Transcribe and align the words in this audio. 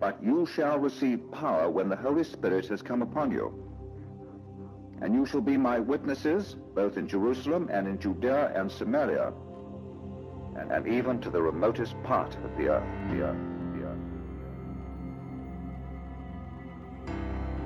But 0.00 0.22
you 0.22 0.46
shall 0.46 0.78
receive 0.78 1.30
power 1.32 1.68
when 1.68 1.88
the 1.88 1.96
Holy 1.96 2.22
Spirit 2.22 2.66
has 2.68 2.82
come 2.82 3.02
upon 3.02 3.32
you. 3.32 3.52
And 5.00 5.14
you 5.14 5.26
shall 5.26 5.40
be 5.40 5.56
my 5.56 5.78
witnesses, 5.78 6.56
both 6.74 6.96
in 6.96 7.08
Jerusalem 7.08 7.68
and 7.72 7.86
in 7.88 7.98
Judea 7.98 8.52
and 8.54 8.70
Samaria, 8.70 9.32
and, 10.56 10.70
and 10.72 10.86
even 10.86 11.20
to 11.20 11.30
the 11.30 11.40
remotest 11.40 12.00
part 12.02 12.36
of 12.44 12.56
the 12.56 12.68
earth. 12.68 13.10
The 13.10 13.22
earth. 13.22 13.36
The 13.74 13.84
earth. 13.86 13.98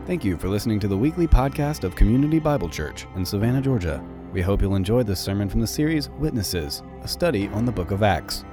Thank 0.07 0.25
you 0.25 0.37
for 0.37 0.49
listening 0.49 0.81
to 0.81 0.89
the 0.89 0.97
weekly 0.97 1.27
podcast 1.27 1.85
of 1.85 1.95
Community 1.97 2.39
Bible 2.39 2.69
Church 2.69 3.07
in 3.15 3.25
Savannah, 3.25 3.63
Georgia. 3.63 4.03
We 4.33 4.41
hope 4.41 4.63
you'll 4.63 4.77
enjoy 4.77 5.03
this 5.03 5.21
sermon 5.21 5.49
from 5.51 5.61
the 5.61 5.67
series 5.67 6.09
Witnesses, 6.11 6.83
a 7.03 7.09
study 7.09 7.49
on 7.49 7.67
the 7.67 7.73
book 7.73 7.91
of 7.91 8.03
Acts. 8.03 8.45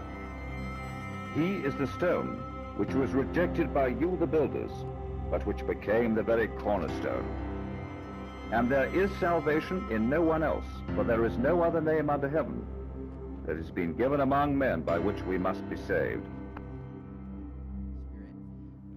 He 1.34 1.56
is 1.56 1.76
the 1.76 1.88
stone 1.88 2.49
which 2.80 2.94
was 2.94 3.12
rejected 3.12 3.74
by 3.74 3.88
you, 3.88 4.16
the 4.22 4.26
builders, 4.26 4.72
but 5.30 5.46
which 5.46 5.68
became 5.68 6.16
the 6.16 6.24
very 6.24 6.48
cornerstone. 6.48 7.28
And 8.54 8.72
there 8.72 8.88
is 8.96 9.12
salvation 9.20 9.86
in 9.92 10.10
no 10.10 10.22
one 10.22 10.44
else, 10.44 10.64
for 10.96 11.04
there 11.04 11.26
is 11.26 11.38
no 11.38 11.62
other 11.62 11.82
name 11.82 12.10
under 12.10 12.30
heaven 12.30 12.66
that 13.46 13.58
has 13.58 13.70
been 13.70 13.96
given 13.96 14.22
among 14.22 14.58
men 14.58 14.80
by 14.80 14.98
which 14.98 15.22
we 15.24 15.38
must 15.38 15.70
be 15.70 15.76
saved. 15.76 16.26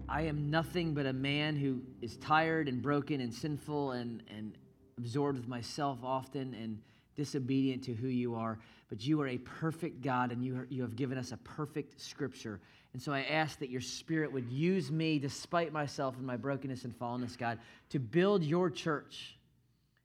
I 0.09 0.23
am 0.23 0.49
nothing 0.49 0.95
but 0.95 1.07
a 1.07 1.13
man 1.13 1.57
who 1.57 1.83
is 2.01 2.17
tired 2.19 2.69
and 2.69 2.81
broken 2.81 3.21
and 3.21 3.35
sinful 3.35 3.93
and, 3.93 4.23
and 4.29 4.57
absorbed 4.97 5.39
with 5.39 5.49
myself 5.49 5.99
often 6.05 6.55
and 6.55 6.79
disobedient 7.17 7.83
to 7.83 7.95
who 7.95 8.07
you 8.07 8.37
are. 8.37 8.61
But 8.89 9.05
you 9.05 9.21
are 9.23 9.29
a 9.29 9.39
perfect 9.39 10.03
God 10.03 10.31
and 10.31 10.45
you, 10.45 10.55
are, 10.55 10.67
you 10.71 10.83
have 10.83 10.95
given 10.95 11.19
us 11.19 11.33
a 11.33 11.37
perfect 11.39 12.01
scripture. 12.01 12.61
And 12.93 13.01
so 13.01 13.13
I 13.13 13.23
ask 13.23 13.59
that 13.61 13.71
your 13.71 13.81
spirit 13.81 14.33
would 14.33 14.51
use 14.51 14.91
me, 14.91 15.19
despite 15.19 15.73
myself 15.73 16.17
and 16.19 16.27
my 16.27 16.37
brokenness 16.37 16.85
and 16.85 16.99
fallenness, 16.99 17.39
God, 17.39 17.59
to 17.91 17.99
build 17.99 18.45
your 18.45 18.69
church. 18.69 19.37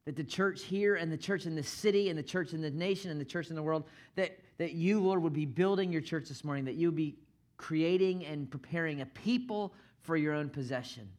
That 0.06 0.16
the 0.16 0.24
church 0.24 0.64
here 0.64 0.96
and 0.96 1.12
the 1.12 1.18
church 1.18 1.46
in 1.46 1.56
the 1.56 1.64
city 1.64 2.10
and 2.10 2.18
the 2.18 2.24
church 2.24 2.54
in 2.54 2.62
the 2.62 2.72
nation 2.72 3.12
and 3.12 3.20
the 3.20 3.26
church 3.26 3.50
in 3.50 3.56
the 3.56 3.64
world, 3.64 3.84
that, 4.16 4.40
that 4.58 4.72
you, 4.72 5.02
Lord, 5.02 5.22
would 5.22 5.34
be 5.34 5.46
building 5.46 5.92
your 5.92 6.02
church 6.02 6.30
this 6.30 6.46
morning, 6.46 6.64
that 6.66 6.76
you 6.76 6.88
would 6.88 6.96
be 6.96 7.18
creating 7.58 8.26
and 8.26 8.50
preparing 8.50 9.02
a 9.02 9.06
people 9.06 9.74
for 10.00 10.16
your 10.16 10.34
own 10.34 10.50
possession. 10.50 11.10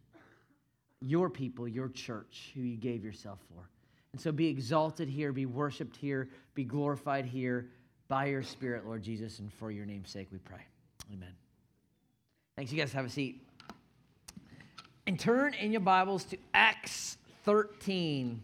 Your 1.01 1.29
people, 1.29 1.69
your 1.69 1.91
church, 1.91 2.51
who 2.55 2.63
you 2.63 2.79
gave 2.79 3.05
yourself 3.05 3.41
for. 3.55 3.69
And 4.13 4.21
so 4.21 4.33
be 4.33 4.47
exalted 4.49 5.09
here, 5.09 5.33
be 5.33 5.45
worshiped 5.45 5.97
here, 5.97 6.31
be 6.55 6.65
glorified 6.65 7.27
here 7.27 7.69
by 8.09 8.27
your 8.27 8.43
Spirit, 8.43 8.87
Lord 8.87 9.03
Jesus, 9.03 9.39
and 9.39 9.53
for 9.53 9.71
your 9.71 9.85
name's 9.85 10.11
sake 10.11 10.29
we 10.33 10.39
pray. 10.39 10.63
Amen. 11.13 11.35
Thanks. 12.59 12.73
You 12.73 12.79
guys 12.81 12.93
have 12.93 13.05
a 13.05 13.09
seat. 13.09 13.41
And 15.07 15.17
turn 15.17 15.55
in 15.55 15.71
your 15.71 15.81
Bibles 15.81 16.25
to 16.25 16.37
Acts 16.53 17.17
13. 17.45 18.43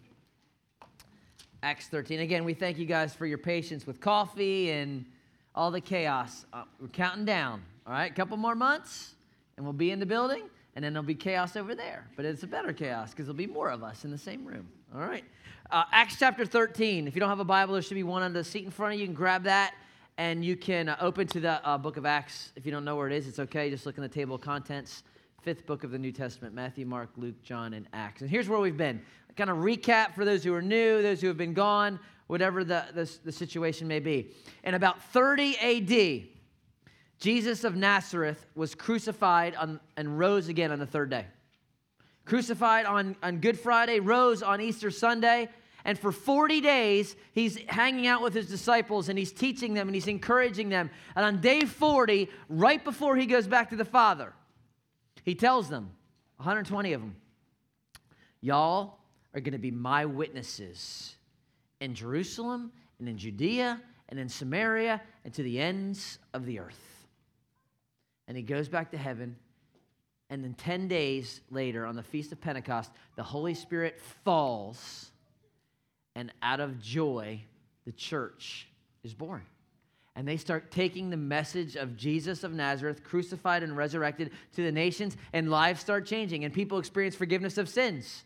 Acts 1.65 1.89
13. 1.89 2.21
Again, 2.21 2.45
we 2.45 2.55
thank 2.55 2.79
you 2.79 2.87
guys 2.87 3.13
for 3.13 3.27
your 3.27 3.39
patience 3.39 3.89
with 3.89 4.01
coffee 4.01 4.71
and 4.71 5.05
all 5.53 5.73
the 5.73 5.81
chaos. 5.81 6.47
Uh, 6.53 6.63
we're 6.81 6.87
counting 6.87 7.25
down, 7.25 7.61
all 7.89 7.93
right? 7.93 8.09
A 8.09 8.15
couple 8.15 8.37
more 8.37 8.55
months, 8.55 9.17
and 9.57 9.67
we'll 9.67 9.73
be 9.73 9.91
in 9.91 9.99
the 9.99 10.07
building, 10.07 10.45
and 10.77 10.85
then 10.85 10.93
there'll 10.93 11.05
be 11.05 11.17
chaos 11.17 11.57
over 11.57 11.75
there. 11.75 12.07
But 12.15 12.25
it's 12.25 12.45
a 12.45 12.47
better 12.47 12.73
chaos 12.73 13.11
because 13.11 13.27
there'll 13.27 13.37
be 13.37 13.49
more 13.49 13.71
of 13.71 13.83
us 13.83 14.05
in 14.05 14.13
the 14.13 14.19
same 14.19 14.45
room, 14.45 14.69
all 14.95 15.01
right? 15.01 15.25
Uh, 15.73 15.83
Acts 15.91 16.21
chapter 16.21 16.47
13. 16.47 17.09
If 17.09 17.17
you 17.17 17.21
don't 17.21 17.31
have 17.31 17.41
a 17.41 17.45
Bible, 17.45 17.73
there 17.73 17.83
should 17.83 17.95
be 17.95 18.05
one 18.05 18.23
on 18.23 18.33
the 18.33 18.45
seat 18.45 18.65
in 18.65 18.71
front 18.71 18.93
of 18.93 19.01
you. 19.01 19.07
You 19.07 19.09
can 19.09 19.17
grab 19.17 19.43
that, 19.43 19.75
and 20.17 20.45
you 20.45 20.57
can 20.57 20.89
uh, 20.89 20.97
open 21.01 21.27
to 21.29 21.41
the 21.41 21.67
uh, 21.67 21.77
book 21.77 21.97
of 21.97 22.07
Acts. 22.07 22.53
If 22.57 22.65
you 22.65 22.73
don't 22.73 22.85
know 22.85 22.97
where 22.97 23.09
it 23.09 23.13
is, 23.13 23.27
it's 23.27 23.39
okay. 23.39 23.71
Just 23.71 23.87
look 23.87 23.97
in 23.97 24.03
the 24.03 24.09
table 24.09 24.37
of 24.37 24.41
contents. 24.41 25.03
Fifth 25.43 25.67
book 25.67 25.85
of 25.85 25.91
the 25.91 25.99
New 25.99 26.13
Testament 26.13 26.55
Matthew, 26.55 26.87
Mark, 26.87 27.11
Luke, 27.17 27.43
John, 27.43 27.75
and 27.75 27.87
Acts. 27.93 28.21
And 28.23 28.31
here's 28.31 28.49
where 28.49 28.61
we've 28.61 28.77
been 28.77 29.03
kind 29.37 29.51
of 29.51 29.59
recap 29.59 30.15
for 30.15 30.25
those 30.25 30.45
who 30.45 30.55
are 30.55 30.63
new, 30.63 31.03
those 31.03 31.21
who 31.21 31.27
have 31.27 31.37
been 31.37 31.55
gone, 31.55 31.99
whatever 32.29 32.63
the, 32.63 32.85
the, 32.95 33.11
the 33.25 33.33
situation 33.33 33.89
may 33.89 33.99
be. 33.99 34.31
In 34.63 34.75
about 34.75 35.03
30 35.13 35.57
AD, 35.59 36.29
Jesus 37.19 37.65
of 37.65 37.75
Nazareth 37.75 38.47
was 38.55 38.75
crucified 38.75 39.57
on, 39.57 39.81
and 39.97 40.19
rose 40.19 40.49
again 40.49 40.71
on 40.71 40.79
the 40.79 40.87
third 40.87 41.11
day. 41.11 41.27
Crucified 42.25 42.87
on, 42.87 43.17
on 43.23 43.39
Good 43.39 43.59
Friday, 43.59 43.99
rose 43.99 44.43
on 44.43 44.61
Easter 44.61 44.91
Sunday, 44.91 45.49
and 45.85 45.99
for 45.99 46.13
40 46.13 46.61
days, 46.61 47.15
he's 47.33 47.59
hanging 47.67 48.07
out 48.07 48.23
with 48.23 48.33
his 48.33 48.47
disciples 48.47 49.09
and 49.09 49.19
he's 49.19 49.33
teaching 49.33 49.75
them 49.75 49.87
and 49.87 49.95
he's 49.95 50.09
encouraging 50.09 50.71
them. 50.71 50.91
And 51.15 51.25
on 51.25 51.41
day 51.41 51.63
40, 51.63 52.31
right 52.49 52.83
before 52.83 53.17
he 53.17 53.27
goes 53.27 53.47
back 53.47 53.71
to 53.71 53.77
the 53.77 53.85
Father, 53.85 54.33
he 55.25 55.35
tells 55.35 55.69
them, 55.69 55.91
120 56.37 56.93
of 56.95 57.01
them, 57.01 57.17
Y'all 58.41 58.99
are 59.33 59.41
going 59.41 59.53
to 59.53 59.59
be 59.59 59.71
my 59.71 60.05
witnesses 60.05 61.17
in 61.81 61.95
Jerusalem 61.95 62.73
and 62.99 63.09
in 63.09 63.17
Judea 63.17 63.81
and 64.11 64.19
in 64.19 64.29
Samaria 64.29 65.01
and 65.25 65.33
to 65.33 65.43
the 65.43 65.59
ends 65.59 66.19
of 66.35 66.45
the 66.45 66.59
earth. 66.59 67.07
And 68.29 68.37
he 68.37 68.43
goes 68.43 68.69
back 68.69 68.91
to 68.91 68.99
heaven. 68.99 69.37
And 70.29 70.45
then 70.45 70.53
10 70.53 70.89
days 70.89 71.41
later, 71.51 71.87
on 71.87 71.97
the 71.97 72.03
Feast 72.03 72.33
of 72.33 72.41
Pentecost, 72.43 72.91
the 73.17 73.23
Holy 73.23 73.55
Spirit 73.55 73.99
falls. 74.25 75.11
And 76.15 76.33
out 76.43 76.61
of 76.61 76.81
joy, 76.81 77.43
the 77.85 77.93
church 77.93 78.69
is 79.03 79.15
born. 79.15 79.43
And 80.17 80.29
they 80.29 80.37
start 80.37 80.71
taking 80.71 81.11
the 81.11 81.17
message 81.17 81.75
of 81.75 81.97
Jesus 81.97 82.45
of 82.45 82.53
Nazareth, 82.53 83.03
crucified 83.03 83.63
and 83.65 83.77
resurrected, 83.77 84.31
to 84.55 84.63
the 84.63 84.71
nations, 84.71 85.17
and 85.33 85.51
lives 85.51 85.81
start 85.81 86.07
changing, 86.07 86.45
and 86.45 86.55
people 86.55 86.79
experience 86.79 87.17
forgiveness 87.17 87.59
of 87.59 87.69
sins. 87.69 88.25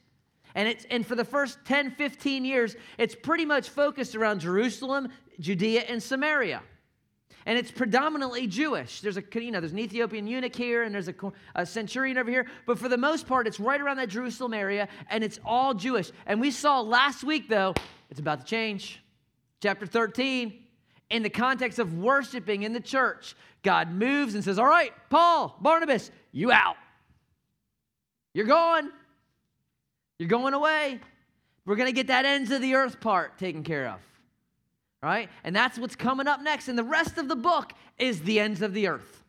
And, 0.55 0.69
it's, 0.69 0.85
and 0.91 1.07
for 1.07 1.15
the 1.15 1.25
first 1.25 1.59
10, 1.65 1.93
15 1.93 2.45
years, 2.45 2.77
it's 2.99 3.15
pretty 3.15 3.47
much 3.47 3.71
focused 3.71 4.15
around 4.15 4.41
Jerusalem, 4.41 5.09
Judea, 5.41 5.83
and 5.83 6.03
Samaria. 6.03 6.63
And 7.49 7.57
it's 7.57 7.71
predominantly 7.71 8.47
Jewish. 8.47 9.01
There's 9.01 9.17
a 9.17 9.23
you 9.33 9.51
know 9.51 9.59
there's 9.59 9.73
an 9.73 9.79
Ethiopian 9.79 10.27
eunuch 10.27 10.55
here, 10.55 10.83
and 10.83 10.95
there's 10.95 11.09
a, 11.09 11.15
a 11.55 11.65
centurion 11.65 12.19
over 12.19 12.31
here. 12.31 12.47
But 12.67 12.79
for 12.79 12.91
the 12.91 12.99
most 12.99 13.27
part, 13.27 13.47
it's 13.47 13.59
right 13.59 13.81
around 13.81 13.97
that 13.97 14.11
Jerusalem 14.11 14.53
area, 14.53 14.87
and 15.09 15.25
it's 15.25 15.41
all 15.47 15.73
Jewish. 15.73 16.13
And 16.27 16.43
we 16.43 16.51
saw 16.51 16.83
last 16.83 17.25
week, 17.25 17.49
though, 17.49 17.73
it's 18.11 18.21
about 18.21 18.41
to 18.41 18.45
change. 18.45 19.03
Chapter 19.63 19.87
13, 19.87 20.63
in 21.09 21.23
the 21.23 21.31
context 21.31 21.79
of 21.79 21.95
worshiping 21.95 22.65
in 22.65 22.75
the 22.75 22.81
church, 22.81 23.35
God 23.63 23.91
moves 23.91 24.35
and 24.35 24.45
says, 24.45 24.59
All 24.59 24.69
right, 24.69 24.93
Paul, 25.09 25.57
Barnabas, 25.63 26.11
you 26.33 26.53
out. 26.53 26.77
You're 28.35 28.45
gone. 28.45 28.93
You're 30.19 30.29
going 30.29 30.53
away. 30.53 31.01
We're 31.65 31.77
going 31.77 31.89
to 31.89 31.95
get 31.95 32.09
that 32.09 32.27
ends 32.27 32.51
of 32.51 32.61
the 32.61 32.75
earth 32.75 33.01
part 33.01 33.39
taken 33.39 33.63
care 33.63 33.89
of. 33.89 34.01
Right? 35.03 35.29
And 35.45 35.55
that's 35.55 35.79
what's 35.79 35.95
coming 35.95 36.27
up 36.27 36.43
next. 36.43 36.69
And 36.69 36.77
the 36.77 36.85
rest 36.85 37.19
of 37.19 37.29
the 37.29 37.37
book 37.37 37.73
is 37.99 38.23
the 38.23 38.41
ends 38.41 38.63
of 38.63 38.75
the 38.75 38.89
earth. 38.89 39.25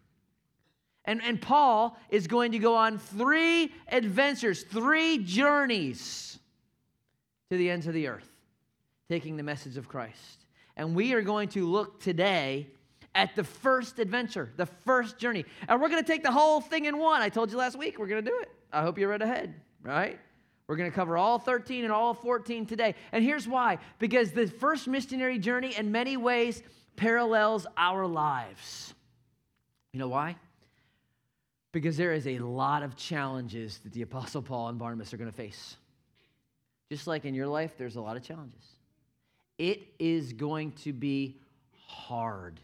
And, 1.05 1.21
and 1.23 1.41
Paul 1.41 1.97
is 2.09 2.27
going 2.27 2.51
to 2.51 2.59
go 2.59 2.75
on 2.75 2.97
three 2.97 3.71
adventures, 3.87 4.63
three 4.63 5.19
journeys 5.19 6.39
to 7.49 7.57
the 7.57 7.69
ends 7.69 7.87
of 7.87 7.93
the 7.93 8.07
earth, 8.07 8.29
taking 9.09 9.37
the 9.37 9.43
message 9.43 9.77
of 9.77 9.87
Christ. 9.87 10.45
And 10.75 10.95
we 10.95 11.13
are 11.13 11.21
going 11.21 11.49
to 11.49 11.67
look 11.67 11.99
today 11.99 12.67
at 13.15 13.35
the 13.35 13.43
first 13.43 13.99
adventure, 13.99 14.51
the 14.55 14.65
first 14.65 15.17
journey. 15.17 15.45
And 15.67 15.81
we're 15.81 15.89
going 15.89 16.03
to 16.03 16.07
take 16.07 16.23
the 16.23 16.31
whole 16.31 16.61
thing 16.61 16.85
in 16.85 16.97
one. 16.97 17.21
I 17.21 17.29
told 17.29 17.51
you 17.51 17.57
last 17.57 17.77
week 17.77 17.97
we're 17.97 18.07
going 18.07 18.23
to 18.23 18.29
do 18.29 18.39
it. 18.41 18.49
I 18.71 18.81
hope 18.81 18.97
you 18.97 19.07
read 19.07 19.21
ahead, 19.21 19.55
right? 19.83 20.19
We're 20.69 20.75
going 20.75 20.91
to 20.91 20.95
cover 20.95 21.17
all 21.17 21.39
13 21.39 21.83
and 21.83 21.91
all 21.91 22.13
14 22.13 22.67
today. 22.67 22.93
And 23.11 23.23
here's 23.23 23.47
why 23.47 23.79
because 23.97 24.33
the 24.33 24.45
first 24.45 24.87
missionary 24.87 25.39
journey, 25.39 25.75
in 25.75 25.91
many 25.91 26.15
ways, 26.15 26.61
parallels 26.95 27.65
our 27.75 28.05
lives. 28.05 28.93
You 29.93 29.99
know 29.99 30.09
why? 30.09 30.35
Because 31.71 31.97
there 31.97 32.13
is 32.13 32.27
a 32.27 32.37
lot 32.37 32.83
of 32.83 32.95
challenges 32.95 33.79
that 33.79 33.93
the 33.93 34.03
Apostle 34.03 34.43
Paul 34.43 34.69
and 34.69 34.77
Barnabas 34.77 35.11
are 35.11 35.17
going 35.17 35.31
to 35.31 35.35
face. 35.35 35.75
Just 36.91 37.07
like 37.07 37.25
in 37.25 37.33
your 37.33 37.47
life, 37.47 37.73
there's 37.75 37.95
a 37.95 38.01
lot 38.01 38.15
of 38.15 38.21
challenges. 38.21 38.63
It 39.57 39.87
is 39.97 40.33
going 40.33 40.73
to 40.83 40.93
be 40.93 41.37
hard. 41.87 42.59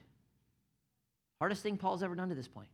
Hardest 1.39 1.63
thing 1.63 1.77
Paul's 1.77 2.03
ever 2.03 2.13
done 2.13 2.29
to 2.29 2.35
this 2.35 2.47
point. 2.47 2.69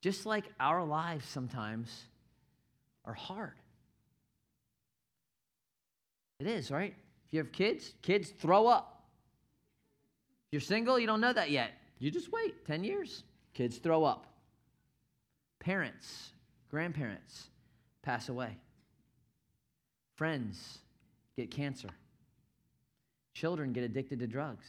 Just 0.00 0.26
like 0.26 0.44
our 0.60 0.84
lives 0.84 1.26
sometimes 1.26 2.04
are 3.04 3.14
hard. 3.14 3.54
It 6.42 6.48
is, 6.48 6.72
right? 6.72 6.92
If 7.28 7.32
you 7.32 7.38
have 7.38 7.52
kids, 7.52 7.94
kids 8.02 8.30
throw 8.30 8.66
up. 8.66 9.04
If 10.48 10.54
you're 10.54 10.60
single, 10.60 10.98
you 10.98 11.06
don't 11.06 11.20
know 11.20 11.32
that 11.32 11.52
yet. 11.52 11.70
You 12.00 12.10
just 12.10 12.32
wait 12.32 12.66
10 12.66 12.82
years. 12.82 13.22
Kids 13.54 13.76
throw 13.78 14.02
up. 14.02 14.26
Parents, 15.60 16.30
grandparents 16.68 17.44
pass 18.02 18.28
away. 18.28 18.56
Friends 20.16 20.78
get 21.36 21.52
cancer. 21.52 21.90
Children 23.34 23.72
get 23.72 23.84
addicted 23.84 24.18
to 24.18 24.26
drugs. 24.26 24.66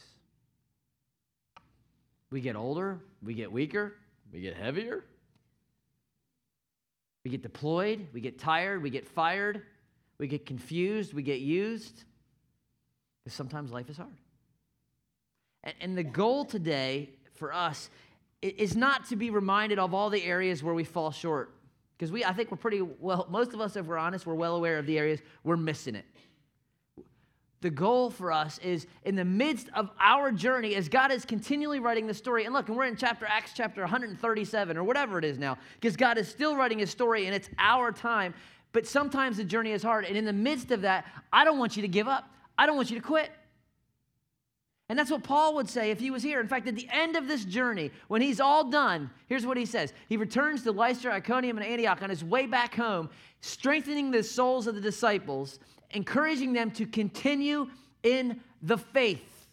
We 2.30 2.40
get 2.40 2.54
older, 2.54 3.00
we 3.20 3.34
get 3.34 3.50
weaker, 3.50 3.94
we 4.32 4.42
get 4.42 4.54
heavier. 4.54 5.04
We 7.24 7.32
get 7.32 7.42
deployed, 7.42 8.06
we 8.12 8.20
get 8.20 8.38
tired, 8.38 8.80
we 8.80 8.90
get 8.90 9.08
fired, 9.08 9.62
we 10.18 10.26
get 10.26 10.46
confused, 10.46 11.14
we 11.14 11.22
get 11.22 11.40
used. 11.40 12.04
Because 13.24 13.36
sometimes 13.36 13.72
life 13.72 13.88
is 13.88 13.96
hard. 13.96 14.16
And, 15.64 15.74
and 15.80 15.98
the 15.98 16.04
goal 16.04 16.44
today 16.44 17.10
for 17.34 17.52
us 17.52 17.90
is 18.42 18.76
not 18.76 19.08
to 19.08 19.16
be 19.16 19.30
reminded 19.30 19.78
of 19.78 19.94
all 19.94 20.10
the 20.10 20.22
areas 20.22 20.62
where 20.62 20.74
we 20.74 20.84
fall 20.84 21.10
short. 21.10 21.54
Because 21.96 22.12
we, 22.12 22.24
I 22.24 22.32
think 22.32 22.50
we're 22.50 22.58
pretty 22.58 22.82
well, 22.82 23.26
most 23.30 23.54
of 23.54 23.60
us, 23.60 23.76
if 23.76 23.86
we're 23.86 23.98
honest, 23.98 24.26
we're 24.26 24.34
well 24.34 24.56
aware 24.56 24.78
of 24.78 24.86
the 24.86 24.98
areas 24.98 25.20
we're 25.42 25.56
missing 25.56 25.94
it. 25.94 26.04
The 27.62 27.70
goal 27.70 28.10
for 28.10 28.30
us 28.30 28.58
is 28.58 28.86
in 29.04 29.16
the 29.16 29.24
midst 29.24 29.68
of 29.74 29.88
our 29.98 30.30
journey, 30.30 30.74
as 30.74 30.90
God 30.90 31.10
is 31.10 31.24
continually 31.24 31.80
writing 31.80 32.06
the 32.06 32.12
story, 32.12 32.44
and 32.44 32.52
look, 32.52 32.68
and 32.68 32.76
we're 32.76 32.84
in 32.84 32.94
chapter 32.94 33.24
Acts 33.24 33.52
chapter 33.54 33.80
137 33.80 34.76
or 34.76 34.84
whatever 34.84 35.18
it 35.18 35.24
is 35.24 35.38
now, 35.38 35.56
because 35.80 35.96
God 35.96 36.18
is 36.18 36.28
still 36.28 36.56
writing 36.56 36.78
his 36.78 36.90
story 36.90 37.24
and 37.24 37.34
it's 37.34 37.48
our 37.58 37.90
time. 37.90 38.34
But 38.74 38.88
sometimes 38.88 39.38
the 39.38 39.44
journey 39.44 39.70
is 39.70 39.82
hard. 39.82 40.04
And 40.04 40.16
in 40.16 40.24
the 40.24 40.32
midst 40.32 40.72
of 40.72 40.82
that, 40.82 41.06
I 41.32 41.44
don't 41.44 41.58
want 41.58 41.76
you 41.76 41.82
to 41.82 41.88
give 41.88 42.08
up. 42.08 42.28
I 42.58 42.66
don't 42.66 42.76
want 42.76 42.90
you 42.90 43.00
to 43.00 43.06
quit. 43.06 43.30
And 44.88 44.98
that's 44.98 45.12
what 45.12 45.22
Paul 45.22 45.54
would 45.54 45.70
say 45.70 45.92
if 45.92 46.00
he 46.00 46.10
was 46.10 46.24
here. 46.24 46.40
In 46.40 46.48
fact, 46.48 46.66
at 46.66 46.74
the 46.74 46.88
end 46.92 47.16
of 47.16 47.28
this 47.28 47.44
journey, 47.44 47.92
when 48.08 48.20
he's 48.20 48.40
all 48.40 48.68
done, 48.68 49.10
here's 49.28 49.46
what 49.46 49.56
he 49.56 49.64
says. 49.64 49.92
He 50.08 50.16
returns 50.16 50.64
to 50.64 50.72
Lystra, 50.72 51.12
Iconium, 51.14 51.56
and 51.56 51.64
Antioch 51.64 52.02
on 52.02 52.10
his 52.10 52.24
way 52.24 52.46
back 52.46 52.74
home, 52.74 53.08
strengthening 53.40 54.10
the 54.10 54.24
souls 54.24 54.66
of 54.66 54.74
the 54.74 54.80
disciples, 54.80 55.60
encouraging 55.92 56.52
them 56.52 56.72
to 56.72 56.84
continue 56.84 57.68
in 58.02 58.40
the 58.60 58.76
faith. 58.76 59.46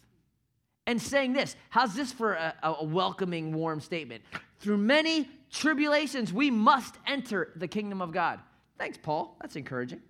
And 0.88 1.00
saying 1.00 1.32
this, 1.32 1.54
how's 1.70 1.94
this 1.94 2.12
for 2.12 2.32
a, 2.34 2.54
a 2.64 2.84
welcoming, 2.84 3.54
warm 3.54 3.80
statement? 3.80 4.24
Through 4.58 4.78
many 4.78 5.30
tribulations, 5.48 6.32
we 6.32 6.50
must 6.50 6.96
enter 7.06 7.52
the 7.54 7.68
kingdom 7.68 8.02
of 8.02 8.10
God. 8.10 8.40
Thanks, 8.82 8.98
Paul. 9.00 9.36
That's 9.40 9.54
encouraging. 9.54 10.00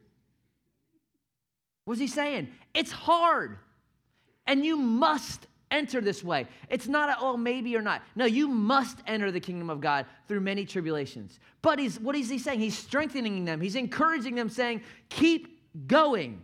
What's 1.85 2.01
he 2.01 2.07
saying? 2.07 2.49
It's 2.73 2.91
hard. 2.91 3.59
And 4.47 4.65
you 4.65 4.79
must 4.79 5.47
enter 5.71 6.01
this 6.01 6.25
way. 6.25 6.47
It's 6.71 6.89
not 6.89 7.11
a, 7.11 7.17
oh, 7.21 7.37
maybe 7.37 7.77
or 7.77 7.83
not. 7.83 8.01
No, 8.17 8.25
you 8.25 8.49
must 8.49 8.97
enter 9.07 9.31
the 9.31 9.41
kingdom 9.41 9.69
of 9.69 9.83
God 9.83 10.07
through 10.27 10.41
many 10.41 10.65
tribulations. 10.65 11.39
But 11.61 11.81
he's, 11.81 12.01
what 12.01 12.17
is 12.17 12.31
he 12.31 12.39
saying? 12.39 12.61
He's 12.61 12.79
strengthening 12.79 13.45
them, 13.45 13.61
he's 13.61 13.77
encouraging 13.77 14.37
them, 14.37 14.49
saying, 14.49 14.81
keep 15.11 15.61
going. 15.87 16.41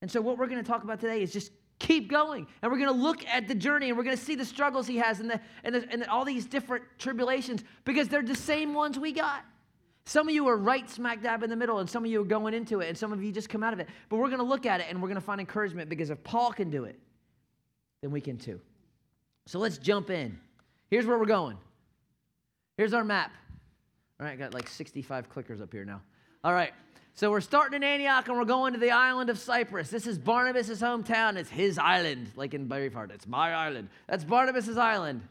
And 0.00 0.10
so, 0.10 0.22
what 0.22 0.38
we're 0.38 0.46
going 0.46 0.64
to 0.64 0.66
talk 0.66 0.82
about 0.82 0.98
today 0.98 1.22
is 1.22 1.30
just 1.30 1.52
keep 1.78 2.08
going. 2.08 2.46
And 2.62 2.72
we're 2.72 2.78
going 2.78 2.88
to 2.88 3.02
look 3.02 3.22
at 3.26 3.48
the 3.48 3.54
journey 3.54 3.90
and 3.90 3.98
we're 3.98 4.04
going 4.04 4.16
to 4.16 4.24
see 4.24 4.34
the 4.34 4.46
struggles 4.46 4.86
he 4.86 4.96
has 4.96 5.20
and, 5.20 5.28
the, 5.28 5.38
and, 5.62 5.74
the, 5.74 5.86
and 5.90 6.04
all 6.06 6.24
these 6.24 6.46
different 6.46 6.84
tribulations 6.98 7.64
because 7.84 8.08
they're 8.08 8.22
the 8.22 8.34
same 8.34 8.72
ones 8.72 8.98
we 8.98 9.12
got. 9.12 9.44
Some 10.06 10.28
of 10.28 10.34
you 10.34 10.46
are 10.48 10.56
right 10.56 10.88
smack 10.88 11.22
dab 11.22 11.42
in 11.42 11.50
the 11.50 11.56
middle, 11.56 11.78
and 11.78 11.88
some 11.88 12.04
of 12.04 12.10
you 12.10 12.20
are 12.20 12.26
going 12.26 12.52
into 12.52 12.80
it, 12.80 12.88
and 12.88 12.96
some 12.96 13.12
of 13.12 13.22
you 13.22 13.32
just 13.32 13.48
come 13.48 13.62
out 13.62 13.72
of 13.72 13.80
it. 13.80 13.88
But 14.08 14.16
we're 14.16 14.28
going 14.28 14.38
to 14.38 14.44
look 14.44 14.66
at 14.66 14.80
it 14.80 14.86
and 14.90 15.00
we're 15.00 15.08
going 15.08 15.20
to 15.20 15.24
find 15.24 15.40
encouragement 15.40 15.88
because 15.88 16.10
if 16.10 16.22
Paul 16.22 16.52
can 16.52 16.70
do 16.70 16.84
it, 16.84 16.98
then 18.02 18.10
we 18.10 18.20
can 18.20 18.36
too. 18.36 18.60
So 19.46 19.58
let's 19.58 19.78
jump 19.78 20.10
in. 20.10 20.38
Here's 20.90 21.06
where 21.06 21.18
we're 21.18 21.24
going. 21.24 21.56
Here's 22.76 22.92
our 22.92 23.04
map. 23.04 23.32
All 24.20 24.26
right, 24.26 24.32
I 24.32 24.36
got 24.36 24.52
like 24.52 24.68
65 24.68 25.32
clickers 25.32 25.62
up 25.62 25.72
here 25.72 25.84
now. 25.84 26.02
All 26.42 26.52
right, 26.52 26.72
so 27.14 27.30
we're 27.30 27.40
starting 27.40 27.76
in 27.76 27.82
Antioch 27.82 28.28
and 28.28 28.36
we're 28.36 28.44
going 28.44 28.74
to 28.74 28.78
the 28.78 28.90
island 28.90 29.30
of 29.30 29.38
Cyprus. 29.38 29.88
This 29.88 30.06
is 30.06 30.18
Barnabas' 30.18 30.80
hometown. 30.80 31.36
It's 31.36 31.48
his 31.48 31.78
island, 31.78 32.30
like 32.36 32.54
in 32.54 32.68
Braveheart. 32.68 33.12
It's 33.12 33.26
my 33.26 33.52
island. 33.52 33.88
That's 34.08 34.24
Barnabas' 34.24 34.76
island. 34.76 35.22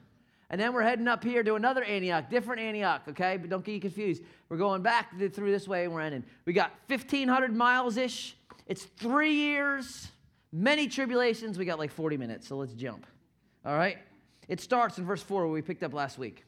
And 0.50 0.60
then 0.60 0.74
we're 0.74 0.84
heading 0.84 1.08
up 1.08 1.24
here 1.24 1.44
to 1.44 1.56
another 1.56 1.84
Antioch, 1.84 2.30
different 2.30 2.62
Antioch, 2.62 3.04
okay? 3.10 3.38
But 3.38 3.50
don't 3.50 3.64
get 3.64 3.82
confused. 3.82 4.22
We're 4.50 4.58
going 4.58 4.82
back 4.82 5.18
through 5.18 5.52
this 5.52 5.68
way 5.68 5.86
and 5.86 5.94
we're 5.94 6.02
ending. 6.02 6.24
We 6.46 6.54
got 6.54 6.72
1,500 6.88 7.56
miles 7.56 7.98
ish. 7.98 8.36
It's 8.68 8.84
three 8.84 9.34
years, 9.34 10.10
many 10.52 10.88
tribulations. 10.88 11.58
We 11.58 11.66
got 11.66 11.80
like 11.80 11.92
40 11.92 12.18
minutes, 12.18 12.48
so 12.48 12.58
let's 12.58 12.74
jump. 12.74 13.08
All 13.66 13.76
right? 13.76 13.98
It 14.48 14.62
starts 14.62 14.98
in 14.98 15.06
verse 15.06 15.24
4 15.24 15.42
where 15.42 15.52
we 15.52 15.62
picked 15.62 15.84
up 15.84 15.94
last 15.94 16.18
week. 16.18 16.44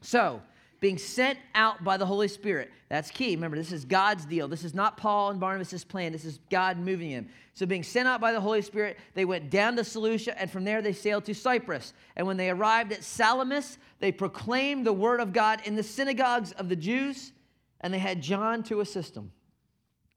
So, 0.00 0.42
being 0.80 0.98
sent 0.98 1.38
out 1.54 1.82
by 1.82 1.96
the 1.96 2.06
Holy 2.06 2.28
Spirit. 2.28 2.70
That's 2.88 3.10
key. 3.10 3.34
Remember, 3.34 3.56
this 3.56 3.72
is 3.72 3.84
God's 3.84 4.24
deal. 4.24 4.48
This 4.48 4.64
is 4.64 4.74
not 4.74 4.96
Paul 4.96 5.30
and 5.30 5.40
Barnabas' 5.40 5.84
plan. 5.84 6.12
This 6.12 6.24
is 6.24 6.38
God 6.50 6.78
moving 6.78 7.10
him. 7.10 7.28
So, 7.54 7.66
being 7.66 7.82
sent 7.82 8.08
out 8.08 8.20
by 8.20 8.32
the 8.32 8.40
Holy 8.40 8.62
Spirit, 8.62 8.98
they 9.14 9.24
went 9.24 9.50
down 9.50 9.76
to 9.76 9.84
Seleucia, 9.84 10.38
and 10.40 10.50
from 10.50 10.64
there 10.64 10.82
they 10.82 10.92
sailed 10.92 11.24
to 11.26 11.34
Cyprus. 11.34 11.92
And 12.16 12.26
when 12.26 12.36
they 12.36 12.50
arrived 12.50 12.92
at 12.92 13.04
Salamis, 13.04 13.78
they 14.00 14.12
proclaimed 14.12 14.86
the 14.86 14.92
word 14.92 15.20
of 15.20 15.32
God 15.32 15.60
in 15.64 15.76
the 15.76 15.82
synagogues 15.82 16.52
of 16.52 16.68
the 16.68 16.76
Jews, 16.76 17.32
and 17.80 17.94
they 17.94 17.98
had 17.98 18.20
John 18.20 18.62
to 18.64 18.80
assist 18.80 19.14
them. 19.14 19.30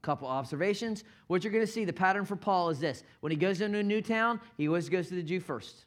Couple 0.02 0.28
observations. 0.28 1.04
What 1.28 1.44
you're 1.44 1.54
going 1.54 1.66
to 1.66 1.72
see, 1.72 1.86
the 1.86 1.94
pattern 1.94 2.26
for 2.26 2.36
Paul 2.36 2.70
is 2.70 2.80
this 2.80 3.04
when 3.20 3.32
he 3.32 3.38
goes 3.38 3.62
into 3.62 3.80
a 3.80 3.84
new 3.84 4.02
town, 4.02 4.40
he 4.58 4.68
always 4.68 4.90
goes 4.90 5.10
to 5.10 5.16
the 5.16 5.24
Jew 5.24 5.40
first. 5.40 5.86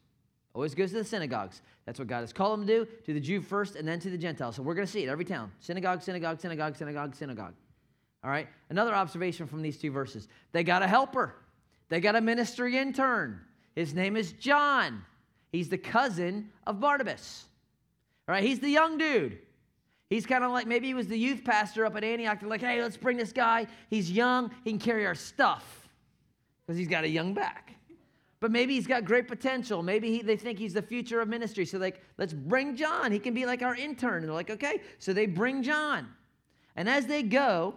Always 0.54 0.74
goes 0.74 0.90
to 0.90 0.96
the 0.96 1.04
synagogues. 1.04 1.62
That's 1.86 1.98
what 1.98 2.08
God 2.08 2.20
has 2.20 2.32
called 2.32 2.60
him 2.60 2.66
to 2.66 2.78
do, 2.84 2.88
to 3.06 3.14
the 3.14 3.20
Jew 3.20 3.40
first 3.40 3.76
and 3.76 3.86
then 3.86 4.00
to 4.00 4.10
the 4.10 4.18
Gentiles. 4.18 4.56
So 4.56 4.62
we're 4.62 4.74
going 4.74 4.86
to 4.86 4.92
see 4.92 5.04
it 5.04 5.08
every 5.08 5.24
town 5.24 5.52
synagogue, 5.60 6.02
synagogue, 6.02 6.40
synagogue, 6.40 6.76
synagogue, 6.76 7.14
synagogue. 7.14 7.54
All 8.24 8.30
right? 8.30 8.48
Another 8.68 8.94
observation 8.94 9.46
from 9.46 9.62
these 9.62 9.78
two 9.78 9.90
verses 9.90 10.28
they 10.52 10.64
got 10.64 10.82
a 10.82 10.86
helper, 10.86 11.34
they 11.88 12.00
got 12.00 12.16
a 12.16 12.20
ministry 12.20 12.76
intern. 12.76 13.40
His 13.76 13.94
name 13.94 14.16
is 14.16 14.32
John. 14.32 15.04
He's 15.52 15.68
the 15.68 15.78
cousin 15.78 16.50
of 16.66 16.80
Barnabas. 16.80 17.44
All 18.28 18.34
right? 18.34 18.42
He's 18.42 18.58
the 18.58 18.68
young 18.68 18.98
dude. 18.98 19.38
He's 20.08 20.26
kind 20.26 20.42
of 20.42 20.50
like 20.50 20.66
maybe 20.66 20.88
he 20.88 20.94
was 20.94 21.06
the 21.06 21.16
youth 21.16 21.44
pastor 21.44 21.86
up 21.86 21.94
at 21.94 22.02
Antioch. 22.02 22.40
They're 22.40 22.48
like, 22.48 22.60
hey, 22.60 22.82
let's 22.82 22.96
bring 22.96 23.16
this 23.16 23.32
guy. 23.32 23.68
He's 23.88 24.10
young, 24.10 24.50
he 24.64 24.70
can 24.70 24.80
carry 24.80 25.06
our 25.06 25.14
stuff 25.14 25.88
because 26.66 26.76
he's 26.76 26.88
got 26.88 27.04
a 27.04 27.08
young 27.08 27.32
back 27.32 27.74
but 28.40 28.50
maybe 28.50 28.74
he's 28.74 28.86
got 28.86 29.04
great 29.04 29.28
potential. 29.28 29.82
Maybe 29.82 30.10
he, 30.10 30.22
they 30.22 30.36
think 30.36 30.58
he's 30.58 30.72
the 30.72 30.82
future 30.82 31.20
of 31.20 31.28
ministry. 31.28 31.66
So, 31.66 31.78
like, 31.78 32.02
let's 32.16 32.32
bring 32.32 32.74
John. 32.74 33.12
He 33.12 33.18
can 33.18 33.34
be 33.34 33.44
like 33.44 33.60
our 33.62 33.76
intern. 33.76 34.16
And 34.16 34.24
they're 34.24 34.32
like, 34.32 34.50
okay. 34.50 34.80
So 34.98 35.12
they 35.12 35.26
bring 35.26 35.62
John. 35.62 36.08
And 36.74 36.88
as 36.88 37.06
they 37.06 37.22
go, 37.22 37.74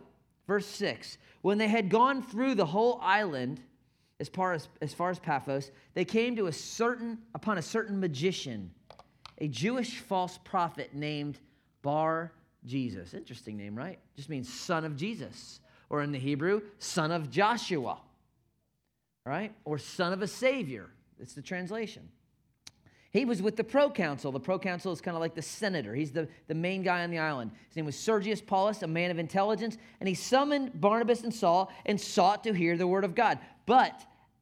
verse 0.48 0.66
6, 0.66 1.18
when 1.42 1.58
they 1.58 1.68
had 1.68 1.90
gone 1.90 2.24
through 2.24 2.56
the 2.56 2.66
whole 2.66 2.98
island, 3.02 3.60
as 4.22 4.30
far 4.30 4.54
as, 4.54 4.70
as 4.82 4.94
far 4.94 5.10
as 5.10 5.20
Paphos, 5.20 5.72
they 5.96 6.06
came 6.06 6.38
to 6.38 6.48
a 6.48 6.54
certain, 6.54 7.18
upon 7.36 7.58
a 7.58 7.62
certain 7.62 8.00
magician, 8.00 8.72
a 9.40 9.50
Jewish 9.50 10.00
false 10.00 10.40
prophet 10.46 10.94
named 10.94 11.40
Bar 11.82 12.32
Jesus. 12.66 13.14
Interesting 13.14 13.58
name, 13.58 13.76
right? 13.76 14.00
Just 14.16 14.30
means 14.30 14.48
son 14.52 14.86
of 14.86 14.96
Jesus. 14.96 15.60
Or 15.90 16.02
in 16.02 16.14
the 16.14 16.20
Hebrew, 16.20 16.62
son 16.80 17.12
of 17.12 17.30
Joshua 17.30 18.00
right? 19.26 19.54
Or 19.66 19.78
son 19.78 20.14
of 20.14 20.22
a 20.22 20.28
savior. 20.28 20.90
It's 21.20 21.34
the 21.34 21.42
translation. 21.42 22.10
He 23.12 23.26
was 23.26 23.42
with 23.44 23.56
the 23.56 23.64
proconsul. 23.64 24.32
The 24.32 24.40
proconsul 24.40 24.92
is 24.92 25.00
kind 25.00 25.16
of 25.16 25.22
like 25.22 25.36
the 25.36 25.42
senator. 25.42 25.94
He's 25.94 26.12
the, 26.12 26.28
the 26.48 26.56
main 26.56 26.82
guy 26.82 27.04
on 27.04 27.12
the 27.12 27.20
island. 27.20 27.52
His 27.68 27.76
name 27.76 27.86
was 27.86 27.96
Sergius 27.96 28.42
Paulus, 28.42 28.82
a 28.82 28.88
man 28.88 29.12
of 29.12 29.20
intelligence, 29.20 29.78
and 30.00 30.10
he 30.10 30.16
summoned 30.16 30.82
Barnabas 30.82 31.22
and 31.22 31.34
Saul 31.34 31.72
and 31.86 32.02
sought 32.02 32.44
to 32.46 32.54
hear 32.54 32.76
the 32.76 32.88
word 32.88 33.04
of 33.04 33.14
God. 33.14 33.38
But 33.68 34.02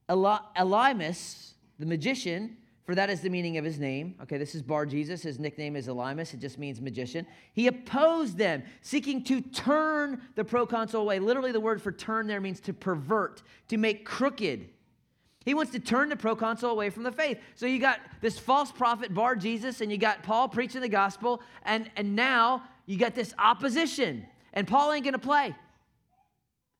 Eli- 0.09 0.39
Elymas, 0.57 1.51
the 1.79 1.85
magician, 1.85 2.55
for 2.83 2.95
that 2.95 3.09
is 3.09 3.21
the 3.21 3.29
meaning 3.29 3.57
of 3.57 3.65
his 3.65 3.79
name. 3.79 4.15
Okay, 4.23 4.37
this 4.37 4.55
is 4.55 4.61
Bar 4.61 4.85
Jesus. 4.85 5.21
His 5.21 5.39
nickname 5.39 5.75
is 5.75 5.87
Elymas. 5.87 6.33
It 6.33 6.39
just 6.39 6.57
means 6.57 6.81
magician. 6.81 7.27
He 7.53 7.67
opposed 7.67 8.37
them, 8.37 8.63
seeking 8.81 9.23
to 9.25 9.41
turn 9.41 10.21
the 10.35 10.43
proconsul 10.43 11.01
away. 11.01 11.19
Literally, 11.19 11.51
the 11.51 11.59
word 11.59 11.81
for 11.81 11.91
turn 11.91 12.27
there 12.27 12.41
means 12.41 12.59
to 12.61 12.73
pervert, 12.73 13.43
to 13.67 13.77
make 13.77 14.05
crooked. 14.05 14.69
He 15.45 15.53
wants 15.53 15.71
to 15.71 15.79
turn 15.79 16.09
the 16.09 16.15
proconsul 16.15 16.71
away 16.71 16.89
from 16.89 17.03
the 17.03 17.11
faith. 17.11 17.39
So 17.55 17.65
you 17.65 17.79
got 17.79 17.99
this 18.19 18.37
false 18.37 18.71
prophet, 18.71 19.13
Bar 19.13 19.35
Jesus, 19.35 19.81
and 19.81 19.91
you 19.91 19.97
got 19.97 20.23
Paul 20.23 20.47
preaching 20.47 20.81
the 20.81 20.89
gospel, 20.89 21.41
and, 21.63 21.89
and 21.95 22.15
now 22.15 22.63
you 22.85 22.97
got 22.97 23.15
this 23.15 23.33
opposition. 23.39 24.25
And 24.53 24.67
Paul 24.67 24.91
ain't 24.91 25.05
gonna 25.05 25.19
play. 25.19 25.55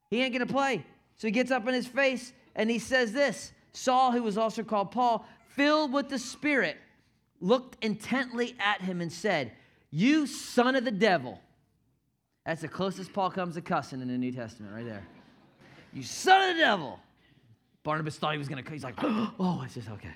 He 0.10 0.22
ain't 0.22 0.34
gonna 0.34 0.46
play. 0.46 0.86
So 1.16 1.28
he 1.28 1.32
gets 1.32 1.52
up 1.52 1.68
in 1.68 1.74
his 1.74 1.88
face 1.88 2.34
and 2.56 2.70
he 2.70 2.80
says 2.80 3.14
this 3.14 3.54
Saul, 3.74 4.12
who 4.12 4.24
was 4.24 4.38
also 4.38 4.64
called 4.64 4.92
Paul, 4.92 5.26
filled 5.56 5.94
with 5.94 6.10
the 6.10 6.20
Spirit, 6.20 6.78
looked 7.40 7.84
intently 7.84 8.56
at 8.60 8.82
him 8.82 9.02
and 9.02 9.12
said, 9.12 9.52
You 9.90 10.28
son 10.28 10.76
of 10.76 10.86
the 10.86 10.92
devil. 10.92 11.40
That's 12.46 12.62
the 12.62 12.68
closest 12.68 13.14
Paul 13.14 13.32
comes 13.32 13.56
to 13.56 13.62
cussing 13.62 14.02
in 14.02 14.08
the 14.08 14.18
New 14.18 14.32
Testament, 14.32 14.74
right 14.74 14.86
there. 14.86 15.06
You 15.94 16.04
son 16.04 16.50
of 16.50 16.56
the 16.56 16.62
devil. 16.62 17.00
Barnabas 17.84 18.18
thought 18.18 18.34
he 18.34 18.38
was 18.38 18.48
going 18.48 18.64
to, 18.64 18.72
he's 18.72 18.84
like, 18.84 18.96
oh, 19.02 19.62
it's 19.66 19.76
just 19.76 19.90
okay. 19.90 20.14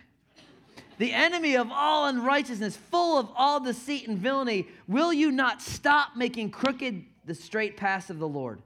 The 0.97 1.11
enemy 1.11 1.55
of 1.55 1.69
all 1.71 2.07
unrighteousness, 2.07 2.77
full 2.77 3.17
of 3.17 3.29
all 3.35 3.59
deceit 3.59 4.07
and 4.07 4.17
villainy, 4.17 4.67
will 4.87 5.11
you 5.11 5.31
not 5.31 5.61
stop 5.61 6.15
making 6.15 6.51
crooked 6.51 7.03
the 7.25 7.35
straight 7.35 7.75
paths 7.75 8.09
of 8.09 8.19
the 8.19 8.27
Lord? 8.27 8.61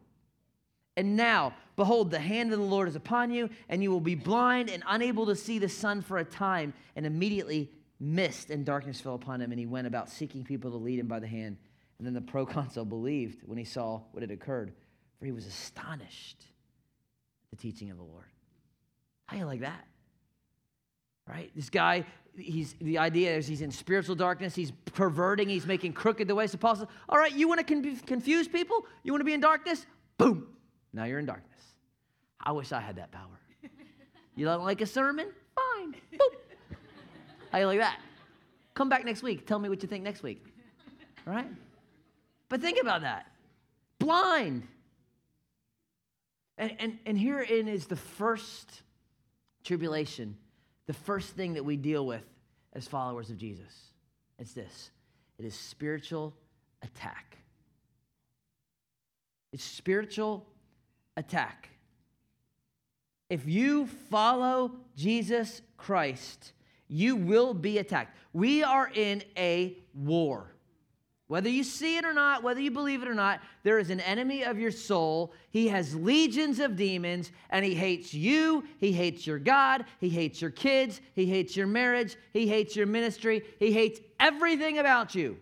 And 1.00 1.15
now, 1.15 1.53
behold, 1.77 2.12
the 2.12 2.20
hand 2.20 2.51
of 2.51 2.60
the 2.60 2.65
Lord 2.65 2.89
is 2.89 2.98
upon 2.98 3.32
you, 3.32 3.50
and 3.70 3.82
you 3.82 3.89
will 3.89 4.01
be 4.01 4.15
blind 4.15 4.70
and 4.70 4.84
unable 4.86 5.27
to 5.27 5.36
see 5.36 5.58
the 5.58 5.70
sun 5.70 6.01
for 6.01 6.18
a 6.18 6.25
time. 6.25 6.74
And 6.98 7.06
immediately 7.06 7.72
mist 8.01 8.50
and 8.50 8.65
darkness 8.65 9.00
fell 9.00 9.15
upon 9.15 9.39
him, 9.39 9.53
and 9.53 9.58
he 9.58 9.65
went 9.65 9.88
about 9.88 10.10
seeking 10.10 10.44
people 10.44 10.72
to 10.72 10.75
lead 10.75 11.00
him 11.00 11.08
by 11.08 11.22
the 11.22 11.27
hand. 11.27 11.56
And 12.00 12.06
then 12.06 12.13
the 12.13 12.20
proconsul 12.34 12.84
believed 12.84 13.44
when 13.46 13.58
he 13.58 13.63
saw 13.63 14.01
what 14.12 14.24
had 14.24 14.29
occurred, 14.29 14.74
for 15.18 15.25
he 15.25 15.32
was 15.32 15.46
astonished 15.46 16.44
at 17.46 17.58
the 17.58 17.63
teaching 17.63 17.89
of 17.91 17.96
the 17.96 18.03
Lord. 18.03 18.27
How 19.27 19.38
you 19.38 19.46
like 19.46 19.62
that? 19.62 19.88
Right? 21.25 21.50
This 21.56 21.70
guy, 21.70 22.03
he's 22.38 22.75
the 22.82 22.98
idea 22.98 23.38
is 23.38 23.48
he's 23.48 23.62
in 23.62 23.72
spiritual 23.72 24.15
darkness, 24.15 24.53
he's 24.53 24.74
perverting, 24.84 25.48
he's 25.48 25.65
making 25.65 25.94
crooked 25.94 26.27
the 26.27 26.36
way. 26.36 26.44
ways. 26.44 26.53
Paul 26.58 26.75
says, 26.75 26.88
All 27.08 27.18
right, 27.18 27.32
you 27.32 27.48
want 27.48 27.65
to 27.65 27.74
con- 27.74 27.96
confuse 28.06 28.50
people? 28.50 28.86
You 29.03 29.13
want 29.13 29.22
to 29.22 29.25
be 29.25 29.34
in 29.34 29.39
darkness? 29.39 29.86
Boom. 30.18 30.46
Now 30.93 31.05
you're 31.05 31.19
in 31.19 31.25
darkness. 31.25 31.62
I 32.41 32.51
wish 32.51 32.72
I 32.72 32.79
had 32.79 32.96
that 32.96 33.12
power. 33.12 33.39
You 34.36 34.46
don't 34.46 34.63
like 34.63 34.79
a 34.79 34.86
sermon? 34.86 35.27
Fine. 35.55 35.96
Boop. 36.13 36.77
How 37.51 37.60
you 37.60 37.65
like 37.65 37.79
that? 37.79 38.00
Come 38.74 38.88
back 38.88 39.03
next 39.03 39.22
week. 39.22 39.46
Tell 39.46 39.60
me 39.60 39.67
what 39.67 39.81
you 39.81 39.89
think 39.89 40.03
next 40.03 40.24
week. 40.24 40.46
Right? 41.25 41.48
But 42.48 42.62
think 42.62 42.79
about 42.81 43.01
that. 43.01 43.27
Blind. 44.00 44.65
And, 46.58 46.74
and, 46.79 47.00
and 47.05 47.19
herein 47.19 47.67
is 47.67 47.88
the 47.88 47.98
first 47.98 48.84
tribulation, 49.65 50.38
the 50.88 50.93
first 50.93 51.36
thing 51.36 51.53
that 51.55 51.65
we 51.65 51.75
deal 51.75 52.05
with 52.05 52.24
as 52.74 52.88
followers 52.88 53.29
of 53.29 53.38
Jesus. 53.38 53.91
It's 54.38 54.53
this 54.53 54.91
it 55.38 55.46
is 55.46 55.53
spiritual 55.53 56.34
attack. 56.81 57.38
It's 59.51 59.63
spiritual 59.63 60.46
attack. 61.20 61.70
If 63.30 63.48
you 63.48 63.86
follow 63.86 64.72
Jesus 64.96 65.62
Christ, 65.78 66.54
you 66.88 67.16
will 67.16 67.54
be 67.54 67.78
attacked. 67.78 68.18
We 68.34 68.64
are 68.64 68.90
in 68.94 69.24
a 69.38 69.78
war. 69.94 70.56
Whether 71.28 71.50
you 71.50 71.64
see 71.64 71.98
it 71.98 72.06
or 72.06 72.14
not, 72.14 72.42
whether 72.42 72.60
you 72.60 72.72
believe 72.72 73.04
it 73.04 73.08
or 73.08 73.14
not, 73.14 73.42
there 73.62 73.78
is 73.78 73.92
an 73.92 74.00
enemy 74.00 74.44
of 74.44 74.58
your 74.58 74.72
soul. 74.72 75.32
He 75.52 75.68
has 75.68 75.94
legions 75.94 76.60
of 76.60 76.76
demons, 76.76 77.32
and 77.52 77.64
he 77.64 77.76
hates 77.76 78.16
you. 78.16 78.64
He 78.80 78.92
hates 78.92 79.28
your 79.28 79.38
God. 79.38 79.86
He 80.00 80.10
hates 80.10 80.42
your 80.42 80.50
kids. 80.50 81.02
He 81.14 81.28
hates 81.28 81.56
your 81.56 81.68
marriage. 81.68 82.16
He 82.34 82.48
hates 82.48 82.76
your 82.76 82.88
ministry. 82.88 83.44
He 83.60 83.72
hates 83.72 84.00
everything 84.20 84.80
about 84.80 85.14
you. 85.14 85.38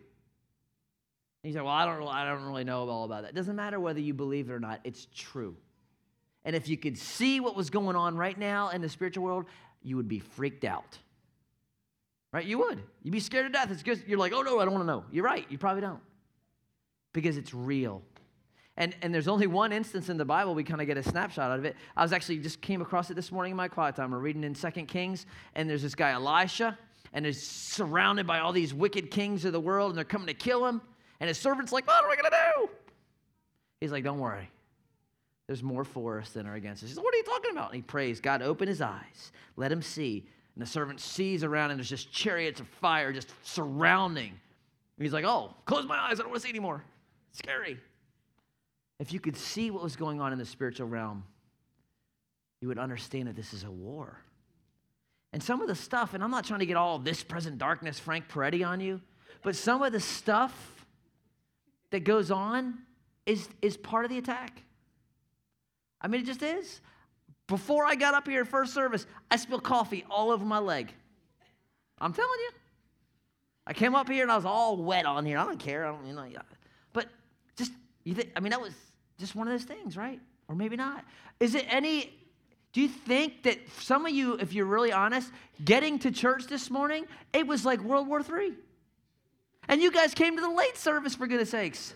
And 1.44 1.54
you 1.54 1.58
say, 1.58 1.62
Well, 1.62 1.74
I 1.74 1.86
don't, 1.86 2.06
I 2.06 2.26
don't 2.26 2.44
really 2.44 2.66
know 2.66 2.90
all 2.90 3.06
about 3.06 3.22
that. 3.22 3.30
It 3.30 3.36
doesn't 3.36 3.56
matter 3.56 3.80
whether 3.80 4.02
you 4.02 4.14
believe 4.14 4.50
it 4.50 4.54
or 4.54 4.60
not, 4.60 4.82
it's 4.84 5.08
true. 5.16 5.56
And 6.48 6.56
if 6.56 6.70
you 6.70 6.78
could 6.78 6.98
see 6.98 7.42
what 7.42 7.58
was 7.58 7.70
going 7.70 7.98
on 7.98 8.16
right 8.16 8.38
now 8.40 8.70
in 8.70 8.80
the 8.80 8.88
spiritual 8.88 9.26
world, 9.26 9.46
you 9.84 9.98
would 9.98 10.08
be 10.08 10.20
freaked 10.20 10.64
out. 10.64 10.98
Right? 12.32 12.46
You 12.46 12.60
would. 12.60 12.82
You'd 13.04 13.12
be 13.12 13.20
scared 13.20 13.48
to 13.48 13.52
death. 13.52 13.70
It's 13.70 13.84
because 13.84 14.02
you're 14.08 14.18
like, 14.18 14.32
oh 14.32 14.44
no, 14.44 14.58
I 14.58 14.64
don't 14.64 14.74
want 14.74 14.84
to 14.84 14.88
know. 14.88 15.04
You're 15.12 15.26
right. 15.26 15.46
You 15.50 15.58
probably 15.58 15.82
don't. 15.82 16.00
Because 17.12 17.36
it's 17.36 17.54
real. 17.54 18.02
And, 18.78 18.96
and 19.02 19.14
there's 19.14 19.28
only 19.28 19.46
one 19.46 19.74
instance 19.74 20.08
in 20.08 20.16
the 20.16 20.24
Bible 20.24 20.56
we 20.56 20.64
kind 20.64 20.80
of 20.80 20.88
get 20.88 20.98
a 20.98 21.04
snapshot 21.04 21.52
out 21.52 21.60
of 21.60 21.66
it. 21.66 21.76
I 21.98 22.02
was 22.02 22.14
actually 22.14 22.38
just 22.38 22.62
came 22.62 22.82
across 22.82 23.12
it 23.12 23.16
this 23.16 23.30
morning 23.30 23.52
in 23.52 23.58
my 23.58 23.68
quiet 23.68 23.98
time. 23.98 24.12
We're 24.12 24.20
reading 24.20 24.46
in 24.46 24.56
Second 24.56 24.86
Kings, 24.86 25.26
and 25.54 25.70
there's 25.70 25.82
this 25.82 25.96
guy 25.96 26.12
Elisha, 26.12 26.78
and 27.12 27.26
is 27.26 27.46
surrounded 27.46 28.26
by 28.26 28.40
all 28.40 28.54
these 28.54 28.74
wicked 28.74 29.12
kings 29.12 29.44
of 29.44 29.52
the 29.52 29.60
world, 29.60 29.90
and 29.90 29.98
they're 29.98 30.06
coming 30.06 30.28
to 30.28 30.34
kill 30.34 30.66
him. 30.66 30.80
And 31.20 31.28
his 31.28 31.38
servant's 31.38 31.74
like, 31.74 31.86
what 31.88 32.06
are 32.06 32.10
we 32.10 32.16
gonna 32.16 32.30
do? 32.30 32.70
He's 33.82 33.92
like, 33.92 34.06
don't 34.06 34.20
worry. 34.20 34.50
There's 35.48 35.64
more 35.64 35.84
for 35.84 36.20
us 36.20 36.32
than 36.32 36.46
are 36.46 36.56
against 36.56 36.84
us. 36.84 36.90
He's 36.90 36.98
like, 36.98 37.06
what 37.06 37.14
are 37.14 37.18
you 37.18 37.24
talking 37.24 37.52
about? 37.52 37.68
And 37.68 37.76
he 37.78 37.82
prays, 37.82 38.20
God, 38.20 38.42
open 38.42 38.68
his 38.68 38.82
eyes, 38.82 39.32
let 39.56 39.72
him 39.72 39.82
see 39.82 40.28
and 40.58 40.66
the 40.66 40.72
servant 40.72 41.00
sees 41.00 41.44
around, 41.44 41.70
and 41.70 41.78
there's 41.78 41.88
just 41.88 42.12
chariots 42.12 42.60
of 42.60 42.68
fire 42.68 43.14
just 43.14 43.32
surrounding. 43.44 44.30
And 44.30 45.06
he's 45.06 45.14
like, 45.14 45.24
Oh, 45.24 45.54
close 45.66 45.86
my 45.86 45.96
eyes. 45.96 46.14
I 46.14 46.24
don't 46.24 46.30
want 46.30 46.42
to 46.42 46.48
see 46.48 46.50
anymore. 46.50 46.84
It's 47.30 47.38
scary. 47.38 47.80
If 49.00 49.14
you 49.14 49.20
could 49.20 49.38
see 49.38 49.70
what 49.70 49.84
was 49.84 49.96
going 49.96 50.20
on 50.20 50.34
in 50.34 50.40
the 50.40 50.46
spiritual 50.48 50.88
realm, 50.88 51.24
you 52.60 52.70
would 52.70 52.80
understand 52.80 53.28
that 53.28 53.36
this 53.36 53.54
is 53.54 53.66
a 53.66 53.70
war. 53.70 54.18
And 55.32 55.44
some 55.44 55.62
of 55.62 55.68
the 55.68 55.76
stuff, 55.76 56.16
and 56.16 56.24
I'm 56.24 56.32
not 56.32 56.44
trying 56.44 56.62
to 56.62 56.66
get 56.66 56.76
all 56.76 56.98
this 56.98 57.22
present 57.22 57.60
darkness, 57.60 58.00
Frank 58.00 58.28
Peretti 58.28 58.68
on 58.68 58.80
you, 58.80 59.00
but 59.44 59.56
some 59.56 59.84
of 59.84 59.92
the 59.92 60.00
stuff 60.00 60.88
that 61.92 62.04
goes 62.04 62.32
on 62.32 62.80
is, 63.28 63.48
is 63.62 63.78
part 63.78 64.06
of 64.06 64.10
the 64.10 64.18
attack. 64.18 64.64
I 66.02 66.08
mean, 66.08 66.22
it 66.22 66.26
just 66.26 66.44
is. 66.44 66.82
Before 67.48 67.86
I 67.86 67.96
got 67.96 68.14
up 68.14 68.28
here 68.28 68.42
at 68.42 68.48
first 68.48 68.74
service, 68.74 69.06
I 69.32 69.38
spilled 69.38 69.64
coffee 69.64 70.06
all 70.10 70.32
over 70.32 70.46
my 70.46 70.60
leg. 70.60 70.94
I'm 72.00 72.14
telling 72.14 72.40
you. 72.40 72.52
I 73.66 73.74
came 73.74 73.96
up 73.96 74.08
here 74.10 74.24
and 74.24 74.32
I 74.32 74.36
was 74.36 74.46
all 74.46 74.78
wet 74.78 75.06
on 75.06 75.26
here. 75.26 75.38
I 75.38 75.44
don't 75.44 75.60
care. 75.60 75.86
I 75.86 75.92
don't, 75.92 76.08
you 76.08 76.14
know. 76.14 76.26
But 76.94 77.08
just, 77.58 77.72
you 78.04 78.16
think, 78.16 78.32
I 78.36 78.40
mean, 78.40 78.52
that 78.52 78.62
was 78.62 78.74
just 79.20 79.36
one 79.36 79.48
of 79.48 79.54
those 79.54 79.66
things, 79.66 79.98
right? 79.98 80.22
Or 80.48 80.56
maybe 80.56 80.76
not. 80.78 81.04
Is 81.40 81.56
it 81.56 81.66
any, 81.70 82.14
do 82.72 82.82
you 82.82 82.88
think 82.88 83.44
that 83.44 83.58
some 83.80 84.06
of 84.06 84.14
you, 84.14 84.36
if 84.36 84.54
you're 84.54 84.66
really 84.66 84.92
honest, 84.92 85.32
getting 85.66 86.00
to 86.00 86.12
church 86.12 86.48
this 86.48 86.70
morning, 86.70 87.06
it 87.34 87.46
was 87.46 87.66
like 87.66 87.82
World 87.82 88.08
War 88.08 88.22
III? 88.22 88.54
And 89.68 89.82
you 89.82 89.92
guys 89.92 90.14
came 90.14 90.36
to 90.36 90.42
the 90.42 90.50
late 90.50 90.78
service, 90.78 91.16
for 91.16 91.28
goodness 91.28 91.50
sakes. 91.50 91.94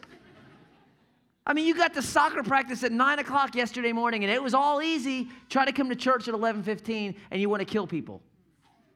I 1.52 1.54
mean, 1.54 1.66
you 1.66 1.76
got 1.76 1.94
to 1.96 2.02
soccer 2.02 2.44
practice 2.44 2.82
at 2.86 2.94
9 2.94 3.20
o'clock 3.20 3.56
yesterday 3.56 3.92
morning, 3.92 4.24
and 4.24 4.32
it 4.32 4.42
was 4.42 4.54
all 4.54 4.82
easy. 4.82 5.28
Try 5.50 5.66
to 5.66 5.74
come 5.74 5.90
to 5.90 5.98
church 5.98 6.30
at 6.30 6.34
11.15, 6.34 7.14
and 7.30 7.42
you 7.42 7.50
want 7.50 7.60
to 7.60 7.66
kill 7.66 7.86
people. 7.86 8.22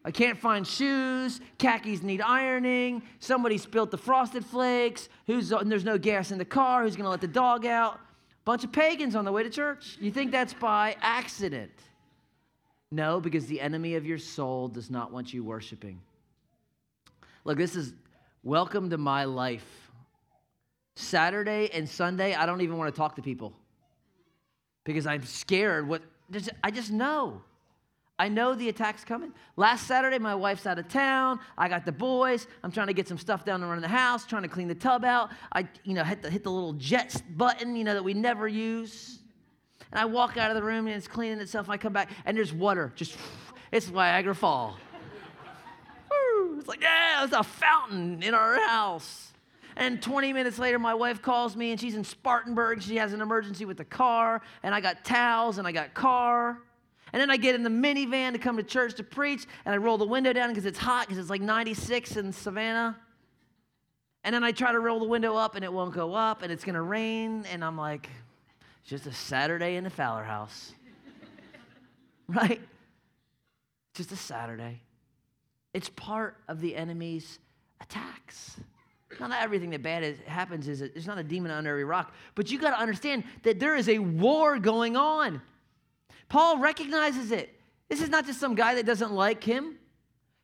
I 0.05 0.11
can't 0.11 0.39
find 0.39 0.65
shoes. 0.65 1.41
Khakis 1.59 2.01
need 2.01 2.21
ironing. 2.21 3.03
Somebody 3.19 3.57
spilled 3.57 3.91
the 3.91 3.97
frosted 3.97 4.45
flakes. 4.45 5.09
Who's, 5.27 5.51
and 5.51 5.69
there's 5.69 5.83
no 5.83 5.97
gas 5.97 6.31
in 6.31 6.37
the 6.37 6.45
car. 6.45 6.83
Who's 6.83 6.95
going 6.95 7.03
to 7.03 7.09
let 7.09 7.19
the 7.19 7.27
dog 7.27 7.65
out? 7.65 7.99
Bunch 8.45 8.63
of 8.63 8.71
pagans 8.71 9.17
on 9.17 9.25
the 9.25 9.33
way 9.33 9.43
to 9.43 9.49
church. 9.49 9.97
You 9.99 10.09
think 10.09 10.31
that's 10.31 10.53
by 10.53 10.95
accident? 11.01 11.73
No, 12.89 13.19
because 13.19 13.47
the 13.47 13.59
enemy 13.59 13.95
of 13.95 14.05
your 14.05 14.17
soul 14.17 14.69
does 14.69 14.89
not 14.89 15.11
want 15.11 15.33
you 15.33 15.43
worshiping. 15.43 15.99
Look, 17.43 17.57
this 17.57 17.75
is 17.75 17.93
welcome 18.43 18.91
to 18.91 18.97
my 18.97 19.25
life 19.25 19.84
Saturday 20.95 21.69
and 21.73 21.87
Sunday, 21.87 22.33
I 22.33 22.45
don't 22.45 22.61
even 22.61 22.77
want 22.77 22.93
to 22.93 22.97
talk 22.97 23.15
to 23.17 23.21
people 23.21 23.53
because 24.85 25.05
I'm 25.05 25.23
scared. 25.23 25.87
What 25.87 26.01
I 26.63 26.71
just 26.71 26.91
know. 26.91 27.41
I 28.17 28.29
know 28.29 28.55
the 28.55 28.69
attack's 28.69 29.03
coming. 29.03 29.33
Last 29.57 29.87
Saturday, 29.87 30.19
my 30.19 30.33
wife's 30.33 30.65
out 30.65 30.79
of 30.79 30.87
town. 30.87 31.39
I 31.57 31.67
got 31.67 31.85
the 31.85 31.91
boys. 31.91 32.47
I'm 32.63 32.71
trying 32.71 32.87
to 32.87 32.93
get 32.93 33.09
some 33.09 33.17
stuff 33.17 33.43
down 33.43 33.61
around 33.61 33.81
the 33.81 33.89
house, 33.89 34.25
trying 34.25 34.43
to 34.43 34.47
clean 34.47 34.69
the 34.69 34.75
tub 34.75 35.03
out. 35.03 35.31
I, 35.51 35.67
you 35.83 35.93
know, 35.93 36.03
hit 36.03 36.21
the, 36.21 36.29
hit 36.29 36.43
the 36.43 36.51
little 36.51 36.73
jet 36.73 37.21
button, 37.35 37.75
you 37.75 37.83
know, 37.83 37.93
that 37.93 38.03
we 38.03 38.13
never 38.13 38.47
use. 38.47 39.19
And 39.91 39.99
I 39.99 40.05
walk 40.05 40.37
out 40.37 40.49
of 40.49 40.55
the 40.55 40.63
room 40.63 40.87
and 40.87 40.95
it's 40.95 41.09
cleaning 41.09 41.41
itself. 41.41 41.69
I 41.69 41.75
come 41.75 41.91
back 41.91 42.09
and 42.25 42.37
there's 42.37 42.53
water. 42.53 42.93
Just, 42.95 43.17
it's 43.69 43.89
Niagara 43.91 44.33
Fall. 44.33 44.77
it's 46.57 46.69
like, 46.69 46.81
yeah, 46.81 47.17
there's 47.19 47.33
a 47.33 47.43
fountain 47.43 48.23
in 48.23 48.33
our 48.33 48.57
house. 48.65 49.33
And 49.77 50.01
20 50.01 50.31
minutes 50.31 50.57
later, 50.57 50.79
my 50.79 50.93
wife 50.93 51.21
calls 51.21 51.55
me 51.55 51.71
and 51.71 51.79
she's 51.79 51.95
in 51.95 52.03
Spartanburg. 52.03 52.81
She 52.81 52.95
has 52.95 53.11
an 53.13 53.21
emergency 53.21 53.65
with 53.65 53.77
the 53.77 53.85
car. 53.85 54.41
And 54.63 54.73
I 54.73 54.79
got 54.79 55.03
towels 55.03 55.57
and 55.57 55.67
I 55.67 55.71
got 55.71 55.93
car. 55.93 56.59
And 57.11 57.21
then 57.21 57.29
I 57.29 57.37
get 57.37 57.55
in 57.55 57.63
the 57.63 57.69
minivan 57.69 58.33
to 58.33 58.39
come 58.39 58.57
to 58.57 58.63
church 58.63 58.95
to 58.95 59.03
preach. 59.03 59.45
And 59.65 59.73
I 59.73 59.77
roll 59.77 59.97
the 59.97 60.07
window 60.07 60.31
down 60.31 60.49
because 60.49 60.65
it's 60.65 60.79
hot 60.79 61.07
because 61.07 61.17
it's 61.17 61.29
like 61.29 61.41
96 61.41 62.15
in 62.15 62.31
Savannah. 62.31 62.97
And 64.23 64.33
then 64.33 64.43
I 64.43 64.51
try 64.51 64.71
to 64.71 64.79
roll 64.79 64.99
the 64.99 65.05
window 65.05 65.35
up 65.35 65.55
and 65.55 65.63
it 65.63 65.71
won't 65.71 65.93
go 65.93 66.13
up 66.13 66.41
and 66.41 66.51
it's 66.51 66.63
going 66.63 66.75
to 66.75 66.81
rain. 66.81 67.45
And 67.51 67.63
I'm 67.63 67.77
like, 67.77 68.09
it's 68.81 68.89
just 68.89 69.05
a 69.07 69.13
Saturday 69.13 69.75
in 69.75 69.83
the 69.83 69.89
Fowler 69.89 70.23
house. 70.23 70.73
right? 72.27 72.61
Just 73.93 74.11
a 74.11 74.15
Saturday. 74.15 74.81
It's 75.73 75.89
part 75.89 76.37
of 76.47 76.61
the 76.61 76.75
enemy's 76.75 77.39
attacks. 77.81 78.57
Not 79.19 79.31
everything 79.41 79.69
that 79.69 79.83
bad 79.83 80.03
is, 80.03 80.17
happens 80.25 80.67
is 80.67 80.81
it's 80.81 81.05
not 81.05 81.17
a 81.17 81.23
demon 81.23 81.51
under 81.51 81.69
every 81.69 81.83
rock, 81.83 82.13
but 82.33 82.49
you 82.51 82.59
got 82.59 82.71
to 82.71 82.79
understand 82.79 83.23
that 83.43 83.59
there 83.59 83.75
is 83.75 83.87
a 83.87 83.99
war 83.99 84.59
going 84.59 84.97
on. 84.97 85.41
Paul 86.27 86.57
recognizes 86.57 87.31
it. 87.31 87.59
This 87.87 88.01
is 88.01 88.09
not 88.09 88.25
just 88.25 88.39
some 88.39 88.55
guy 88.55 88.75
that 88.75 88.85
doesn't 88.85 89.11
like 89.13 89.43
him. 89.43 89.77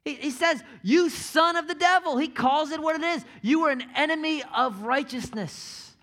He, 0.05 0.13
he 0.15 0.31
says, 0.31 0.63
You 0.83 1.09
son 1.09 1.55
of 1.55 1.67
the 1.67 1.75
devil. 1.75 2.17
He 2.17 2.27
calls 2.27 2.71
it 2.71 2.81
what 2.81 2.95
it 2.95 3.03
is. 3.03 3.25
You 3.41 3.63
are 3.65 3.71
an 3.71 3.83
enemy 3.95 4.43
of 4.55 4.83
righteousness. 4.83 5.95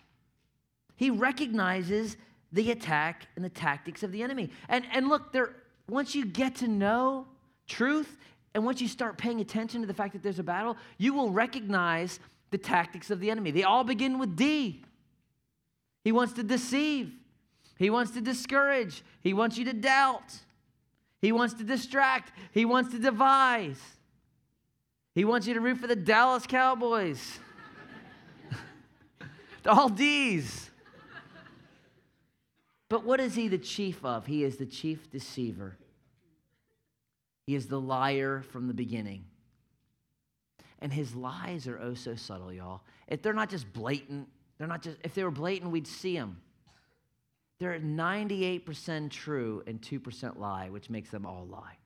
He 0.97 1.11
recognizes 1.11 2.17
the 2.53 2.71
attack 2.71 3.29
and 3.37 3.45
the 3.45 3.51
tactics 3.51 4.03
of 4.03 4.11
the 4.11 4.23
enemy. 4.23 4.51
And, 4.69 4.85
and 4.93 5.09
look, 5.09 5.33
there, 5.33 5.55
once 5.89 6.15
you 6.15 6.25
get 6.25 6.57
to 6.57 6.69
know 6.69 7.27
truth, 7.69 8.17
and 8.55 8.65
once 8.65 8.81
you 8.81 8.89
start 8.89 9.19
paying 9.19 9.41
attention 9.41 9.81
to 9.83 9.87
the 9.87 9.95
fact 9.95 10.15
that 10.15 10.23
there's 10.23 10.39
a 10.39 10.45
battle, 10.45 10.77
you 10.97 11.15
will 11.15 11.31
recognize 11.31 12.19
the 12.51 12.59
tactics 12.59 13.11
of 13.11 13.21
the 13.21 13.31
enemy. 13.31 13.51
They 13.51 13.65
all 13.65 13.85
begin 13.85 14.19
with 14.19 14.37
D. 14.37 14.85
He 16.05 16.13
wants 16.13 16.33
to 16.35 16.43
deceive, 16.43 17.13
he 17.79 17.91
wants 17.91 18.13
to 18.13 18.21
discourage, 18.21 19.03
he 19.21 19.35
wants 19.35 19.59
you 19.59 19.65
to 19.67 19.73
doubt, 19.73 20.33
he 21.21 21.33
wants 21.33 21.55
to 21.55 21.65
distract, 21.65 22.33
he 22.53 22.65
wants 22.65 22.93
to 22.93 22.99
devise, 22.99 23.81
he 25.15 25.25
wants 25.25 25.47
you 25.47 25.55
to 25.55 25.61
root 25.61 25.79
for 25.79 25.87
the 25.87 25.97
Dallas 25.97 26.47
Cowboys. 26.47 27.41
All 29.67 29.89
D's. 29.89 30.71
but 32.89 33.05
what 33.05 33.21
is 33.21 33.35
he 33.35 33.49
the 33.49 33.59
chief 33.59 34.03
of? 34.05 34.27
He 34.27 34.45
is 34.45 34.57
the 34.57 34.67
chief 34.67 35.11
deceiver. 35.11 35.77
He 37.47 37.55
is 37.55 37.67
the 37.67 37.81
liar 37.81 38.43
from 38.51 38.69
the 38.69 38.75
beginning. 38.75 39.25
And 40.81 40.93
his 40.93 41.15
lies 41.15 41.67
are 41.67 41.79
oh 41.81 41.95
so 41.95 42.15
subtle, 42.15 42.53
y'all. 42.53 42.83
If 43.09 43.23
they're 43.23 43.33
not 43.33 43.51
just 43.51 43.73
blatant, 43.73 44.29
they're 44.59 44.69
not 44.69 44.83
just, 44.83 44.97
if 45.03 45.15
they 45.15 45.25
were 45.25 45.31
blatant, 45.31 45.73
we'd 45.73 45.87
see 45.87 46.17
them. 46.17 46.41
They're 47.59 47.81
98% 47.81 49.11
true 49.11 49.63
and 49.67 49.81
2% 49.81 50.39
lie, 50.39 50.69
which 50.69 50.91
makes 50.91 51.11
them 51.11 51.27
all 51.27 51.47
lie. 51.51 51.77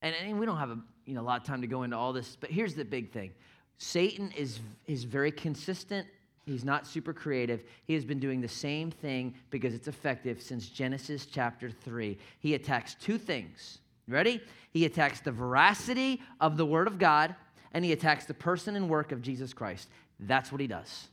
And, 0.00 0.14
and 0.14 0.38
we 0.38 0.46
don't 0.46 0.56
have 0.56 0.70
a, 0.70 0.78
you 1.04 1.14
know, 1.14 1.20
a 1.20 1.22
lot 1.22 1.40
of 1.40 1.46
time 1.46 1.60
to 1.60 1.66
go 1.66 1.82
into 1.82 1.96
all 1.96 2.12
this, 2.12 2.36
but 2.40 2.50
here's 2.50 2.74
the 2.74 2.84
big 2.84 3.12
thing 3.12 3.32
Satan 3.78 4.32
is, 4.36 4.60
is 4.86 5.04
very 5.04 5.32
consistent. 5.32 6.06
He's 6.46 6.64
not 6.64 6.86
super 6.86 7.14
creative. 7.14 7.64
He 7.86 7.94
has 7.94 8.04
been 8.04 8.20
doing 8.20 8.42
the 8.42 8.48
same 8.48 8.90
thing 8.90 9.34
because 9.48 9.72
it's 9.72 9.88
effective 9.88 10.42
since 10.42 10.68
Genesis 10.68 11.24
chapter 11.24 11.70
3. 11.70 12.18
He 12.38 12.52
attacks 12.54 12.94
two 12.94 13.16
things. 13.16 13.78
Ready? 14.08 14.40
He 14.70 14.84
attacks 14.84 15.20
the 15.20 15.32
veracity 15.32 16.20
of 16.40 16.56
the 16.56 16.66
Word 16.66 16.86
of 16.86 16.98
God 16.98 17.34
and 17.72 17.84
he 17.84 17.92
attacks 17.92 18.24
the 18.24 18.34
person 18.34 18.76
and 18.76 18.88
work 18.88 19.12
of 19.12 19.22
Jesus 19.22 19.52
Christ. 19.52 19.88
That's 20.20 20.52
what 20.52 20.60
he 20.60 20.66
does. 20.66 21.08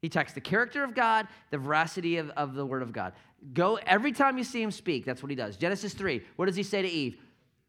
He 0.00 0.06
attacks 0.06 0.32
the 0.32 0.40
character 0.40 0.82
of 0.82 0.94
God, 0.94 1.28
the 1.50 1.58
veracity 1.58 2.16
of, 2.16 2.30
of 2.30 2.54
the 2.54 2.64
Word 2.64 2.82
of 2.82 2.92
God. 2.92 3.12
Go 3.52 3.78
every 3.86 4.12
time 4.12 4.38
you 4.38 4.44
see 4.44 4.62
him 4.62 4.70
speak, 4.70 5.04
that's 5.04 5.22
what 5.22 5.30
he 5.30 5.36
does. 5.36 5.56
Genesis 5.56 5.92
3, 5.94 6.22
what 6.36 6.46
does 6.46 6.56
he 6.56 6.62
say 6.62 6.82
to 6.82 6.88
Eve? 6.88 7.16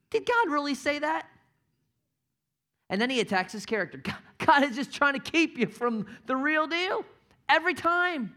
Did 0.10 0.26
God 0.26 0.52
really 0.52 0.76
say 0.76 1.00
that? 1.00 1.28
And 2.90 3.00
then 3.00 3.10
he 3.10 3.20
attacks 3.22 3.54
his 3.54 3.66
character. 3.66 4.02
God 4.46 4.64
is 4.64 4.76
just 4.76 4.94
trying 4.94 5.14
to 5.14 5.20
keep 5.20 5.58
you 5.58 5.68
from 5.68 6.06
the 6.26 6.36
real 6.36 6.68
deal 6.68 7.06
every 7.48 7.74
time. 7.74 8.34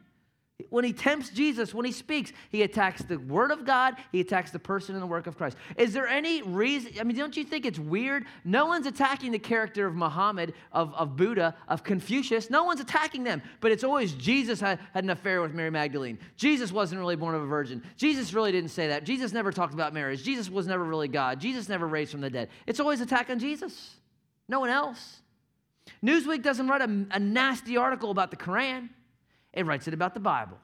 When 0.71 0.85
he 0.85 0.93
tempts 0.93 1.31
Jesus, 1.31 1.75
when 1.75 1.85
he 1.85 1.91
speaks, 1.91 2.33
he 2.51 2.63
attacks 2.63 3.03
the 3.03 3.17
word 3.17 3.51
of 3.51 3.67
God, 3.67 3.97
he 4.13 4.21
attacks 4.21 4.53
the 4.53 4.61
person 4.61 4.95
and 4.95 5.03
the 5.03 5.07
work 5.07 5.27
of 5.27 5.37
Christ. 5.37 5.57
Is 5.77 5.93
there 5.93 6.07
any 6.07 6.43
reason? 6.43 6.93
I 7.01 7.03
mean, 7.03 7.17
don't 7.17 7.37
you 7.37 7.43
think 7.43 7.67
it's 7.67 7.79
weird? 7.79 8.25
No 8.45 8.67
one's 8.67 8.87
attacking 8.87 9.33
the 9.33 9.39
character 9.41 9.85
of 9.85 9.97
Muhammad, 9.97 10.55
of, 10.71 10.95
of 10.95 11.17
Buddha, 11.17 11.57
of 11.67 11.83
Confucius. 11.83 12.51
No 12.51 12.63
one's 12.63 12.81
attacking 12.81 13.25
them. 13.25 13.43
But 13.61 13.73
it's 13.73 13.83
always 13.83 14.13
Jesus 14.13 14.61
had, 14.61 14.79
had 14.93 15.03
an 15.03 15.11
affair 15.11 15.43
with 15.43 15.55
Mary 15.55 15.71
Magdalene. 15.71 16.21
Jesus 16.37 16.71
wasn't 16.71 17.01
really 17.01 17.17
born 17.17 17.35
of 17.35 17.43
a 17.43 17.47
virgin. 17.47 17.83
Jesus 17.97 18.33
really 18.33 18.53
didn't 18.53 18.71
say 18.71 18.87
that. 18.89 19.03
Jesus 19.03 19.33
never 19.33 19.51
talked 19.51 19.75
about 19.75 19.93
marriage. 19.93 20.23
Jesus 20.23 20.49
was 20.49 20.69
never 20.69 20.85
really 20.85 21.09
God. 21.09 21.41
Jesus 21.41 21.69
never 21.69 21.89
raised 21.89 22.13
from 22.13 22.21
the 22.21 22.31
dead. 22.31 22.49
It's 22.69 22.79
always 22.79 23.01
attacking 23.01 23.41
Jesus, 23.41 23.97
no 24.49 24.61
one 24.61 24.71
else. 24.71 25.17
Newsweek 26.03 26.43
doesn't 26.43 26.69
write 26.69 26.81
a, 26.81 27.07
a 27.11 27.19
nasty 27.19 27.77
article 27.77 28.13
about 28.13 28.31
the 28.31 28.37
Quran. 28.37 28.91
It 29.55 29.65
writes 29.65 29.89
it 29.89 29.95
about 29.95 30.13
the 30.13 30.21
Bible. 30.21 30.59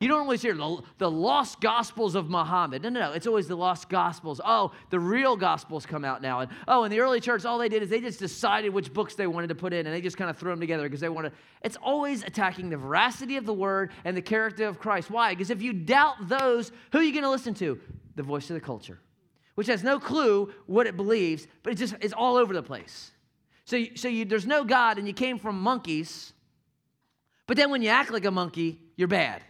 You 0.00 0.08
don't 0.08 0.20
always 0.20 0.42
hear 0.42 0.54
the, 0.54 0.82
the 0.98 1.10
lost 1.10 1.62
gospels 1.62 2.14
of 2.14 2.28
Muhammad. 2.28 2.82
No, 2.82 2.90
no, 2.90 3.00
no. 3.00 3.12
It's 3.12 3.26
always 3.26 3.48
the 3.48 3.56
lost 3.56 3.88
gospels. 3.88 4.38
Oh, 4.44 4.72
the 4.90 5.00
real 5.00 5.34
gospels 5.34 5.86
come 5.86 6.04
out 6.04 6.20
now. 6.20 6.40
And 6.40 6.50
oh, 6.68 6.84
in 6.84 6.90
the 6.90 7.00
early 7.00 7.20
church, 7.20 7.46
all 7.46 7.56
they 7.56 7.70
did 7.70 7.82
is 7.82 7.88
they 7.88 8.02
just 8.02 8.18
decided 8.18 8.74
which 8.74 8.92
books 8.92 9.14
they 9.14 9.26
wanted 9.26 9.46
to 9.46 9.54
put 9.54 9.72
in 9.72 9.86
and 9.86 9.94
they 9.94 10.02
just 10.02 10.18
kind 10.18 10.28
of 10.28 10.36
threw 10.36 10.50
them 10.50 10.60
together 10.60 10.82
because 10.82 11.00
they 11.00 11.08
wanted. 11.08 11.32
It's 11.62 11.78
always 11.82 12.22
attacking 12.22 12.68
the 12.68 12.76
veracity 12.76 13.38
of 13.38 13.46
the 13.46 13.54
word 13.54 13.92
and 14.04 14.14
the 14.14 14.20
character 14.20 14.66
of 14.66 14.78
Christ. 14.78 15.10
Why? 15.10 15.32
Because 15.32 15.48
if 15.48 15.62
you 15.62 15.72
doubt 15.72 16.28
those, 16.28 16.70
who 16.92 16.98
are 16.98 17.02
you 17.02 17.12
going 17.12 17.24
to 17.24 17.30
listen 17.30 17.54
to? 17.54 17.80
The 18.16 18.22
voice 18.22 18.50
of 18.50 18.54
the 18.54 18.60
culture, 18.60 19.00
which 19.54 19.68
has 19.68 19.82
no 19.82 19.98
clue 19.98 20.52
what 20.66 20.86
it 20.86 20.98
believes, 20.98 21.46
but 21.62 21.72
it 21.72 21.76
just 21.76 21.94
is 22.02 22.12
all 22.12 22.36
over 22.36 22.52
the 22.52 22.62
place. 22.62 23.10
So, 23.64 23.82
so 23.94 24.08
you, 24.08 24.26
there's 24.26 24.46
no 24.46 24.64
God 24.64 24.98
and 24.98 25.06
you 25.06 25.14
came 25.14 25.38
from 25.38 25.58
monkeys 25.58 26.33
but 27.46 27.56
then 27.56 27.70
when 27.70 27.82
you 27.82 27.88
act 27.88 28.10
like 28.10 28.24
a 28.24 28.30
monkey, 28.30 28.80
you're 28.96 29.08
bad. 29.08 29.42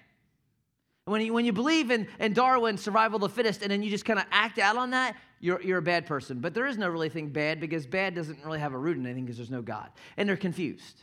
When 1.06 1.20
you, 1.20 1.34
when 1.34 1.44
you 1.44 1.52
believe 1.52 1.90
in, 1.90 2.08
in 2.18 2.32
Darwin, 2.32 2.78
survival 2.78 3.16
of 3.16 3.22
the 3.22 3.28
fittest, 3.28 3.62
and 3.62 3.70
then 3.70 3.82
you 3.82 3.90
just 3.90 4.06
kind 4.06 4.18
of 4.18 4.24
act 4.30 4.58
out 4.58 4.76
on 4.76 4.90
that, 4.90 5.16
you're, 5.38 5.60
you're 5.60 5.78
a 5.78 5.82
bad 5.82 6.06
person. 6.06 6.40
But 6.40 6.54
there 6.54 6.66
is 6.66 6.78
no 6.78 6.88
really 6.88 7.10
thing 7.10 7.28
bad 7.28 7.60
because 7.60 7.86
bad 7.86 8.14
doesn't 8.14 8.42
really 8.44 8.58
have 8.58 8.72
a 8.72 8.78
root 8.78 8.96
in 8.96 9.04
anything 9.04 9.26
because 9.26 9.36
there's 9.36 9.50
no 9.50 9.60
God. 9.60 9.90
And 10.16 10.26
they're 10.26 10.36
confused. 10.36 11.02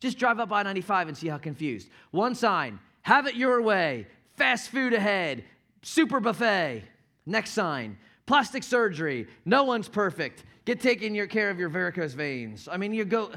Just 0.00 0.18
drive 0.18 0.40
up 0.40 0.52
I 0.52 0.62
95 0.64 1.08
and 1.08 1.16
see 1.16 1.28
how 1.28 1.38
confused. 1.38 1.88
One 2.10 2.34
sign, 2.34 2.80
have 3.02 3.26
it 3.26 3.36
your 3.36 3.62
way, 3.62 4.06
fast 4.36 4.70
food 4.70 4.92
ahead, 4.92 5.44
super 5.82 6.18
buffet. 6.20 6.84
Next 7.24 7.50
sign, 7.50 7.98
plastic 8.26 8.62
surgery, 8.62 9.28
no 9.44 9.64
one's 9.64 9.88
perfect, 9.88 10.44
get 10.64 10.80
taken 10.80 11.14
your 11.14 11.26
care 11.26 11.50
of 11.50 11.58
your 11.58 11.68
varicose 11.68 12.14
veins. 12.14 12.68
I 12.70 12.76
mean, 12.76 12.94
you 12.94 13.04
go, 13.04 13.30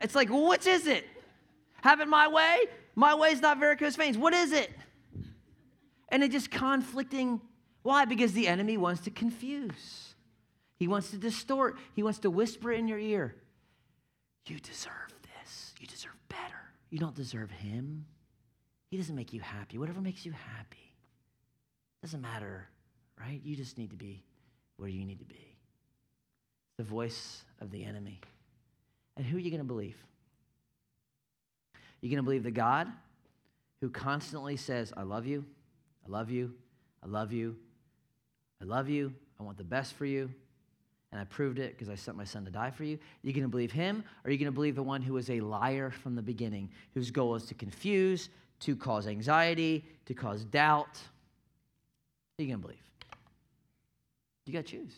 it's 0.00 0.14
like, 0.14 0.28
which 0.30 0.66
is 0.66 0.86
it? 0.86 1.06
Have 1.82 2.00
it 2.00 2.08
my 2.08 2.28
way? 2.28 2.58
My 2.94 3.14
way 3.14 3.30
is 3.30 3.40
not 3.40 3.58
varicose 3.58 3.96
veins. 3.96 4.18
What 4.18 4.34
is 4.34 4.52
it? 4.52 4.70
And 6.08 6.22
it 6.22 6.32
just 6.32 6.50
conflicting. 6.50 7.40
Why? 7.82 8.04
Because 8.04 8.32
the 8.32 8.48
enemy 8.48 8.76
wants 8.76 9.02
to 9.02 9.10
confuse. 9.10 10.14
He 10.76 10.88
wants 10.88 11.10
to 11.10 11.18
distort. 11.18 11.78
He 11.94 12.02
wants 12.02 12.18
to 12.20 12.30
whisper 12.30 12.72
in 12.72 12.88
your 12.88 12.98
ear, 12.98 13.34
You 14.46 14.58
deserve 14.58 15.12
this. 15.22 15.74
You 15.78 15.86
deserve 15.86 16.16
better. 16.28 16.72
You 16.90 16.98
don't 16.98 17.14
deserve 17.14 17.50
him. 17.50 18.06
He 18.90 18.96
doesn't 18.96 19.14
make 19.14 19.32
you 19.32 19.40
happy. 19.40 19.78
Whatever 19.78 20.00
makes 20.00 20.26
you 20.26 20.32
happy. 20.32 20.92
Doesn't 22.02 22.20
matter, 22.20 22.68
right? 23.18 23.40
You 23.44 23.54
just 23.54 23.78
need 23.78 23.90
to 23.90 23.96
be 23.96 24.24
where 24.78 24.88
you 24.88 25.04
need 25.04 25.20
to 25.20 25.24
be. 25.24 25.56
The 26.78 26.84
voice 26.84 27.44
of 27.60 27.70
the 27.70 27.84
enemy. 27.84 28.20
And 29.16 29.26
who 29.26 29.36
are 29.36 29.40
you 29.40 29.50
going 29.50 29.60
to 29.60 29.66
believe? 29.66 29.96
You're 32.00 32.10
going 32.10 32.18
to 32.18 32.22
believe 32.22 32.42
the 32.42 32.50
God 32.50 32.88
who 33.80 33.90
constantly 33.90 34.56
says, 34.56 34.92
I 34.96 35.02
love 35.02 35.26
you, 35.26 35.44
I 36.06 36.10
love 36.10 36.30
you, 36.30 36.54
I 37.02 37.06
love 37.06 37.32
you, 37.32 37.56
I 38.60 38.64
love 38.64 38.88
you, 38.88 39.12
I 39.38 39.42
want 39.42 39.58
the 39.58 39.64
best 39.64 39.94
for 39.94 40.04
you, 40.04 40.30
and 41.12 41.20
I 41.20 41.24
proved 41.24 41.58
it 41.58 41.72
because 41.72 41.88
I 41.88 41.94
sent 41.94 42.16
my 42.16 42.24
son 42.24 42.44
to 42.44 42.50
die 42.50 42.70
for 42.70 42.84
you. 42.84 42.98
You're 43.22 43.32
going 43.32 43.44
to 43.44 43.48
believe 43.48 43.72
him, 43.72 44.04
or 44.24 44.28
are 44.28 44.32
you 44.32 44.38
going 44.38 44.46
to 44.46 44.52
believe 44.52 44.74
the 44.76 44.82
one 44.82 45.02
who 45.02 45.14
was 45.14 45.30
a 45.30 45.40
liar 45.40 45.90
from 45.90 46.14
the 46.14 46.22
beginning, 46.22 46.70
whose 46.94 47.10
goal 47.10 47.34
is 47.34 47.44
to 47.46 47.54
confuse, 47.54 48.28
to 48.60 48.76
cause 48.76 49.06
anxiety, 49.06 49.84
to 50.06 50.14
cause 50.14 50.44
doubt? 50.44 50.98
Are 52.38 52.42
you 52.42 52.48
going 52.48 52.60
to 52.60 52.66
believe? 52.66 52.90
You 54.46 54.52
got 54.52 54.66
to 54.66 54.72
choose. 54.72 54.94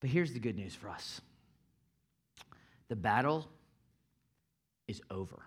But 0.00 0.10
here's 0.10 0.32
the 0.32 0.40
good 0.40 0.56
news 0.56 0.74
for 0.74 0.88
us 0.88 1.20
the 2.88 2.96
battle 2.96 3.48
is 4.88 5.00
over. 5.10 5.42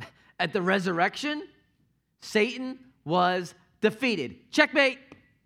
At 0.38 0.52
the 0.52 0.62
resurrection, 0.62 1.42
Satan 2.20 2.78
was 3.04 3.54
defeated. 3.80 4.50
Checkmate, 4.50 4.98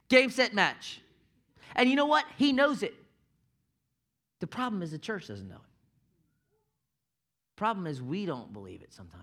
game, 0.08 0.30
set, 0.30 0.54
match. 0.54 1.00
And 1.76 1.88
you 1.88 1.96
know 1.96 2.06
what? 2.06 2.24
He 2.36 2.52
knows 2.52 2.82
it. 2.82 2.94
The 4.40 4.46
problem 4.46 4.82
is 4.82 4.90
the 4.90 4.98
church 4.98 5.28
doesn't 5.28 5.48
know 5.48 5.56
it. 5.56 5.60
Problem 7.56 7.86
is 7.86 8.02
we 8.02 8.26
don't 8.26 8.52
believe 8.52 8.82
it 8.82 8.92
sometimes. 8.92 9.22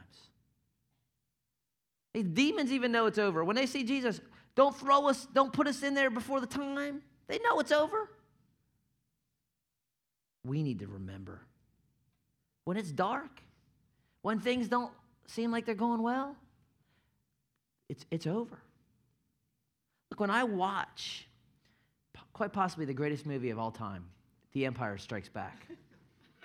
Demons 2.33 2.71
even 2.71 2.91
know 2.91 3.05
it's 3.05 3.17
over. 3.17 3.43
When 3.43 3.55
they 3.55 3.65
see 3.65 3.83
Jesus, 3.83 4.19
don't 4.55 4.75
throw 4.75 5.07
us, 5.07 5.27
don't 5.33 5.53
put 5.53 5.67
us 5.67 5.83
in 5.83 5.93
there 5.93 6.09
before 6.09 6.41
the 6.41 6.47
time. 6.47 7.01
They 7.27 7.39
know 7.39 7.59
it's 7.59 7.71
over. 7.71 8.09
We 10.43 10.63
need 10.63 10.79
to 10.79 10.87
remember 10.87 11.41
when 12.65 12.77
it's 12.77 12.91
dark, 12.91 13.41
when 14.21 14.39
things 14.39 14.67
don't 14.67 14.91
seem 15.27 15.51
like 15.51 15.65
they're 15.65 15.75
going 15.75 16.01
well, 16.01 16.35
it's, 17.89 18.05
it's 18.11 18.27
over. 18.27 18.57
Look, 20.09 20.19
when 20.19 20.29
I 20.29 20.43
watch 20.43 21.27
quite 22.33 22.53
possibly 22.53 22.85
the 22.85 22.93
greatest 22.93 23.25
movie 23.25 23.49
of 23.49 23.59
all 23.59 23.71
time, 23.71 24.05
The 24.53 24.65
Empire 24.65 24.97
Strikes 24.97 25.29
Back. 25.29 25.67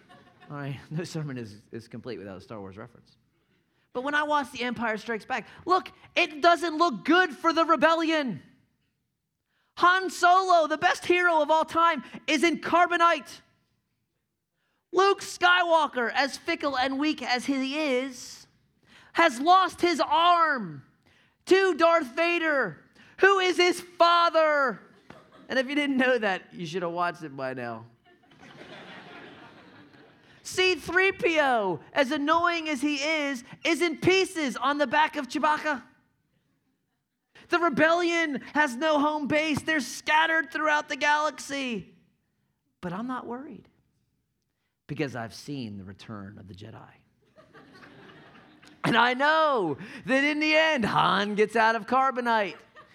all 0.50 0.56
right, 0.56 0.76
no 0.90 1.04
sermon 1.04 1.38
is, 1.38 1.62
is 1.72 1.88
complete 1.88 2.18
without 2.18 2.36
a 2.36 2.40
Star 2.40 2.60
Wars 2.60 2.76
reference. 2.76 3.16
But 3.92 4.02
when 4.02 4.14
I 4.14 4.24
watch 4.24 4.52
The 4.52 4.62
Empire 4.62 4.98
Strikes 4.98 5.24
Back, 5.24 5.46
look, 5.64 5.90
it 6.14 6.42
doesn't 6.42 6.76
look 6.76 7.04
good 7.04 7.30
for 7.30 7.52
the 7.52 7.64
rebellion. 7.64 8.42
Han 9.76 10.10
Solo, 10.10 10.66
the 10.66 10.78
best 10.78 11.04
hero 11.04 11.42
of 11.42 11.50
all 11.50 11.64
time, 11.64 12.02
is 12.26 12.42
in 12.42 12.60
carbonite. 12.60 13.40
Luke 14.96 15.20
Skywalker, 15.20 16.10
as 16.14 16.38
fickle 16.38 16.78
and 16.78 16.98
weak 16.98 17.22
as 17.22 17.44
he 17.44 17.78
is, 17.78 18.46
has 19.12 19.38
lost 19.38 19.82
his 19.82 20.00
arm 20.00 20.82
to 21.44 21.74
Darth 21.74 22.16
Vader, 22.16 22.78
who 23.18 23.38
is 23.38 23.58
his 23.58 23.78
father. 23.78 24.80
And 25.50 25.58
if 25.58 25.68
you 25.68 25.74
didn't 25.74 25.98
know 25.98 26.16
that, 26.18 26.44
you 26.50 26.64
should 26.64 26.82
have 26.82 26.92
watched 26.92 27.22
it 27.22 27.36
by 27.36 27.52
now. 27.52 27.84
C3PO, 30.44 31.78
as 31.92 32.10
annoying 32.10 32.70
as 32.70 32.80
he 32.80 32.96
is, 32.96 33.44
is 33.64 33.82
in 33.82 33.98
pieces 33.98 34.56
on 34.56 34.78
the 34.78 34.86
back 34.86 35.16
of 35.16 35.28
Chewbacca. 35.28 35.82
The 37.50 37.58
rebellion 37.58 38.40
has 38.54 38.76
no 38.76 38.98
home 38.98 39.26
base, 39.26 39.60
they're 39.60 39.80
scattered 39.80 40.50
throughout 40.50 40.88
the 40.88 40.96
galaxy. 40.96 41.92
But 42.80 42.94
I'm 42.94 43.06
not 43.06 43.26
worried 43.26 43.68
because 44.86 45.16
I've 45.16 45.34
seen 45.34 45.78
the 45.78 45.84
return 45.84 46.36
of 46.38 46.48
the 46.48 46.54
Jedi. 46.54 46.80
and 48.84 48.96
I 48.96 49.14
know 49.14 49.78
that 50.06 50.24
in 50.24 50.40
the 50.40 50.54
end, 50.54 50.84
Han 50.84 51.34
gets 51.34 51.56
out 51.56 51.76
of 51.76 51.86
carbonite, 51.86 52.54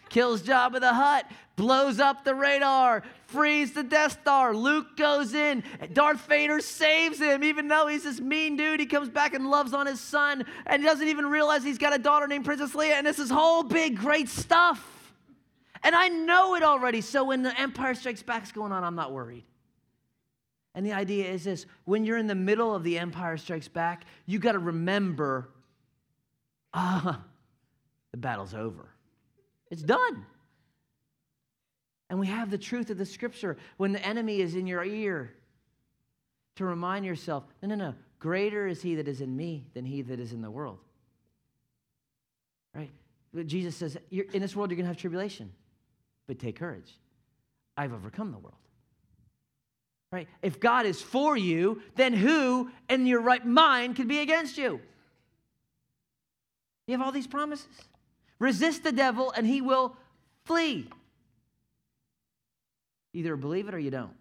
kills 0.09 0.41
Jabba 0.41 0.79
the 0.79 0.93
Hutt, 0.93 1.25
blows 1.55 1.99
up 1.99 2.23
the 2.23 2.33
radar, 2.33 3.03
frees 3.27 3.71
the 3.73 3.83
Death 3.83 4.19
Star. 4.21 4.53
Luke 4.55 4.97
goes 4.97 5.33
in. 5.33 5.63
Darth 5.93 6.25
Vader 6.27 6.59
saves 6.59 7.19
him, 7.19 7.43
even 7.43 7.67
though 7.67 7.87
he's 7.87 8.03
this 8.03 8.19
mean 8.19 8.57
dude. 8.57 8.79
He 8.79 8.85
comes 8.85 9.09
back 9.09 9.33
and 9.33 9.49
loves 9.49 9.73
on 9.73 9.85
his 9.85 9.99
son 9.99 10.45
and 10.65 10.81
he 10.81 10.87
doesn't 10.87 11.07
even 11.07 11.27
realize 11.27 11.63
he's 11.63 11.77
got 11.77 11.93
a 11.93 11.99
daughter 11.99 12.27
named 12.27 12.45
Princess 12.45 12.73
Leia. 12.73 12.93
And 12.93 13.05
this 13.05 13.19
is 13.19 13.29
whole 13.29 13.63
big, 13.63 13.97
great 13.97 14.29
stuff. 14.29 15.13
And 15.83 15.95
I 15.95 16.09
know 16.09 16.55
it 16.55 16.63
already. 16.63 17.01
So 17.01 17.23
when 17.23 17.41
the 17.41 17.59
Empire 17.59 17.95
Strikes 17.95 18.21
Back 18.21 18.43
is 18.43 18.51
going 18.51 18.71
on, 18.71 18.83
I'm 18.83 18.95
not 18.95 19.11
worried. 19.11 19.45
And 20.73 20.85
the 20.85 20.93
idea 20.93 21.29
is 21.29 21.43
this 21.43 21.65
when 21.85 22.05
you're 22.05 22.17
in 22.17 22.27
the 22.27 22.35
middle 22.35 22.73
of 22.73 22.83
the 22.83 22.97
Empire 22.97 23.37
Strikes 23.37 23.67
Back, 23.67 24.05
you 24.25 24.39
got 24.39 24.53
to 24.53 24.59
remember 24.59 25.49
ah, 26.73 27.21
the 28.11 28.17
battle's 28.17 28.53
over. 28.53 28.89
It's 29.69 29.81
done. 29.81 30.25
And 32.09 32.19
we 32.19 32.27
have 32.27 32.49
the 32.49 32.57
truth 32.57 32.89
of 32.89 32.97
the 32.97 33.05
scripture 33.05 33.57
when 33.77 33.93
the 33.93 34.05
enemy 34.05 34.41
is 34.41 34.55
in 34.55 34.67
your 34.67 34.83
ear 34.83 35.33
to 36.55 36.65
remind 36.65 37.05
yourself 37.05 37.43
no, 37.61 37.69
no, 37.69 37.75
no. 37.75 37.95
Greater 38.19 38.67
is 38.67 38.81
he 38.81 38.95
that 38.95 39.07
is 39.07 39.21
in 39.21 39.35
me 39.35 39.65
than 39.73 39.83
he 39.83 40.01
that 40.03 40.19
is 40.19 40.31
in 40.31 40.41
the 40.41 40.51
world. 40.51 40.77
Right? 42.75 42.91
Jesus 43.47 43.75
says, 43.75 43.97
in 44.11 44.41
this 44.41 44.55
world, 44.55 44.69
you're 44.69 44.75
going 44.75 44.85
to 44.85 44.89
have 44.89 44.97
tribulation, 44.97 45.51
but 46.27 46.37
take 46.37 46.59
courage. 46.59 46.99
I've 47.75 47.93
overcome 47.93 48.31
the 48.31 48.37
world. 48.37 48.60
Right? 50.11 50.27
If 50.41 50.59
God 50.59 50.85
is 50.85 51.01
for 51.01 51.37
you, 51.37 51.81
then 51.95 52.13
who 52.13 52.69
in 52.89 53.05
your 53.05 53.21
right 53.21 53.45
mind 53.45 53.95
can 53.95 54.07
be 54.07 54.19
against 54.19 54.57
you? 54.57 54.81
You 56.87 56.97
have 56.97 57.05
all 57.05 57.13
these 57.13 57.27
promises. 57.27 57.67
Resist 58.37 58.83
the 58.83 58.91
devil 58.91 59.31
and 59.31 59.47
he 59.47 59.61
will 59.61 59.95
flee. 60.43 60.89
Either 63.13 63.37
believe 63.37 63.69
it 63.69 63.73
or 63.73 63.79
you 63.79 63.91
don't. 63.91 64.15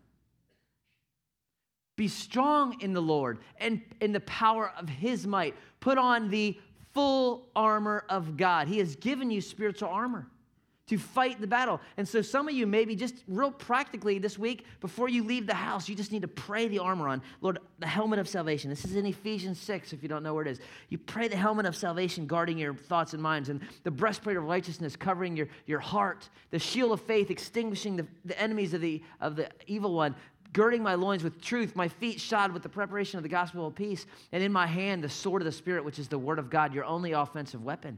Be 1.96 2.06
strong 2.06 2.80
in 2.80 2.92
the 2.92 3.02
Lord 3.02 3.38
and 3.58 3.82
in 4.00 4.12
the 4.12 4.20
power 4.20 4.72
of 4.78 4.88
his 4.88 5.26
might. 5.26 5.54
Put 5.80 5.98
on 5.98 6.30
the 6.30 6.58
full 6.94 7.48
armor 7.56 8.04
of 8.08 8.36
God. 8.36 8.68
He 8.68 8.78
has 8.78 8.94
given 8.96 9.30
you 9.30 9.40
spiritual 9.40 9.88
armor 9.88 10.28
to 10.90 10.98
fight 10.98 11.40
the 11.40 11.46
battle. 11.46 11.80
And 11.96 12.08
so, 12.08 12.20
some 12.20 12.48
of 12.48 12.54
you, 12.54 12.66
maybe 12.66 12.96
just 12.96 13.22
real 13.28 13.52
practically 13.52 14.18
this 14.18 14.36
week, 14.36 14.66
before 14.80 15.08
you 15.08 15.22
leave 15.22 15.46
the 15.46 15.54
house, 15.54 15.88
you 15.88 15.94
just 15.94 16.10
need 16.10 16.22
to 16.22 16.28
pray 16.28 16.66
the 16.66 16.80
armor 16.80 17.06
on. 17.06 17.22
Lord, 17.40 17.60
the 17.78 17.86
helmet 17.86 18.18
of 18.18 18.28
salvation. 18.28 18.68
This 18.68 18.84
is 18.84 18.96
in 18.96 19.06
Ephesians 19.06 19.60
6, 19.60 19.92
if 19.92 20.02
you 20.02 20.08
don't 20.08 20.24
know 20.24 20.34
where 20.34 20.44
it 20.44 20.50
is. 20.50 20.58
You 20.88 20.98
pray 20.98 21.28
the 21.28 21.36
helmet 21.36 21.64
of 21.64 21.76
salvation, 21.76 22.26
guarding 22.26 22.58
your 22.58 22.74
thoughts 22.74 23.14
and 23.14 23.22
minds, 23.22 23.50
and 23.50 23.60
the 23.84 23.90
breastplate 23.92 24.36
of 24.36 24.42
righteousness, 24.42 24.96
covering 24.96 25.36
your, 25.36 25.46
your 25.66 25.78
heart, 25.78 26.28
the 26.50 26.58
shield 26.58 26.90
of 26.90 27.00
faith, 27.00 27.30
extinguishing 27.30 27.94
the, 27.94 28.04
the 28.24 28.36
enemies 28.36 28.74
of 28.74 28.80
the, 28.80 29.00
of 29.20 29.36
the 29.36 29.48
evil 29.68 29.94
one, 29.94 30.16
girding 30.52 30.82
my 30.82 30.94
loins 30.94 31.22
with 31.22 31.40
truth, 31.40 31.76
my 31.76 31.86
feet 31.86 32.20
shod 32.20 32.50
with 32.50 32.64
the 32.64 32.68
preparation 32.68 33.16
of 33.16 33.22
the 33.22 33.28
gospel 33.28 33.68
of 33.68 33.76
peace, 33.76 34.06
and 34.32 34.42
in 34.42 34.50
my 34.50 34.66
hand 34.66 35.04
the 35.04 35.08
sword 35.08 35.40
of 35.40 35.46
the 35.46 35.52
Spirit, 35.52 35.84
which 35.84 36.00
is 36.00 36.08
the 36.08 36.18
word 36.18 36.40
of 36.40 36.50
God, 36.50 36.74
your 36.74 36.84
only 36.84 37.12
offensive 37.12 37.62
weapon. 37.62 37.96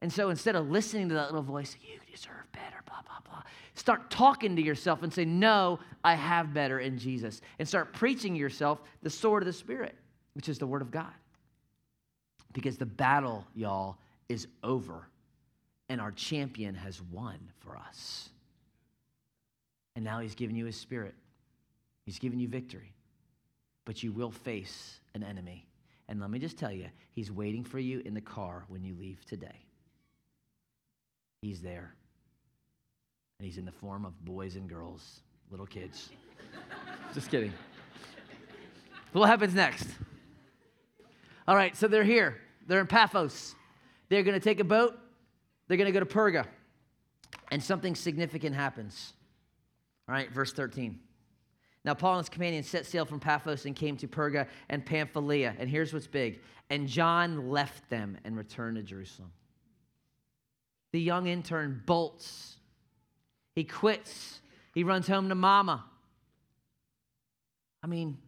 And 0.00 0.12
so 0.12 0.30
instead 0.30 0.54
of 0.54 0.70
listening 0.70 1.08
to 1.08 1.14
that 1.14 1.26
little 1.26 1.42
voice, 1.42 1.76
you 1.82 1.98
deserve 2.10 2.50
better, 2.52 2.82
blah, 2.86 3.02
blah, 3.02 3.18
blah, 3.24 3.42
start 3.74 4.10
talking 4.10 4.54
to 4.56 4.62
yourself 4.62 5.02
and 5.02 5.12
say, 5.12 5.24
No, 5.24 5.80
I 6.04 6.14
have 6.14 6.54
better 6.54 6.78
in 6.78 6.98
Jesus. 6.98 7.40
And 7.58 7.66
start 7.66 7.92
preaching 7.92 8.36
yourself 8.36 8.80
the 9.02 9.10
sword 9.10 9.42
of 9.42 9.46
the 9.46 9.52
Spirit, 9.52 9.96
which 10.34 10.48
is 10.48 10.58
the 10.58 10.66
Word 10.66 10.82
of 10.82 10.90
God. 10.90 11.12
Because 12.52 12.78
the 12.78 12.86
battle, 12.86 13.46
y'all, 13.54 13.98
is 14.28 14.46
over, 14.62 15.08
and 15.88 16.00
our 16.00 16.12
champion 16.12 16.74
has 16.74 17.02
won 17.10 17.38
for 17.60 17.76
us. 17.76 18.30
And 19.96 20.04
now 20.04 20.20
he's 20.20 20.34
given 20.34 20.54
you 20.54 20.66
his 20.66 20.76
Spirit, 20.76 21.14
he's 22.04 22.18
given 22.18 22.38
you 22.38 22.48
victory. 22.48 22.94
But 23.84 24.02
you 24.02 24.12
will 24.12 24.30
face 24.30 25.00
an 25.14 25.22
enemy. 25.22 25.66
And 26.08 26.20
let 26.20 26.30
me 26.30 26.38
just 26.38 26.58
tell 26.58 26.70
you, 26.70 26.88
he's 27.10 27.32
waiting 27.32 27.64
for 27.64 27.78
you 27.78 28.02
in 28.04 28.12
the 28.12 28.20
car 28.20 28.64
when 28.68 28.84
you 28.84 28.94
leave 28.94 29.24
today. 29.24 29.64
He's 31.42 31.60
there. 31.60 31.94
And 33.38 33.46
he's 33.46 33.58
in 33.58 33.64
the 33.64 33.72
form 33.72 34.04
of 34.04 34.24
boys 34.24 34.56
and 34.56 34.68
girls, 34.68 35.20
little 35.50 35.66
kids. 35.66 36.10
Just 37.14 37.30
kidding. 37.30 37.52
What 39.12 39.28
happens 39.28 39.54
next? 39.54 39.86
All 41.46 41.56
right, 41.56 41.76
so 41.76 41.88
they're 41.88 42.04
here. 42.04 42.36
They're 42.66 42.80
in 42.80 42.86
Paphos. 42.86 43.54
They're 44.08 44.22
going 44.22 44.34
to 44.38 44.40
take 44.40 44.60
a 44.60 44.64
boat. 44.64 44.98
They're 45.66 45.76
going 45.76 45.86
to 45.86 45.92
go 45.92 46.00
to 46.00 46.06
Perga. 46.06 46.46
And 47.50 47.62
something 47.62 47.94
significant 47.94 48.54
happens. 48.54 49.14
All 50.08 50.14
right, 50.14 50.30
verse 50.30 50.52
13. 50.52 50.98
Now, 51.84 51.94
Paul 51.94 52.14
and 52.14 52.24
his 52.24 52.28
companions 52.28 52.68
set 52.68 52.84
sail 52.84 53.04
from 53.04 53.20
Paphos 53.20 53.64
and 53.64 53.74
came 53.74 53.96
to 53.98 54.08
Perga 54.08 54.46
and 54.68 54.84
Pamphylia. 54.84 55.54
And 55.58 55.70
here's 55.70 55.92
what's 55.92 56.06
big. 56.06 56.40
And 56.70 56.86
John 56.86 57.48
left 57.48 57.88
them 57.88 58.18
and 58.24 58.36
returned 58.36 58.76
to 58.76 58.82
Jerusalem. 58.82 59.30
The 60.92 61.00
young 61.00 61.26
intern 61.26 61.82
bolts. 61.84 62.56
He 63.54 63.64
quits. 63.64 64.40
He 64.74 64.84
runs 64.84 65.06
home 65.06 65.28
to 65.28 65.34
mama. 65.34 65.84
I 67.82 67.86
mean, 67.86 68.18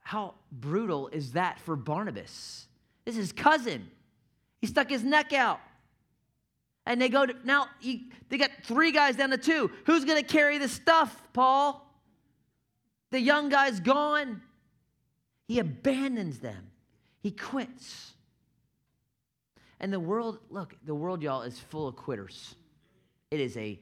how 0.00 0.34
brutal 0.50 1.08
is 1.08 1.32
that 1.32 1.60
for 1.60 1.76
Barnabas? 1.76 2.66
This 3.04 3.14
is 3.14 3.18
his 3.18 3.32
cousin. 3.32 3.90
He 4.60 4.66
stuck 4.66 4.88
his 4.88 5.04
neck 5.04 5.32
out. 5.32 5.60
And 6.86 7.00
they 7.00 7.08
go 7.08 7.24
to, 7.24 7.34
now 7.44 7.66
he, 7.80 8.10
they 8.28 8.38
got 8.38 8.50
three 8.62 8.92
guys 8.92 9.16
down 9.16 9.30
to 9.30 9.38
two. 9.38 9.70
Who's 9.86 10.04
going 10.04 10.22
to 10.22 10.28
carry 10.28 10.58
the 10.58 10.68
stuff, 10.68 11.22
Paul? 11.32 11.80
The 13.10 13.20
young 13.20 13.48
guy's 13.48 13.80
gone. 13.80 14.42
He 15.46 15.58
abandons 15.58 16.38
them, 16.38 16.70
he 17.22 17.30
quits. 17.30 18.13
And 19.80 19.92
the 19.92 20.00
world, 20.00 20.38
look, 20.50 20.74
the 20.84 20.94
world, 20.94 21.22
y'all, 21.22 21.42
is 21.42 21.58
full 21.58 21.88
of 21.88 21.96
quitters. 21.96 22.56
It 23.30 23.40
is 23.40 23.56
a 23.56 23.78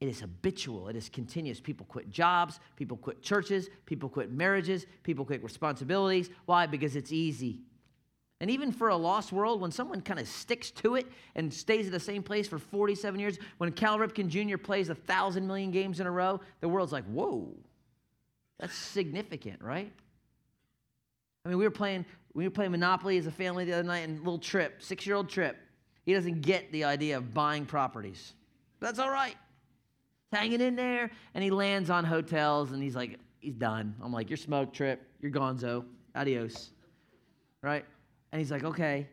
it 0.00 0.08
is 0.08 0.20
habitual, 0.20 0.88
it 0.88 0.96
is 0.96 1.08
continuous. 1.08 1.60
People 1.60 1.86
quit 1.86 2.10
jobs, 2.10 2.60
people 2.76 2.96
quit 2.96 3.22
churches, 3.22 3.70
people 3.86 4.08
quit 4.08 4.30
marriages, 4.30 4.84
people 5.02 5.24
quit 5.24 5.42
responsibilities. 5.42 6.28
Why? 6.44 6.66
Because 6.66 6.94
it's 6.94 7.10
easy. 7.10 7.60
And 8.40 8.50
even 8.50 8.72
for 8.72 8.88
a 8.88 8.96
lost 8.96 9.32
world, 9.32 9.60
when 9.60 9.70
someone 9.70 10.02
kind 10.02 10.20
of 10.20 10.28
sticks 10.28 10.70
to 10.72 10.96
it 10.96 11.06
and 11.34 11.52
stays 11.52 11.86
at 11.86 11.92
the 11.92 12.00
same 12.00 12.22
place 12.22 12.46
for 12.46 12.58
47 12.58 13.18
years, 13.18 13.38
when 13.58 13.72
Cal 13.72 13.98
Ripken 13.98 14.28
Jr. 14.28 14.58
plays 14.58 14.90
a 14.90 14.94
thousand 14.94 15.46
million 15.46 15.70
games 15.70 16.00
in 16.00 16.06
a 16.06 16.10
row, 16.10 16.40
the 16.60 16.68
world's 16.68 16.92
like, 16.92 17.04
whoa, 17.04 17.54
that's 18.58 18.74
significant, 18.74 19.62
right? 19.62 19.90
I 21.44 21.48
mean, 21.48 21.56
we 21.56 21.64
were 21.64 21.70
playing, 21.70 22.04
we 22.34 22.44
were 22.44 22.50
playing 22.50 22.72
Monopoly 22.72 23.16
as 23.16 23.26
a 23.26 23.30
family 23.30 23.64
the 23.64 23.72
other 23.72 23.84
night, 23.84 24.00
and 24.00 24.18
a 24.18 24.22
little 24.22 24.38
Trip, 24.38 24.82
six 24.82 25.06
year 25.06 25.16
old 25.16 25.28
Trip, 25.28 25.56
he 26.04 26.12
doesn't 26.12 26.42
get 26.42 26.70
the 26.72 26.84
idea 26.84 27.16
of 27.16 27.32
buying 27.32 27.64
properties. 27.64 28.34
That's 28.80 28.98
all 28.98 29.10
right. 29.10 29.36
Hanging 30.32 30.60
in 30.60 30.74
there, 30.74 31.10
and 31.34 31.44
he 31.44 31.50
lands 31.50 31.90
on 31.90 32.04
hotels, 32.04 32.72
and 32.72 32.82
he's 32.82 32.96
like, 32.96 33.20
he's 33.38 33.54
done. 33.54 33.94
I'm 34.02 34.12
like, 34.12 34.28
you're 34.28 34.36
smoked, 34.36 34.74
Trip. 34.74 35.00
You're 35.20 35.30
gonzo. 35.30 35.84
Adios. 36.14 36.70
Right? 37.62 37.84
And 38.32 38.40
he's 38.40 38.50
like, 38.50 38.64
okay. 38.64 39.08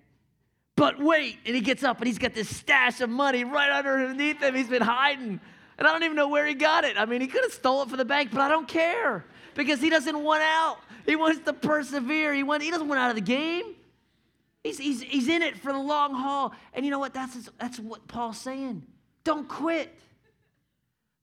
But 0.76 1.00
wait. 1.00 1.38
And 1.46 1.56
he 1.56 1.62
gets 1.62 1.84
up, 1.84 2.00
and 2.00 2.08
he's 2.08 2.18
got 2.18 2.34
this 2.34 2.54
stash 2.54 3.02
of 3.02 3.10
money 3.10 3.44
right 3.44 3.72
underneath 3.72 4.42
him. 4.42 4.56
He's 4.56 4.68
been 4.68 4.82
hiding. 4.82 5.40
And 5.78 5.88
I 5.88 5.92
don't 5.94 6.04
even 6.04 6.18
know 6.18 6.28
where 6.28 6.46
he 6.46 6.56
got 6.56 6.86
it. 6.86 6.98
I 6.98 7.06
mean, 7.06 7.22
he 7.22 7.28
could 7.28 7.44
have 7.44 7.54
stole 7.54 7.84
it 7.84 7.90
from 7.90 8.00
the 8.00 8.06
bank, 8.06 8.32
but 8.32 8.42
I 8.42 8.50
don't 8.50 8.68
care 8.68 9.26
because 9.56 9.82
he 9.82 9.90
doesn't 9.90 10.22
want 10.22 10.44
out. 10.44 10.78
He 11.06 11.16
wants 11.16 11.44
to 11.46 11.54
persevere. 11.54 12.34
He, 12.34 12.44
want, 12.44 12.64
he 12.64 12.72
doesn't 12.72 12.88
want 12.88 13.00
out 13.00 13.10
of 13.10 13.16
the 13.16 13.22
game. 13.22 13.76
He's, 14.64 14.78
he's, 14.78 15.02
he's 15.02 15.28
in 15.28 15.42
it 15.42 15.58
for 15.58 15.74
the 15.74 15.80
long 15.80 16.14
haul. 16.14 16.54
And 16.74 16.86
you 16.86 16.92
know 16.92 17.00
what? 17.00 17.14
That's, 17.14 17.50
that's 17.60 17.80
what 17.80 18.08
Paul's 18.08 18.38
saying. 18.38 18.84
Don't 19.24 19.48
quit. 19.48 19.98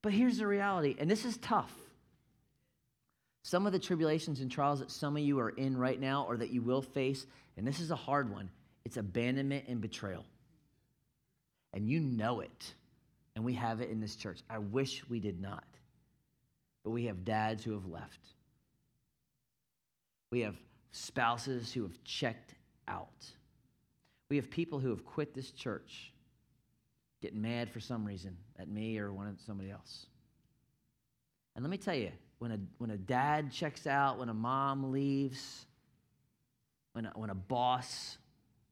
But 0.02 0.12
here's 0.12 0.38
the 0.38 0.46
reality, 0.46 0.96
and 0.98 1.10
this 1.10 1.24
is 1.24 1.36
tough. 1.38 1.72
Some 3.42 3.66
of 3.66 3.72
the 3.72 3.78
tribulations 3.78 4.40
and 4.40 4.50
trials 4.50 4.80
that 4.80 4.90
some 4.90 5.16
of 5.16 5.22
you 5.22 5.40
are 5.40 5.50
in 5.50 5.76
right 5.76 5.98
now 5.98 6.24
or 6.28 6.36
that 6.36 6.50
you 6.50 6.62
will 6.62 6.82
face, 6.82 7.26
and 7.56 7.66
this 7.66 7.80
is 7.80 7.90
a 7.90 7.96
hard 7.96 8.30
one, 8.30 8.50
it's 8.84 8.96
abandonment 8.96 9.64
and 9.68 9.80
betrayal. 9.80 10.24
And 11.72 11.88
you 11.88 12.00
know 12.00 12.40
it. 12.40 12.74
And 13.34 13.44
we 13.44 13.54
have 13.54 13.80
it 13.80 13.90
in 13.90 14.00
this 14.00 14.16
church. 14.16 14.40
I 14.48 14.58
wish 14.58 15.08
we 15.08 15.20
did 15.20 15.40
not. 15.40 15.64
But 16.88 16.92
we 16.92 17.04
have 17.04 17.22
dads 17.22 17.62
who 17.64 17.72
have 17.72 17.84
left. 17.84 18.20
We 20.30 20.40
have 20.40 20.56
spouses 20.90 21.70
who 21.70 21.82
have 21.82 22.02
checked 22.02 22.54
out. 22.88 23.26
We 24.30 24.36
have 24.36 24.48
people 24.48 24.78
who 24.78 24.88
have 24.88 25.04
quit 25.04 25.34
this 25.34 25.50
church, 25.50 26.14
getting 27.20 27.42
mad 27.42 27.68
for 27.68 27.78
some 27.78 28.06
reason 28.06 28.38
at 28.58 28.70
me 28.70 28.98
or 28.98 29.12
one 29.12 29.36
somebody 29.44 29.70
else. 29.70 30.06
And 31.54 31.62
let 31.62 31.70
me 31.70 31.76
tell 31.76 31.94
you, 31.94 32.10
when 32.38 32.52
a, 32.52 32.58
when 32.78 32.92
a 32.92 32.96
dad 32.96 33.52
checks 33.52 33.86
out, 33.86 34.18
when 34.18 34.30
a 34.30 34.34
mom 34.34 34.90
leaves, 34.90 35.66
when 36.94 37.04
a, 37.04 37.10
when 37.16 37.28
a 37.28 37.34
boss, 37.34 38.16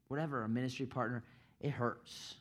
whatever, 0.08 0.42
a 0.42 0.48
ministry 0.48 0.86
partner, 0.86 1.22
it 1.60 1.68
hurts. 1.68 2.36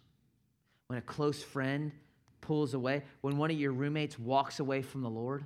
When 0.87 0.97
a 0.99 1.01
close 1.01 1.43
friend 1.43 1.91
pulls 2.39 2.73
away, 2.75 3.03
when 3.19 3.35
one 3.35 3.51
of 3.51 3.59
your 3.59 3.73
roommates 3.73 4.17
walks 4.17 4.61
away 4.61 4.81
from 4.81 5.01
the 5.01 5.09
Lord, 5.09 5.43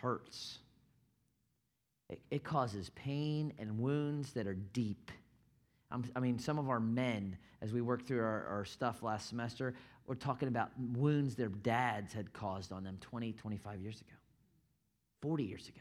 hurts. 0.00 0.58
It, 2.08 2.20
it 2.30 2.44
causes 2.44 2.90
pain 2.90 3.52
and 3.58 3.78
wounds 3.78 4.32
that 4.32 4.46
are 4.46 4.54
deep. 4.54 5.10
I'm, 5.90 6.04
i 6.16 6.20
mean, 6.20 6.38
some 6.38 6.58
of 6.58 6.68
our 6.68 6.80
men, 6.80 7.36
as 7.62 7.72
we 7.72 7.80
worked 7.80 8.06
through 8.06 8.20
our, 8.20 8.46
our 8.46 8.64
stuff 8.64 9.02
last 9.02 9.28
semester, 9.28 9.74
we're 10.06 10.14
talking 10.16 10.48
about 10.48 10.70
wounds 10.94 11.36
their 11.36 11.48
dads 11.48 12.12
had 12.12 12.32
caused 12.32 12.72
on 12.72 12.82
them 12.82 12.98
20, 13.00 13.32
25 13.32 13.80
years 13.80 14.00
ago, 14.00 14.16
40 15.22 15.44
years 15.44 15.68
ago. 15.68 15.80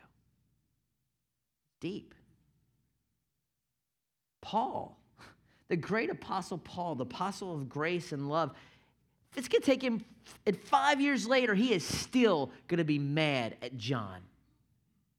Deep. 1.80 2.14
Paul, 4.42 5.00
the 5.68 5.76
great 5.76 6.10
apostle 6.10 6.60
Paul, 6.60 6.96
the 6.96 7.06
apostle 7.06 7.56
of 7.56 7.70
grace 7.70 8.12
and 8.12 8.30
love, 8.30 8.52
it's 9.36 9.48
going 9.48 9.62
to 9.62 9.66
take 9.66 9.82
him, 9.82 10.04
and 10.46 10.60
five 10.60 11.00
years 11.00 11.28
later, 11.28 11.54
he 11.54 11.74
is 11.74 11.84
still 11.84 12.52
going 12.68 12.80
to 12.80 12.84
be 12.84 13.00
mad 13.00 13.56
at 13.62 13.78
John. 13.78 14.20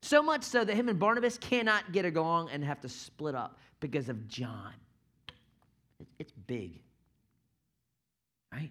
So 0.03 0.23
much 0.23 0.45
so 0.45 0.65
that 0.65 0.75
him 0.75 0.89
and 0.89 0.99
Barnabas 0.99 1.39
cannot 1.39 1.93
get 1.93 2.05
along 2.05 2.51
and 2.51 2.65
have 2.65 2.81
to 2.81 2.89
split 2.89 3.35
up 3.35 3.59
because 3.81 4.09
of 4.09 4.29
John. 4.29 4.73
It's 6.19 6.33
big, 6.33 6.81
right? 8.53 8.71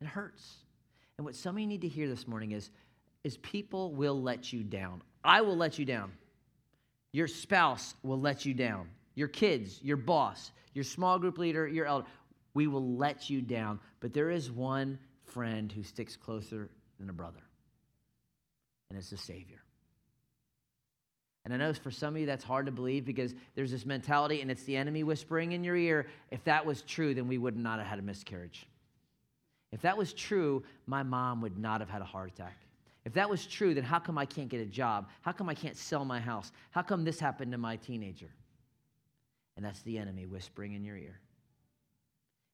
It 0.00 0.06
hurts. 0.06 0.56
And 1.18 1.24
what 1.24 1.34
some 1.34 1.56
of 1.56 1.60
you 1.60 1.66
need 1.66 1.82
to 1.82 1.88
hear 1.88 2.08
this 2.08 2.28
morning 2.28 2.52
is, 2.52 2.70
is 3.24 3.36
people 3.38 3.92
will 3.92 4.20
let 4.20 4.52
you 4.52 4.62
down. 4.62 5.02
I 5.24 5.40
will 5.42 5.56
let 5.56 5.78
you 5.78 5.84
down. 5.84 6.12
Your 7.12 7.26
spouse 7.26 7.94
will 8.02 8.20
let 8.20 8.44
you 8.46 8.54
down. 8.54 8.88
Your 9.14 9.28
kids, 9.28 9.80
your 9.82 9.96
boss, 9.96 10.52
your 10.72 10.84
small 10.84 11.18
group 11.18 11.38
leader, 11.38 11.66
your 11.66 11.86
elder, 11.86 12.06
we 12.54 12.66
will 12.66 12.96
let 12.96 13.30
you 13.30 13.40
down. 13.40 13.80
But 14.00 14.12
there 14.12 14.30
is 14.30 14.50
one 14.50 14.98
friend 15.24 15.70
who 15.70 15.82
sticks 15.82 16.16
closer 16.16 16.70
than 16.98 17.10
a 17.10 17.12
brother, 17.12 17.42
and 18.88 18.98
it's 18.98 19.10
the 19.10 19.16
Savior. 19.16 19.62
And 21.44 21.54
I 21.54 21.56
know 21.56 21.72
for 21.72 21.90
some 21.90 22.14
of 22.14 22.20
you 22.20 22.26
that's 22.26 22.44
hard 22.44 22.66
to 22.66 22.72
believe 22.72 23.04
because 23.04 23.34
there's 23.54 23.70
this 23.70 23.86
mentality 23.86 24.42
and 24.42 24.50
it's 24.50 24.64
the 24.64 24.76
enemy 24.76 25.04
whispering 25.04 25.52
in 25.52 25.64
your 25.64 25.76
ear. 25.76 26.06
If 26.30 26.44
that 26.44 26.66
was 26.66 26.82
true, 26.82 27.14
then 27.14 27.28
we 27.28 27.38
would 27.38 27.56
not 27.56 27.78
have 27.78 27.88
had 27.88 27.98
a 27.98 28.02
miscarriage. 28.02 28.66
If 29.72 29.80
that 29.82 29.96
was 29.96 30.12
true, 30.12 30.62
my 30.86 31.02
mom 31.02 31.40
would 31.40 31.56
not 31.56 31.80
have 31.80 31.88
had 31.88 32.02
a 32.02 32.04
heart 32.04 32.30
attack. 32.30 32.58
If 33.04 33.14
that 33.14 33.30
was 33.30 33.46
true, 33.46 33.72
then 33.72 33.84
how 33.84 33.98
come 33.98 34.18
I 34.18 34.26
can't 34.26 34.48
get 34.48 34.60
a 34.60 34.66
job? 34.66 35.08
How 35.22 35.32
come 35.32 35.48
I 35.48 35.54
can't 35.54 35.76
sell 35.76 36.04
my 36.04 36.20
house? 36.20 36.52
How 36.70 36.82
come 36.82 37.04
this 37.04 37.18
happened 37.18 37.52
to 37.52 37.58
my 37.58 37.76
teenager? 37.76 38.28
And 39.56 39.64
that's 39.64 39.80
the 39.82 39.96
enemy 39.96 40.26
whispering 40.26 40.74
in 40.74 40.84
your 40.84 40.96
ear. 40.96 41.18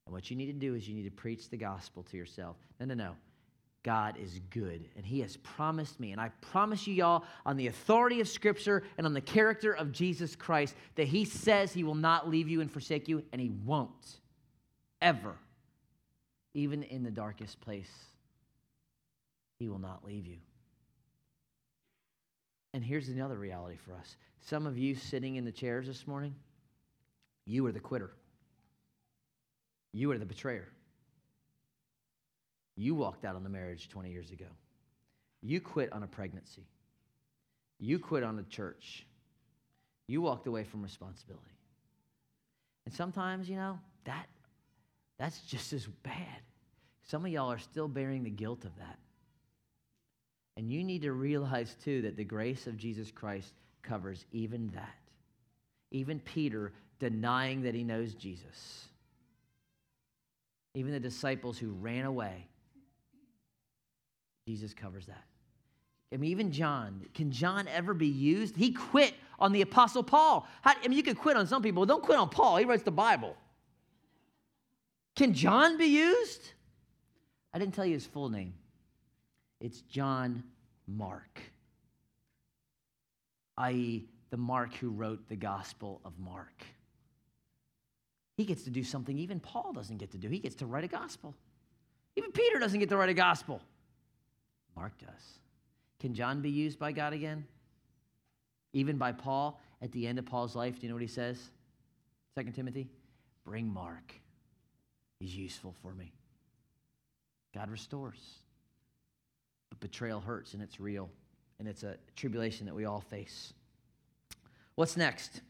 And 0.07 0.15
what 0.15 0.31
you 0.31 0.37
need 0.37 0.47
to 0.47 0.53
do 0.53 0.75
is 0.75 0.89
you 0.89 0.95
need 0.95 1.05
to 1.05 1.11
preach 1.11 1.51
the 1.51 1.57
gospel 1.57 2.03
to 2.05 2.17
yourself. 2.17 2.57
No, 2.81 2.87
no, 2.87 2.95
no. 2.95 3.17
God 3.83 4.17
is 4.19 4.41
good, 4.51 4.89
and 4.97 5.07
He 5.07 5.21
has 5.21 5.37
promised 5.37 6.01
me, 6.01 6.11
and 6.11 6.21
I 6.21 6.31
promise 6.41 6.89
you, 6.89 6.95
y'all, 6.95 7.23
on 7.45 7.57
the 7.57 7.69
authority 7.69 8.21
of 8.21 8.27
Scripture 8.27 8.83
and 8.99 9.07
on 9.07 9.15
the 9.15 9.21
character 9.21 9.73
of 9.73 9.93
Jesus 9.93 10.35
Christ, 10.35 10.75
that 10.97 11.07
He 11.07 11.25
says 11.25 11.73
He 11.73 11.85
will 11.85 11.95
not 11.95 12.29
leave 12.29 12.49
you 12.49 12.61
and 12.61 12.71
forsake 12.71 13.07
you, 13.07 13.23
and 13.33 13.41
He 13.41 13.51
won't. 13.65 14.21
Ever 15.01 15.37
even 16.53 16.83
in 16.83 17.05
the 17.05 17.13
darkest 17.13 17.61
place, 17.61 17.93
He 19.61 19.69
will 19.69 19.79
not 19.79 20.05
leave 20.05 20.27
you. 20.27 20.39
And 22.75 22.83
here's 22.83 23.09
another 23.09 23.37
reality 23.39 23.77
for 23.77 23.95
us 23.95 24.17
some 24.41 24.67
of 24.67 24.77
you 24.77 24.97
sitting 24.97 25.37
in 25.37 25.45
the 25.45 25.53
chairs 25.53 25.87
this 25.87 26.09
morning, 26.09 26.35
you 27.45 27.65
are 27.67 27.73
the 27.73 27.79
quitter, 27.79 28.11
you 29.93 30.11
are 30.11 30.19
the 30.19 30.27
betrayer. 30.27 30.69
You 32.77 32.95
walked 32.95 33.25
out 33.25 33.37
on 33.37 33.43
the 33.43 33.49
marriage 33.49 33.89
20 33.89 34.11
years 34.11 34.31
ago. 34.31 34.47
You 35.43 35.61
quit 35.61 35.93
on 35.93 36.03
a 36.03 36.07
pregnancy. 36.07 36.67
You 37.79 37.99
quit 37.99 38.23
on 38.23 38.39
a 38.39 38.43
church. 38.43 39.07
You 40.09 40.21
walked 40.21 40.47
away 40.47 40.65
from 40.65 40.83
responsibility. 40.83 41.45
And 42.85 42.95
sometimes, 42.95 43.49
you 43.49 43.57
know, 43.57 43.79
that 44.05 44.27
that's 45.19 45.41
just 45.41 45.73
as 45.73 45.87
bad. 46.03 46.43
Some 47.09 47.25
of 47.25 47.31
y'all 47.31 47.51
are 47.51 47.59
still 47.59 47.89
bearing 47.89 48.25
the 48.25 48.31
guilt 48.31 48.65
of 48.65 48.77
that. 48.77 48.99
And 50.57 50.71
you 50.71 50.83
need 50.85 51.03
to 51.03 51.13
realize, 51.13 51.77
too, 51.85 52.03
that 52.03 52.17
the 52.17 52.25
grace 52.25 52.67
of 52.67 52.77
Jesus 52.77 53.11
Christ 53.11 53.53
covers 53.83 54.25
even 54.33 54.71
that. 54.75 54.99
Even 55.91 56.19
Peter 56.21 56.73
denying 56.99 57.63
that 57.63 57.75
he 57.75 57.85
knows 57.85 58.15
Jesus. 58.15 58.89
Even 60.77 60.93
the 60.93 61.01
disciples 61.01 61.57
who 61.57 61.71
ran 61.71 62.05
away. 62.05 62.47
Jesus 64.47 64.75
covers 64.75 65.07
that. 65.07 65.25
I 66.13 66.19
mean, 66.19 66.31
even 66.31 66.53
John, 66.53 67.01
can 67.15 67.33
John 67.33 67.67
ever 67.67 67.95
be 67.95 68.07
used? 68.07 68.55
He 68.55 68.73
quit 68.73 69.15
on 69.39 69.53
the 69.53 69.63
Apostle 69.63 70.03
Paul. 70.03 70.47
How, 70.61 70.75
I 70.85 70.87
mean, 70.87 70.99
you 70.99 71.03
could 71.03 71.17
quit 71.17 71.35
on 71.35 71.47
some 71.47 71.63
people, 71.63 71.87
don't 71.87 72.03
quit 72.03 72.19
on 72.19 72.29
Paul. 72.29 72.59
He 72.59 72.67
writes 72.67 72.83
the 72.83 72.91
Bible. 72.91 73.35
Can 75.17 75.33
John 75.33 75.79
be 75.79 75.87
used? 75.87 76.43
I 77.55 77.59
didn't 77.59 77.73
tell 77.75 77.87
you 77.87 77.95
his 77.95 78.05
full 78.05 78.29
name. 78.29 78.53
It's 79.59 79.81
John 79.81 80.45
Mark, 80.87 81.41
i.e., 83.57 84.07
the 84.29 84.37
Mark 84.37 84.75
who 84.75 84.91
wrote 84.91 85.27
the 85.31 85.37
Gospel 85.37 86.03
of 86.05 86.13
Mark. 86.19 86.67
He 88.37 88.45
gets 88.45 88.65
to 88.65 88.71
do 88.71 88.85
something 88.85 89.19
even 89.19 89.41
Paul 89.41 89.73
doesn't 89.73 89.97
get 89.97 90.11
to 90.13 90.19
do. 90.19 90.29
He 90.29 90.39
gets 90.39 90.57
to 90.57 90.67
write 90.67 90.85
a 90.85 90.89
gospel. 90.89 91.35
Even 92.17 92.33
Peter 92.33 92.59
doesn't 92.59 92.79
get 92.79 92.89
to 92.91 92.97
write 92.97 93.09
a 93.09 93.15
gospel. 93.15 93.61
Mark 94.75 94.93
does. 94.99 95.41
Can 96.01 96.15
John 96.15 96.43
be 96.43 96.51
used 96.51 96.79
by 96.79 96.93
God 96.93 97.13
again? 97.13 97.47
Even 98.73 98.99
by 98.99 99.13
Paul 99.13 99.59
at 99.81 99.91
the 99.93 100.07
end 100.07 100.19
of 100.19 100.27
Paul's 100.27 100.55
life, 100.55 100.77
do 100.77 100.83
you 100.83 100.89
know 100.89 100.95
what 100.95 101.03
he 101.03 101.09
says? 101.09 101.51
Second 102.35 102.53
Timothy, 102.53 102.89
bring 103.45 103.73
Mark. 103.73 104.13
He's 105.19 105.35
useful 105.35 105.75
for 105.81 105.95
me. 105.95 106.13
God 107.55 107.71
restores. 107.71 108.21
But 109.71 109.81
betrayal 109.81 110.21
hurts 110.21 110.53
and 110.53 110.63
it's 110.63 110.79
real, 110.79 111.09
and 111.59 111.67
it's 111.67 111.83
a 111.83 111.97
tribulation 112.17 112.67
that 112.67 112.75
we 112.75 112.85
all 112.85 113.01
face. 113.01 113.55
What's 114.75 114.97
next? 114.97 115.41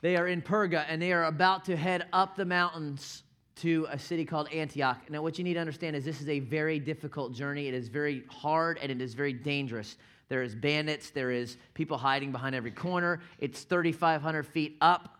They 0.00 0.16
are 0.16 0.28
in 0.28 0.42
Perga 0.42 0.84
and 0.88 1.02
they 1.02 1.12
are 1.12 1.24
about 1.24 1.64
to 1.66 1.76
head 1.76 2.06
up 2.12 2.36
the 2.36 2.44
mountains 2.44 3.24
to 3.56 3.86
a 3.90 3.98
city 3.98 4.24
called 4.24 4.48
Antioch. 4.52 4.98
Now, 5.10 5.22
what 5.22 5.38
you 5.38 5.44
need 5.44 5.54
to 5.54 5.60
understand 5.60 5.96
is 5.96 6.04
this 6.04 6.20
is 6.20 6.28
a 6.28 6.38
very 6.38 6.78
difficult 6.78 7.32
journey. 7.32 7.66
It 7.66 7.74
is 7.74 7.88
very 7.88 8.22
hard 8.28 8.78
and 8.80 8.92
it 8.92 9.00
is 9.00 9.14
very 9.14 9.32
dangerous. 9.32 9.96
There 10.28 10.42
is 10.42 10.54
bandits, 10.54 11.10
there 11.10 11.32
is 11.32 11.56
people 11.74 11.98
hiding 11.98 12.30
behind 12.30 12.54
every 12.54 12.70
corner. 12.70 13.20
It's 13.38 13.62
3,500 13.62 14.46
feet 14.46 14.76
up. 14.80 15.16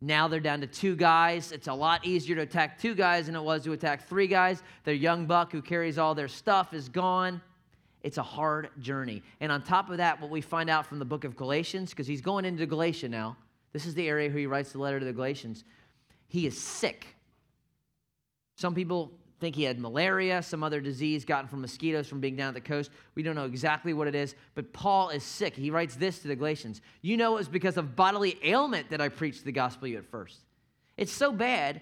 Now 0.00 0.28
they're 0.28 0.40
down 0.40 0.62
to 0.62 0.66
two 0.66 0.96
guys. 0.96 1.52
It's 1.52 1.68
a 1.68 1.74
lot 1.74 2.06
easier 2.06 2.36
to 2.36 2.42
attack 2.42 2.80
two 2.80 2.94
guys 2.94 3.26
than 3.26 3.36
it 3.36 3.42
was 3.42 3.64
to 3.64 3.72
attack 3.72 4.08
three 4.08 4.26
guys. 4.26 4.62
Their 4.84 4.94
young 4.94 5.26
buck 5.26 5.52
who 5.52 5.60
carries 5.60 5.98
all 5.98 6.14
their 6.14 6.28
stuff 6.28 6.72
is 6.72 6.88
gone. 6.88 7.42
It's 8.02 8.16
a 8.16 8.22
hard 8.22 8.70
journey. 8.78 9.22
And 9.40 9.52
on 9.52 9.62
top 9.62 9.90
of 9.90 9.98
that, 9.98 10.18
what 10.22 10.30
we 10.30 10.40
find 10.40 10.70
out 10.70 10.86
from 10.86 10.98
the 10.98 11.04
book 11.04 11.24
of 11.24 11.36
Galatians, 11.36 11.90
because 11.90 12.06
he's 12.06 12.22
going 12.22 12.46
into 12.46 12.64
Galatia 12.64 13.10
now, 13.10 13.36
this 13.72 13.86
is 13.86 13.94
the 13.94 14.08
area 14.08 14.28
where 14.28 14.38
he 14.38 14.46
writes 14.46 14.72
the 14.72 14.78
letter 14.78 14.98
to 14.98 15.04
the 15.04 15.12
Galatians. 15.12 15.64
He 16.26 16.46
is 16.46 16.58
sick. 16.58 17.06
Some 18.56 18.74
people 18.74 19.12
think 19.40 19.56
he 19.56 19.64
had 19.64 19.78
malaria, 19.78 20.42
some 20.42 20.62
other 20.62 20.80
disease 20.80 21.24
gotten 21.24 21.48
from 21.48 21.62
mosquitoes 21.62 22.06
from 22.06 22.20
being 22.20 22.36
down 22.36 22.48
at 22.48 22.54
the 22.54 22.60
coast. 22.60 22.90
We 23.14 23.22
don't 23.22 23.34
know 23.34 23.46
exactly 23.46 23.94
what 23.94 24.06
it 24.06 24.14
is, 24.14 24.34
but 24.54 24.72
Paul 24.72 25.08
is 25.08 25.22
sick. 25.22 25.56
He 25.56 25.70
writes 25.70 25.96
this 25.96 26.18
to 26.20 26.28
the 26.28 26.36
Galatians 26.36 26.82
You 27.00 27.16
know, 27.16 27.34
it 27.34 27.38
was 27.38 27.48
because 27.48 27.76
of 27.76 27.96
bodily 27.96 28.38
ailment 28.44 28.90
that 28.90 29.00
I 29.00 29.08
preached 29.08 29.44
the 29.44 29.52
gospel 29.52 29.86
to 29.86 29.92
you 29.92 29.98
at 29.98 30.04
first. 30.04 30.40
It's 30.96 31.12
so 31.12 31.32
bad. 31.32 31.80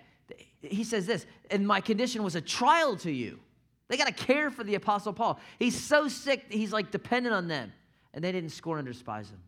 He 0.61 0.85
says 0.85 1.07
this, 1.07 1.27
and 1.51 1.67
my 1.67 1.81
condition 1.81 2.23
was 2.23 2.37
a 2.37 2.41
trial 2.41 2.97
to 2.99 3.11
you. 3.11 3.41
They 3.89 3.97
got 3.97 4.07
to 4.07 4.13
care 4.13 4.51
for 4.51 4.63
the 4.63 4.75
Apostle 4.75 5.13
Paul. 5.13 5.41
He's 5.59 5.79
so 5.79 6.09
sick, 6.09 6.47
he's 6.51 6.73
like 6.73 6.91
dependent 6.91 7.35
on 7.35 7.49
them, 7.49 7.73
and 8.15 8.23
they 8.23 8.33
didn't 8.33 8.51
scorn 8.51 8.79
and 8.79 8.87
despise 8.87 9.31
him. 9.31 9.41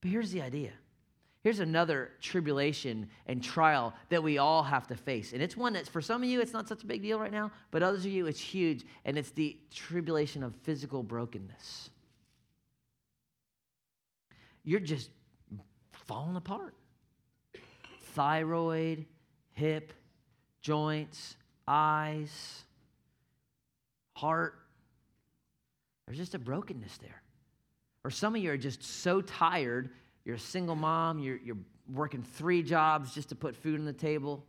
But 0.00 0.10
here's 0.10 0.30
the 0.30 0.42
idea 0.42 0.72
Here's 1.42 1.60
another 1.60 2.10
tribulation 2.20 3.08
and 3.26 3.42
trial 3.42 3.94
that 4.08 4.22
we 4.22 4.38
all 4.38 4.62
have 4.62 4.88
to 4.88 4.96
face. 4.96 5.32
And 5.32 5.40
it's 5.40 5.56
one 5.56 5.74
that, 5.74 5.86
for 5.86 6.02
some 6.02 6.22
of 6.22 6.28
you, 6.28 6.40
it's 6.40 6.52
not 6.52 6.68
such 6.68 6.82
a 6.82 6.86
big 6.86 7.00
deal 7.00 7.18
right 7.18 7.30
now, 7.30 7.52
but 7.70 7.82
others 7.82 8.04
of 8.04 8.10
you, 8.10 8.26
it's 8.26 8.40
huge. 8.40 8.84
And 9.04 9.16
it's 9.16 9.30
the 9.30 9.56
tribulation 9.72 10.42
of 10.42 10.54
physical 10.62 11.02
brokenness. 11.02 11.90
You're 14.64 14.80
just 14.80 15.10
falling 15.92 16.36
apart. 16.36 16.74
Thyroid, 18.14 19.06
hip, 19.52 19.92
joints, 20.60 21.36
eyes, 21.68 22.64
heart, 24.14 24.54
There's 26.08 26.18
just 26.18 26.34
a 26.34 26.38
brokenness 26.38 26.96
there. 26.98 27.22
Or 28.02 28.10
some 28.10 28.34
of 28.34 28.42
you 28.42 28.50
are 28.50 28.56
just 28.56 28.82
so 28.82 29.20
tired. 29.20 29.90
You're 30.24 30.36
a 30.36 30.38
single 30.40 30.74
mom, 30.74 31.18
you're, 31.18 31.38
you're 31.44 31.56
working 31.92 32.22
three 32.22 32.62
jobs 32.62 33.14
just 33.14 33.30
to 33.30 33.34
put 33.34 33.56
food 33.56 33.78
on 33.78 33.86
the 33.86 33.92
table. 33.92 34.44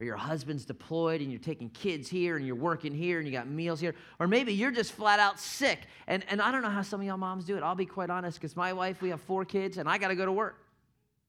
Or 0.00 0.06
your 0.06 0.16
husband's 0.16 0.64
deployed 0.64 1.20
and 1.20 1.30
you're 1.30 1.40
taking 1.40 1.68
kids 1.68 2.08
here 2.08 2.38
and 2.38 2.46
you're 2.46 2.56
working 2.56 2.94
here 2.94 3.18
and 3.18 3.26
you 3.26 3.32
got 3.32 3.46
meals 3.46 3.80
here. 3.80 3.94
Or 4.18 4.26
maybe 4.26 4.54
you're 4.54 4.70
just 4.70 4.92
flat 4.92 5.20
out 5.20 5.38
sick. 5.38 5.80
And, 6.06 6.24
and 6.30 6.40
I 6.40 6.50
don't 6.50 6.62
know 6.62 6.70
how 6.70 6.80
some 6.80 7.00
of 7.00 7.06
y'all 7.06 7.18
moms 7.18 7.44
do 7.44 7.56
it. 7.58 7.62
I'll 7.62 7.74
be 7.74 7.84
quite 7.84 8.08
honest 8.08 8.40
because 8.40 8.56
my 8.56 8.72
wife, 8.72 9.02
we 9.02 9.10
have 9.10 9.20
four 9.20 9.44
kids 9.44 9.76
and 9.76 9.86
I 9.86 9.98
got 9.98 10.08
to 10.08 10.14
go 10.14 10.24
to 10.24 10.32
work 10.32 10.56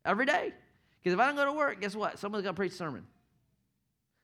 every 0.05 0.25
day. 0.25 0.53
Because 1.03 1.13
if 1.13 1.19
I 1.19 1.25
don't 1.27 1.35
go 1.35 1.45
to 1.45 1.51
work, 1.51 1.81
guess 1.81 1.95
what? 1.95 2.17
Someone's 2.17 2.43
got 2.43 2.51
to 2.51 2.55
preach 2.55 2.71
a 2.71 2.75
sermon. 2.75 3.03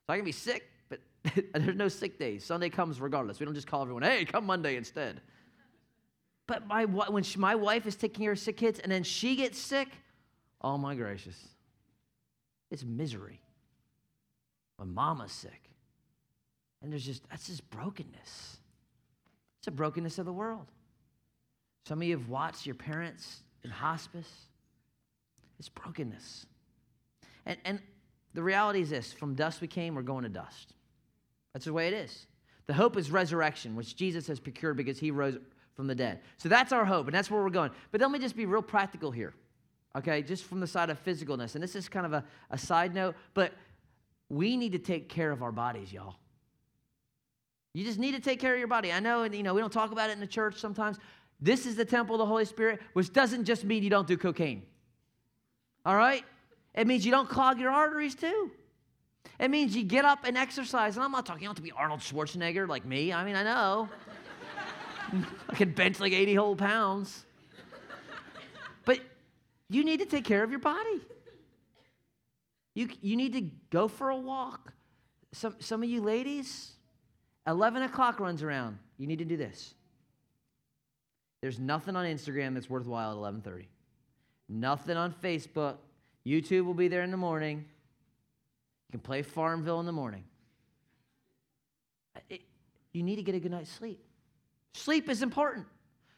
So 0.06 0.14
I 0.14 0.16
can 0.16 0.24
be 0.24 0.32
sick, 0.32 0.64
but 0.88 1.02
there's 1.54 1.76
no 1.76 1.90
sick 1.90 2.18
days. 2.18 2.46
Sunday 2.46 2.70
comes 2.70 3.02
regardless. 3.02 3.42
We 3.42 3.46
don't 3.46 3.56
just 3.56 3.68
call 3.68 3.82
everyone, 3.82 4.04
hey, 4.04 4.24
come 4.24 4.46
Monday 4.46 4.78
instead. 4.78 5.20
But 6.48 6.66
my, 6.66 6.86
when 6.86 7.24
she, 7.24 7.38
my 7.38 7.56
wife 7.56 7.86
is 7.86 7.96
taking 7.96 8.24
care 8.24 8.32
of 8.32 8.40
sick 8.40 8.58
kids 8.58 8.80
and 8.80 8.92
then 8.92 9.04
she 9.04 9.36
gets 9.36 9.60
sick, 9.60 9.90
oh 10.62 10.78
my 10.78 10.96
gracious, 10.96 11.38
it's 12.72 12.84
misery. 12.84 13.42
When 14.78 14.94
mama's 14.94 15.32
sick. 15.32 15.62
And 16.82 16.92
there's 16.92 17.06
just, 17.06 17.28
that's 17.30 17.48
just 17.48 17.70
brokenness. 17.70 18.58
It's 19.60 19.68
a 19.68 19.72
brokenness 19.72 20.20
of 20.20 20.26
the 20.26 20.34
world. 20.34 20.68
Some 21.86 22.00
of 22.00 22.08
you 22.08 22.18
have 22.18 22.30
watched 22.30 22.66
your 22.66 22.76
parents 22.76 23.42
in 23.64 23.70
hospice. 23.70 24.30
It's 25.60 25.70
brokenness. 25.70 26.46
And, 27.46 27.58
and 27.66 27.80
the 28.34 28.44
reality 28.44 28.82
is 28.82 28.90
this 28.90 29.12
from 29.12 29.34
dust 29.34 29.62
we 29.62 29.68
came, 29.68 29.96
we're 29.96 30.02
going 30.04 30.24
to 30.24 30.30
dust. 30.30 30.74
That's 31.54 31.66
the 31.66 31.74
way 31.74 31.88
it 31.88 31.94
is. 31.94 32.28
The 32.68 32.74
hope 32.74 32.98
is 32.98 33.10
resurrection, 33.10 33.76
which 33.76 33.96
Jesus 33.96 34.28
has 34.28 34.40
procured 34.40 34.78
because 34.78 35.00
he 35.00 35.10
rose 35.12 35.38
from 35.78 35.88
the 35.88 35.96
dead. 35.96 36.20
So 36.38 36.50
that's 36.50 36.74
our 36.74 36.84
hope, 36.84 37.06
and 37.06 37.16
that's 37.16 37.32
where 37.32 37.42
we're 37.42 37.52
going. 37.52 37.72
But 37.92 38.02
let 38.02 38.12
me 38.12 38.20
just 38.20 38.36
be 38.36 38.48
real 38.48 38.64
practical 38.64 39.12
here, 39.12 39.34
okay? 39.96 40.24
Just 40.24 40.44
from 40.44 40.60
the 40.60 40.68
side 40.68 40.90
of 40.90 41.02
physicalness. 41.06 41.54
And 41.54 41.64
this 41.64 41.76
is 41.76 41.88
kind 41.88 42.06
of 42.06 42.14
a, 42.14 42.26
a 42.50 42.58
side 42.58 42.96
note, 42.96 43.16
but 43.36 43.54
we 44.28 44.58
need 44.58 44.72
to 44.72 44.80
take 44.80 45.08
care 45.08 45.32
of 45.32 45.44
our 45.44 45.52
bodies, 45.52 45.94
y'all. 45.94 46.16
You 47.76 47.86
just 47.86 48.00
need 48.00 48.16
to 48.16 48.20
take 48.20 48.40
care 48.40 48.54
of 48.54 48.60
your 48.60 48.68
body. 48.68 48.92
I 48.92 49.00
know, 49.00 49.22
and 49.22 49.36
you 49.36 49.44
know, 49.44 49.54
we 49.54 49.62
don't 49.62 49.72
talk 49.72 49.92
about 49.92 50.10
it 50.10 50.14
in 50.14 50.20
the 50.20 50.26
church 50.26 50.60
sometimes. 50.60 50.98
This 51.40 51.68
is 51.68 51.76
the 51.76 51.86
temple 51.86 52.16
of 52.16 52.20
the 52.20 52.26
Holy 52.26 52.46
Spirit, 52.46 52.82
which 52.94 53.14
doesn't 53.14 53.46
just 53.46 53.64
mean 53.64 53.84
you 53.84 53.92
don't 53.92 54.08
do 54.08 54.18
cocaine. 54.18 54.64
All 55.86 55.96
right? 55.96 56.26
It 56.74 56.88
means 56.88 57.06
you 57.06 57.12
don't 57.12 57.30
clog 57.30 57.60
your 57.60 57.70
arteries 57.70 58.16
too. 58.16 58.50
It 59.40 59.52
means 59.52 59.76
you 59.76 59.84
get 59.84 60.06
up 60.06 60.26
and 60.26 60.36
exercise. 60.36 60.96
And 60.96 61.04
I'm 61.04 61.12
not 61.12 61.28
talking, 61.28 61.46
have 61.46 61.56
to 61.58 61.62
be 61.62 61.72
Arnold 61.72 62.00
Schwarzenegger 62.00 62.68
like 62.68 62.84
me. 62.84 63.14
I 63.14 63.24
mean, 63.24 63.36
I 63.36 63.44
know. 63.44 63.90
I 65.50 65.56
can 65.56 65.72
bench 65.72 66.00
like 66.00 66.14
80 66.14 66.36
whole 66.36 66.56
pounds. 66.56 67.26
But 68.86 69.00
you 69.70 69.84
need 69.84 70.00
to 70.00 70.06
take 70.06 70.26
care 70.26 70.44
of 70.44 70.50
your 70.50 70.60
body. 70.60 71.02
You, 72.74 72.90
you 73.02 73.16
need 73.16 73.34
to 73.34 73.42
go 73.70 73.88
for 73.88 74.10
a 74.10 74.18
walk. 74.18 74.74
Some, 75.34 75.56
some 75.60 75.84
of 75.84 75.90
you 75.90 76.02
ladies, 76.02 76.72
11 77.48 77.84
o'clock 77.84 78.20
runs 78.20 78.44
around. 78.44 78.78
You 78.98 79.08
need 79.08 79.20
to 79.20 79.26
do 79.26 79.38
this. 79.38 79.74
There's 81.42 81.60
nothing 81.60 81.96
on 81.96 82.06
Instagram 82.06 82.54
that's 82.54 82.70
worthwhile 82.70 83.12
at 83.12 83.34
11:30. 83.34 83.66
Nothing 84.50 84.98
on 84.98 85.14
Facebook. 85.14 85.78
YouTube 86.26 86.66
will 86.66 86.74
be 86.74 86.88
there 86.88 87.04
in 87.04 87.12
the 87.12 87.18
morning. 87.18 87.66
You 88.88 88.92
can 88.92 89.00
play 89.02 89.22
Farmville 89.22 89.80
in 89.80 89.86
the 89.86 89.92
morning. 89.92 90.24
It, 92.30 92.42
you 92.94 93.04
need 93.04 93.18
to 93.18 93.24
get 93.24 93.36
a 93.36 93.40
good 93.40 93.52
night's 93.52 93.72
sleep. 93.72 94.04
Sleep 94.78 95.10
is 95.10 95.22
important. 95.22 95.66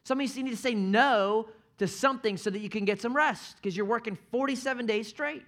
Some 0.04 0.20
of 0.20 0.36
you 0.36 0.44
need 0.44 0.52
to 0.52 0.58
say 0.58 0.74
no 0.74 1.50
to 1.78 1.88
something 1.88 2.38
so 2.38 2.50
that 2.50 2.60
you 2.60 2.70
can 2.70 2.86
get 2.86 3.02
some 3.02 3.16
rest 3.16 3.56
because 3.56 3.76
you're 3.76 3.86
working 3.86 4.18
47 4.32 4.86
days 4.86 5.08
straight. 5.08 5.44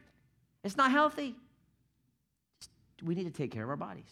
It's 0.63 0.78
not 0.78 0.91
healthy. 0.91 1.36
We 3.04 3.15
need 3.15 3.26
to 3.26 3.32
take 3.32 3.52
care 3.52 3.63
of 3.63 3.69
our 3.69 3.76
bodies. 3.76 4.12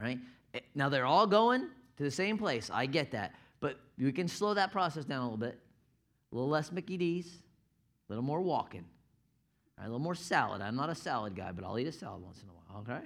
Right? 0.00 0.18
Eh, 0.54 0.60
now 0.74 0.88
they're 0.88 1.06
all 1.06 1.26
going 1.26 1.68
to 1.96 2.02
the 2.02 2.10
same 2.10 2.38
place. 2.38 2.70
I 2.72 2.86
get 2.86 3.12
that. 3.12 3.34
But 3.60 3.78
we 3.98 4.10
can 4.12 4.26
slow 4.26 4.54
that 4.54 4.72
process 4.72 5.04
down 5.04 5.20
a 5.20 5.24
little 5.24 5.36
bit. 5.36 5.58
A 6.32 6.34
little 6.34 6.50
less 6.50 6.72
Mickey 6.72 6.96
D's, 6.96 7.26
a 7.26 8.12
little 8.12 8.24
more 8.24 8.40
walking, 8.40 8.84
right, 9.76 9.84
a 9.84 9.88
little 9.88 9.98
more 9.98 10.14
salad. 10.14 10.62
I'm 10.62 10.76
not 10.76 10.88
a 10.88 10.94
salad 10.94 11.34
guy, 11.34 11.50
but 11.50 11.64
I'll 11.64 11.78
eat 11.78 11.88
a 11.88 11.92
salad 11.92 12.22
once 12.22 12.40
in 12.40 12.48
a 12.48 12.52
while, 12.52 12.82
okay? 12.82 13.04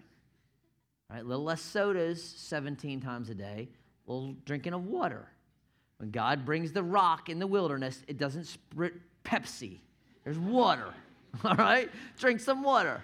All 1.09 1.17
right, 1.17 1.25
a 1.25 1.27
little 1.27 1.43
less 1.43 1.63
sodas 1.63 2.23
17 2.23 3.01
times 3.01 3.31
a 3.31 3.35
day, 3.35 3.71
little 4.07 4.35
drinking 4.45 4.75
of 4.75 4.87
water. 4.87 5.29
When 5.99 6.11
God 6.11 6.45
brings 6.45 6.73
the 6.73 6.83
rock 6.83 7.29
in 7.29 7.39
the 7.39 7.47
wilderness, 7.47 8.03
it 8.09 8.19
doesn't 8.19 8.45
sprit 8.45 8.95
Pepsi. 9.25 9.79
There's 10.25 10.39
water. 10.39 10.93
All 11.45 11.55
right? 11.57 11.91
Drink 12.19 12.41
some 12.41 12.63
water. 12.63 13.03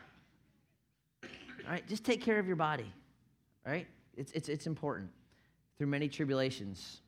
All 1.22 1.72
right? 1.72 1.86
Just 1.88 2.04
take 2.04 2.22
care 2.22 2.38
of 2.38 2.46
your 2.46 2.56
body. 2.56 2.92
All 3.66 3.72
right? 3.72 3.86
It's, 4.16 4.32
it's, 4.32 4.48
it's 4.48 4.66
important. 4.66 5.10
Through 5.78 5.86
many 5.86 6.08
tribulations, 6.08 7.00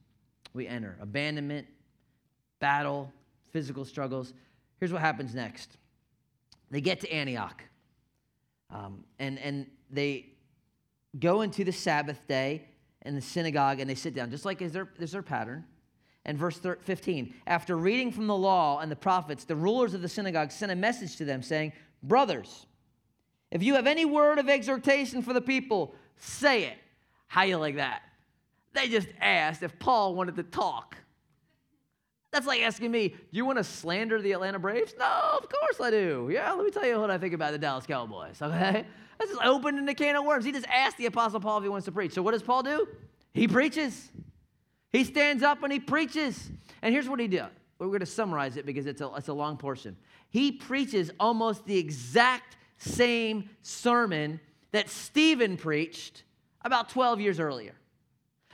we 0.55 0.67
enter 0.67 0.97
abandonment, 1.01 1.67
battle, 2.59 3.13
physical 3.51 3.85
struggles. 3.85 4.33
Here's 4.79 4.93
what 4.93 5.03
happens 5.03 5.35
next 5.35 5.77
they 6.71 6.81
get 6.81 7.01
to 7.01 7.13
Antioch, 7.13 7.63
um, 8.71 9.05
and, 9.19 9.39
and 9.41 9.67
they 9.91 10.27
go 11.19 11.43
into 11.43 11.65
the 11.65 11.73
Sabbath 11.73 12.27
day 12.27 12.65
in 13.05 13.15
the 13.15 13.21
synagogue 13.21 13.81
and 13.81 13.89
they 13.89 13.95
sit 13.95 14.15
down, 14.15 14.31
just 14.31 14.45
like 14.45 14.63
is 14.63 14.73
their, 14.73 14.89
is 14.99 15.13
their 15.13 15.23
pattern. 15.23 15.65
And 16.25 16.39
verse 16.39 16.59
15 16.59 17.35
After 17.47 17.77
reading 17.77 18.13
from 18.13 18.27
the 18.27 18.37
law 18.37 18.79
and 18.81 18.91
the 18.91 18.97
prophets, 18.97 19.45
the 19.45 19.57
rulers 19.57 19.95
of 19.95 20.03
the 20.03 20.09
synagogue 20.09 20.53
sent 20.53 20.73
a 20.73 20.77
message 20.77 21.17
to 21.17 21.25
them 21.25 21.43
saying, 21.43 21.73
Brothers, 22.03 22.67
if 23.51 23.63
you 23.63 23.75
have 23.75 23.87
any 23.87 24.05
word 24.05 24.39
of 24.39 24.49
exhortation 24.49 25.23
for 25.23 25.33
the 25.33 25.41
people, 25.41 25.95
say 26.17 26.65
it. 26.65 26.79
How 27.27 27.43
you 27.43 27.57
like 27.57 27.77
that? 27.77 28.03
They 28.73 28.89
just 28.89 29.09
asked 29.21 29.63
if 29.63 29.79
Paul 29.79 30.15
wanted 30.15 30.37
to 30.37 30.43
talk. 30.43 30.97
That's 32.33 32.47
like 32.47 32.63
asking 32.63 32.91
me, 32.91 33.09
do 33.09 33.17
you 33.31 33.45
want 33.45 33.59
to 33.59 33.65
slander 33.65 34.21
the 34.21 34.33
Atlanta 34.33 34.59
Braves? 34.59 34.95
No, 34.99 35.39
of 35.41 35.49
course 35.49 35.81
I 35.81 35.91
do. 35.91 36.31
Yeah, 36.33 36.51
let 36.53 36.65
me 36.65 36.71
tell 36.71 36.87
you 36.87 36.99
what 36.99 37.11
I 37.11 37.19
think 37.19 37.35
about 37.35 37.53
the 37.53 37.59
Dallas 37.59 37.85
Cowboys, 37.87 38.41
okay? 38.41 38.87
That's 39.19 39.31
just 39.31 39.45
opening 39.45 39.85
the 39.85 39.95
can 39.95 40.17
of 40.17 40.25
worms. 40.25 40.45
He 40.45 40.51
just 40.51 40.67
asked 40.67 40.97
the 40.97 41.07
Apostle 41.07 41.41
Paul 41.41 41.59
if 41.59 41.65
he 41.65 41.69
wants 41.69 41.85
to 41.85 41.93
preach. 41.93 42.13
So 42.13 42.23
what 42.23 42.33
does 42.33 42.43
Paul 42.43 42.63
do? 42.63 42.89
He 43.35 43.47
preaches. 43.47 44.11
He 44.91 45.05
stands 45.05 45.43
up 45.43 45.63
and 45.63 45.71
he 45.73 45.79
preaches. 45.79 46.51
And 46.81 46.93
here's 46.93 47.09
what 47.09 47.21
he 47.21 47.29
did. 47.29 47.45
We're 47.79 47.89
going 47.89 48.01
to 48.01 48.07
summarize 48.07 48.57
it 48.57 48.65
because 48.65 48.87
it's 48.87 49.03
a, 49.03 49.11
it's 49.17 49.29
a 49.29 49.33
long 49.33 49.59
portion. 49.59 49.97
He 50.31 50.53
preaches 50.53 51.11
almost 51.21 51.67
the 51.67 51.77
exact 51.77 52.57
same 52.79 53.51
sermon 53.61 54.41
that 54.71 54.89
Stephen 54.89 55.59
preached 55.59 56.23
about 56.65 56.89
12 56.89 57.21
years 57.21 57.39
earlier. 57.39 57.75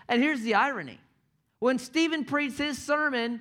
And 0.08 0.20
here's 0.20 0.40
the 0.40 0.54
irony 0.54 0.98
when 1.60 1.78
Stephen 1.78 2.24
preached 2.24 2.58
his 2.58 2.78
sermon 2.78 3.40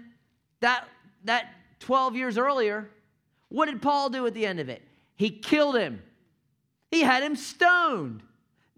that, 0.60 0.88
that 1.26 1.54
12 1.80 2.16
years 2.16 2.38
earlier, 2.38 2.90
what 3.50 3.66
did 3.66 3.82
Paul 3.82 4.10
do 4.10 4.26
at 4.28 4.34
the 4.34 4.46
end 4.46 4.60
of 4.60 4.70
it? 4.70 4.82
He 5.16 5.30
killed 5.30 5.76
him, 5.76 6.02
he 6.92 7.02
had 7.02 7.24
him 7.24 7.36
stoned. 7.36 8.24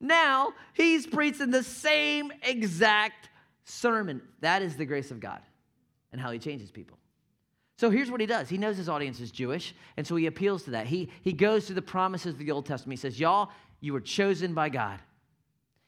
Now 0.01 0.53
he's 0.73 1.05
preaching 1.05 1.51
the 1.51 1.63
same 1.63 2.31
exact 2.41 3.27
sermon. 3.65 4.21
That 4.39 4.61
is 4.61 4.77
the 4.77 4.85
grace 4.85 5.11
of 5.11 5.19
God 5.19 5.41
and 6.13 6.21
how 6.21 6.31
he 6.31 6.39
changes 6.39 6.71
people. 6.71 6.97
So 7.77 7.89
here's 7.89 8.11
what 8.11 8.19
he 8.19 8.25
does. 8.25 8.49
He 8.49 8.57
knows 8.57 8.75
his 8.77 8.89
audience 8.89 9.19
is 9.21 9.31
Jewish, 9.31 9.73
and 9.95 10.05
so 10.05 10.15
he 10.15 10.25
appeals 10.25 10.63
to 10.63 10.71
that. 10.71 10.87
He, 10.87 11.09
he 11.21 11.31
goes 11.31 11.65
to 11.67 11.73
the 11.73 11.81
promises 11.81 12.33
of 12.33 12.39
the 12.39 12.51
Old 12.51 12.65
Testament. 12.65 12.99
He 12.99 13.01
says, 13.01 13.19
Y'all, 13.19 13.51
you 13.79 13.93
were 13.93 14.01
chosen 14.01 14.53
by 14.53 14.69
God. 14.69 14.99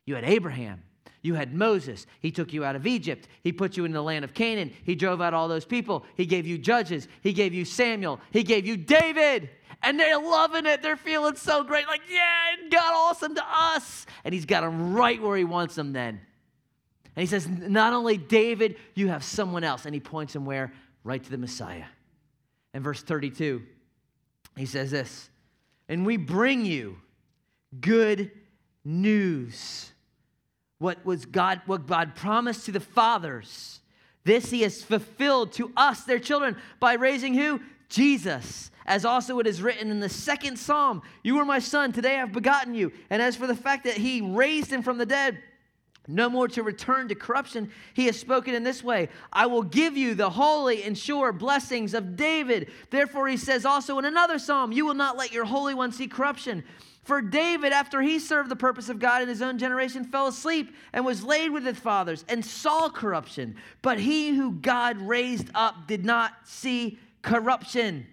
You 0.05 0.15
had 0.15 0.23
Abraham. 0.23 0.83
You 1.21 1.35
had 1.35 1.53
Moses. 1.53 2.07
He 2.19 2.31
took 2.31 2.51
you 2.51 2.63
out 2.65 2.75
of 2.75 2.87
Egypt. 2.87 3.27
He 3.43 3.51
put 3.51 3.77
you 3.77 3.85
in 3.85 3.91
the 3.91 4.01
land 4.01 4.25
of 4.25 4.33
Canaan. 4.33 4.73
He 4.83 4.95
drove 4.95 5.21
out 5.21 5.33
all 5.33 5.47
those 5.47 5.65
people. 5.65 6.03
He 6.15 6.25
gave 6.25 6.47
you 6.47 6.57
judges. 6.57 7.07
He 7.21 7.33
gave 7.33 7.53
you 7.53 7.63
Samuel. 7.63 8.19
He 8.31 8.43
gave 8.43 8.65
you 8.65 8.75
David. 8.75 9.49
And 9.83 9.99
they're 9.99 10.19
loving 10.19 10.65
it. 10.65 10.81
They're 10.81 10.95
feeling 10.95 11.35
so 11.35 11.63
great. 11.63 11.87
Like, 11.87 12.01
yeah, 12.09 12.69
God 12.71 12.93
awesome 12.93 13.35
to 13.35 13.43
us. 13.47 14.05
And 14.23 14.33
he's 14.33 14.45
got 14.45 14.61
them 14.61 14.93
right 14.93 15.21
where 15.21 15.37
he 15.37 15.43
wants 15.43 15.75
them 15.75 15.93
then. 15.93 16.21
And 17.15 17.21
he 17.21 17.27
says, 17.27 17.47
not 17.47 17.93
only 17.93 18.17
David, 18.17 18.77
you 18.95 19.09
have 19.09 19.23
someone 19.23 19.63
else. 19.63 19.85
And 19.85 19.93
he 19.93 19.99
points 19.99 20.35
him 20.35 20.45
where? 20.45 20.71
Right 21.03 21.23
to 21.23 21.29
the 21.29 21.37
Messiah. 21.37 21.85
In 22.73 22.83
verse 22.83 23.03
32, 23.03 23.63
he 24.55 24.65
says 24.65 24.91
this, 24.91 25.29
and 25.89 26.05
we 26.05 26.15
bring 26.17 26.65
you 26.65 26.97
good 27.79 28.31
news. 28.85 29.91
What 30.81 31.05
was 31.05 31.27
God, 31.27 31.61
what 31.67 31.85
God 31.85 32.15
promised 32.15 32.65
to 32.65 32.71
the 32.71 32.79
fathers. 32.79 33.81
This 34.23 34.49
he 34.49 34.63
has 34.63 34.81
fulfilled 34.81 35.53
to 35.53 35.71
us, 35.77 36.05
their 36.05 36.17
children, 36.17 36.57
by 36.79 36.93
raising 36.93 37.35
who? 37.35 37.61
Jesus. 37.87 38.71
As 38.87 39.05
also 39.05 39.37
it 39.37 39.45
is 39.45 39.61
written 39.61 39.91
in 39.91 39.99
the 39.99 40.09
second 40.09 40.57
psalm, 40.57 41.03
You 41.21 41.37
are 41.37 41.45
my 41.45 41.59
son, 41.59 41.91
today 41.91 42.19
I've 42.19 42.31
begotten 42.31 42.73
you. 42.73 42.91
And 43.11 43.21
as 43.21 43.35
for 43.35 43.45
the 43.45 43.55
fact 43.55 43.83
that 43.83 43.97
he 43.97 44.21
raised 44.21 44.73
him 44.73 44.81
from 44.81 44.97
the 44.97 45.05
dead, 45.05 45.37
no 46.07 46.31
more 46.31 46.47
to 46.47 46.63
return 46.63 47.09
to 47.09 47.15
corruption. 47.15 47.69
He 47.93 48.07
has 48.07 48.19
spoken 48.19 48.55
in 48.55 48.63
this 48.63 48.83
way 48.83 49.09
I 49.31 49.45
will 49.45 49.61
give 49.61 49.95
you 49.95 50.15
the 50.15 50.31
holy 50.31 50.81
and 50.81 50.97
sure 50.97 51.31
blessings 51.31 51.93
of 51.93 52.15
David. 52.15 52.71
Therefore, 52.89 53.27
he 53.27 53.37
says 53.37 53.67
also 53.67 53.99
in 53.99 54.05
another 54.05 54.39
psalm, 54.39 54.71
You 54.71 54.87
will 54.87 54.95
not 54.95 55.15
let 55.15 55.31
your 55.31 55.45
Holy 55.45 55.75
One 55.75 55.91
see 55.91 56.07
corruption. 56.07 56.63
For 57.03 57.21
David, 57.21 57.73
after 57.73 58.01
he 58.01 58.19
served 58.19 58.49
the 58.49 58.55
purpose 58.55 58.87
of 58.87 58.99
God 58.99 59.23
in 59.23 59.27
his 59.27 59.41
own 59.41 59.57
generation, 59.57 60.03
fell 60.03 60.27
asleep 60.27 60.75
and 60.93 61.03
was 61.03 61.23
laid 61.23 61.49
with 61.49 61.65
his 61.65 61.79
fathers 61.79 62.23
and 62.29 62.45
saw 62.45 62.89
corruption. 62.89 63.55
But 63.81 63.99
he 63.99 64.35
who 64.35 64.51
God 64.51 64.97
raised 64.97 65.49
up 65.55 65.87
did 65.87 66.05
not 66.05 66.33
see 66.43 66.99
corruption. 67.23 68.05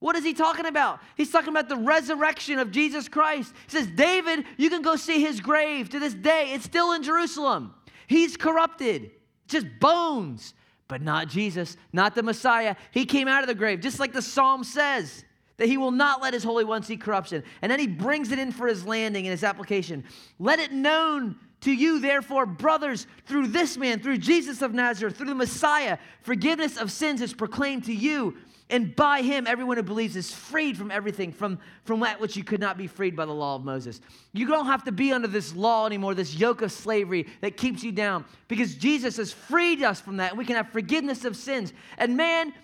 What 0.00 0.16
is 0.16 0.24
he 0.24 0.34
talking 0.34 0.66
about? 0.66 1.00
He's 1.16 1.30
talking 1.30 1.50
about 1.50 1.68
the 1.68 1.76
resurrection 1.76 2.58
of 2.58 2.72
Jesus 2.72 3.08
Christ. 3.08 3.54
He 3.68 3.78
says, 3.78 3.86
David, 3.86 4.44
you 4.56 4.68
can 4.70 4.82
go 4.82 4.96
see 4.96 5.20
his 5.20 5.40
grave 5.40 5.88
to 5.90 6.00
this 6.00 6.14
day. 6.14 6.50
It's 6.52 6.64
still 6.64 6.92
in 6.92 7.02
Jerusalem. 7.02 7.74
He's 8.08 8.36
corrupted, 8.36 9.12
just 9.46 9.66
bones, 9.80 10.52
but 10.88 11.00
not 11.00 11.28
Jesus, 11.28 11.76
not 11.92 12.14
the 12.14 12.22
Messiah. 12.22 12.74
He 12.90 13.06
came 13.06 13.28
out 13.28 13.42
of 13.42 13.46
the 13.46 13.54
grave, 13.54 13.80
just 13.80 14.00
like 14.00 14.12
the 14.12 14.20
psalm 14.20 14.64
says 14.64 15.24
that 15.56 15.68
he 15.68 15.76
will 15.76 15.90
not 15.90 16.22
let 16.22 16.34
his 16.34 16.44
Holy 16.44 16.64
One 16.64 16.82
see 16.82 16.96
corruption. 16.96 17.42
And 17.62 17.70
then 17.70 17.78
he 17.78 17.86
brings 17.86 18.32
it 18.32 18.38
in 18.38 18.52
for 18.52 18.66
his 18.66 18.86
landing 18.86 19.26
and 19.26 19.30
his 19.30 19.44
application. 19.44 20.04
Let 20.38 20.58
it 20.58 20.72
known 20.72 21.36
to 21.60 21.72
you, 21.72 22.00
therefore, 22.00 22.46
brothers, 22.46 23.06
through 23.26 23.48
this 23.48 23.76
man, 23.76 24.00
through 24.00 24.18
Jesus 24.18 24.62
of 24.62 24.74
Nazareth, 24.74 25.16
through 25.16 25.26
the 25.26 25.34
Messiah, 25.34 25.98
forgiveness 26.22 26.76
of 26.76 26.92
sins 26.92 27.22
is 27.22 27.32
proclaimed 27.32 27.84
to 27.84 27.94
you 27.94 28.36
and 28.70 28.96
by 28.96 29.20
him, 29.20 29.46
everyone 29.46 29.76
who 29.76 29.82
believes 29.82 30.16
is 30.16 30.32
freed 30.32 30.76
from 30.76 30.90
everything, 30.90 31.32
from, 31.32 31.58
from 31.84 32.00
that 32.00 32.18
which 32.18 32.34
you 32.34 32.42
could 32.42 32.60
not 32.60 32.78
be 32.78 32.86
freed 32.86 33.14
by 33.14 33.26
the 33.26 33.32
law 33.32 33.56
of 33.56 33.64
Moses. 33.64 34.00
You 34.32 34.46
don't 34.46 34.66
have 34.66 34.84
to 34.84 34.92
be 34.92 35.12
under 35.12 35.28
this 35.28 35.54
law 35.54 35.86
anymore, 35.86 36.14
this 36.14 36.34
yoke 36.34 36.62
of 36.62 36.72
slavery 36.72 37.26
that 37.42 37.58
keeps 37.58 37.84
you 37.84 37.92
down, 37.92 38.24
because 38.48 38.74
Jesus 38.74 39.18
has 39.18 39.32
freed 39.32 39.82
us 39.82 40.00
from 40.00 40.16
that. 40.16 40.30
And 40.30 40.38
we 40.38 40.46
can 40.46 40.56
have 40.56 40.70
forgiveness 40.70 41.26
of 41.26 41.36
sins. 41.36 41.74
And 41.98 42.16
man, 42.16 42.54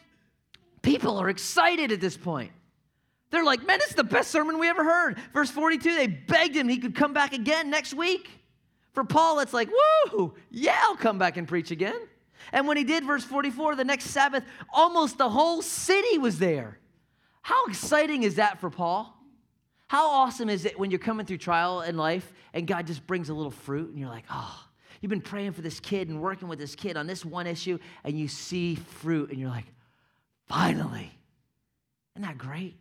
people 0.81 1.19
are 1.19 1.29
excited 1.29 1.93
at 1.93 2.01
this 2.01 2.17
point. 2.17 2.51
They're 3.31 3.45
like, 3.45 3.65
man, 3.65 3.79
this 3.79 3.91
is 3.91 3.97
the 3.97 4.05
best 4.05 4.31
sermon 4.31 4.59
we 4.59 4.69
ever 4.69 4.85
heard. 4.85 5.19
Verse 5.33 5.51
42, 5.51 5.95
they 5.95 6.07
begged 6.09 6.57
him 6.57 6.69
he 6.69 6.79
could 6.79 6.95
come 6.95 7.13
back 7.13 7.33
again 7.33 7.71
next 7.71 7.95
week. 7.95 8.29
For 8.93 9.05
Paul, 9.05 9.39
it's 9.39 9.53
like, 9.53 9.69
woo, 10.13 10.35
yeah, 10.51 10.79
I'll 10.83 10.97
come 10.97 11.19
back 11.19 11.37
and 11.37 11.47
preach 11.47 11.71
again. 11.71 11.97
And 12.53 12.67
when 12.67 12.77
he 12.77 12.85
did, 12.85 13.05
verse 13.05 13.23
44, 13.23 13.77
the 13.77 13.85
next 13.85 14.07
Sabbath, 14.07 14.43
almost 14.73 15.19
the 15.19 15.29
whole 15.29 15.63
city 15.63 16.19
was 16.19 16.39
there. 16.39 16.79
How 17.43 17.67
exciting 17.67 18.25
is 18.25 18.37
that 18.37 18.61
for 18.61 18.69
Paul? 18.69 19.17
How 19.87 20.11
awesome 20.11 20.49
is 20.49 20.65
it 20.65 20.79
when 20.79 20.91
you're 20.91 21.01
coming 21.01 21.27
through 21.27 21.39
trial 21.39 21.83
in 21.83 21.97
life 21.97 22.33
and 22.53 22.67
God 22.67 22.87
just 22.87 23.07
brings 23.07 23.29
a 23.29 23.35
little 23.35 23.51
fruit 23.51 23.91
and 23.91 23.99
you're 23.99 24.09
like, 24.09 24.25
oh, 24.31 24.65
you've 25.01 25.11
been 25.11 25.21
praying 25.21 25.53
for 25.53 25.63
this 25.63 25.81
kid 25.81 26.09
and 26.09 26.21
working 26.21 26.49
with 26.49 26.59
this 26.59 26.75
kid 26.75 26.97
on 26.97 27.07
this 27.07 27.25
one 27.25 27.47
issue 27.47 27.79
and 28.05 28.19
you 28.19 28.29
see 28.29 28.75
fruit 28.75 29.31
and 29.31 29.39
you're 29.39 29.49
like, 29.49 29.67
finally. 30.47 31.13
Isn't 32.15 32.27
that 32.27 32.39
great? 32.39 32.77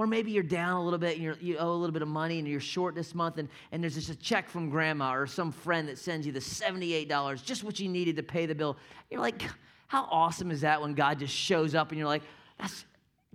Or 0.00 0.06
maybe 0.06 0.30
you're 0.30 0.42
down 0.42 0.78
a 0.78 0.82
little 0.82 0.98
bit 0.98 1.18
and 1.18 1.36
you 1.42 1.58
owe 1.58 1.72
a 1.72 1.76
little 1.76 1.92
bit 1.92 2.00
of 2.00 2.08
money 2.08 2.38
and 2.38 2.48
you're 2.48 2.58
short 2.58 2.94
this 2.94 3.14
month 3.14 3.36
and, 3.36 3.50
and 3.70 3.82
there's 3.82 3.96
just 3.96 4.08
a 4.08 4.16
check 4.16 4.48
from 4.48 4.70
grandma 4.70 5.14
or 5.14 5.26
some 5.26 5.52
friend 5.52 5.86
that 5.88 5.98
sends 5.98 6.26
you 6.26 6.32
the 6.32 6.40
$78, 6.40 7.44
just 7.44 7.62
what 7.64 7.78
you 7.78 7.86
needed 7.86 8.16
to 8.16 8.22
pay 8.22 8.46
the 8.46 8.54
bill. 8.54 8.78
You're 9.10 9.20
like, 9.20 9.42
how 9.88 10.08
awesome 10.10 10.50
is 10.50 10.62
that 10.62 10.80
when 10.80 10.94
God 10.94 11.18
just 11.18 11.34
shows 11.34 11.74
up 11.74 11.90
and 11.90 11.98
you're 11.98 12.08
like, 12.08 12.22
that's, 12.58 12.86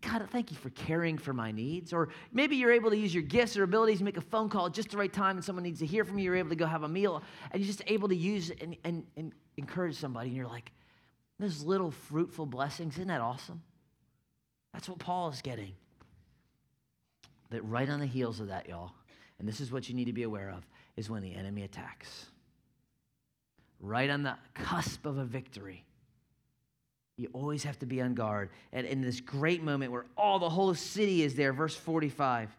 God, 0.01 0.27
thank 0.31 0.49
you 0.49 0.57
for 0.57 0.71
caring 0.71 1.19
for 1.19 1.33
my 1.33 1.51
needs. 1.51 1.93
Or 1.93 2.09
maybe 2.33 2.55
you're 2.55 2.71
able 2.71 2.89
to 2.89 2.97
use 2.97 3.13
your 3.13 3.21
gifts 3.21 3.55
or 3.55 3.61
abilities 3.61 3.99
to 3.99 4.03
make 4.03 4.17
a 4.17 4.21
phone 4.21 4.49
call 4.49 4.67
just 4.67 4.89
the 4.89 4.97
right 4.97 5.13
time 5.13 5.35
and 5.35 5.45
someone 5.45 5.61
needs 5.61 5.81
to 5.81 5.85
hear 5.85 6.03
from 6.03 6.17
you. 6.17 6.25
You're 6.25 6.37
able 6.37 6.49
to 6.49 6.55
go 6.55 6.65
have 6.65 6.81
a 6.81 6.89
meal 6.89 7.21
and 7.51 7.61
you're 7.61 7.67
just 7.67 7.83
able 7.85 8.07
to 8.07 8.15
use 8.15 8.49
and, 8.59 8.75
and, 8.83 9.05
and 9.17 9.33
encourage 9.57 9.97
somebody. 9.97 10.29
And 10.29 10.35
you're 10.35 10.47
like, 10.47 10.71
those 11.39 11.61
little 11.61 11.91
fruitful 11.91 12.47
blessings, 12.47 12.95
isn't 12.95 13.09
that 13.09 13.21
awesome? 13.21 13.61
That's 14.73 14.89
what 14.89 14.97
Paul 14.97 15.29
is 15.29 15.43
getting. 15.43 15.73
But 17.49 17.69
right 17.69 17.89
on 17.89 17.99
the 17.99 18.05
heels 18.05 18.39
of 18.39 18.47
that, 18.47 18.67
y'all, 18.67 18.91
and 19.39 19.47
this 19.47 19.59
is 19.59 19.71
what 19.71 19.89
you 19.89 19.95
need 19.95 20.05
to 20.05 20.13
be 20.13 20.23
aware 20.23 20.49
of, 20.49 20.65
is 20.97 21.09
when 21.09 21.21
the 21.21 21.35
enemy 21.35 21.63
attacks. 21.63 22.25
Right 23.79 24.09
on 24.09 24.23
the 24.23 24.35
cusp 24.53 25.05
of 25.05 25.17
a 25.17 25.25
victory. 25.25 25.83
You 27.17 27.29
always 27.33 27.63
have 27.63 27.79
to 27.79 27.85
be 27.85 28.01
on 28.01 28.13
guard. 28.13 28.49
And 28.73 28.85
in 28.85 29.01
this 29.01 29.21
great 29.21 29.63
moment 29.63 29.91
where 29.91 30.05
all 30.17 30.39
the 30.39 30.49
whole 30.49 30.73
city 30.73 31.23
is 31.23 31.35
there, 31.35 31.53
verse 31.53 31.75
45. 31.75 32.49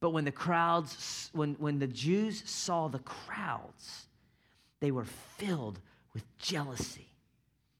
But 0.00 0.10
when 0.10 0.24
the 0.24 0.32
crowds, 0.32 1.30
when, 1.32 1.54
when 1.54 1.78
the 1.78 1.86
Jews 1.86 2.42
saw 2.44 2.88
the 2.88 2.98
crowds, 3.00 4.06
they 4.80 4.90
were 4.90 5.06
filled 5.36 5.80
with 6.12 6.24
jealousy 6.38 7.08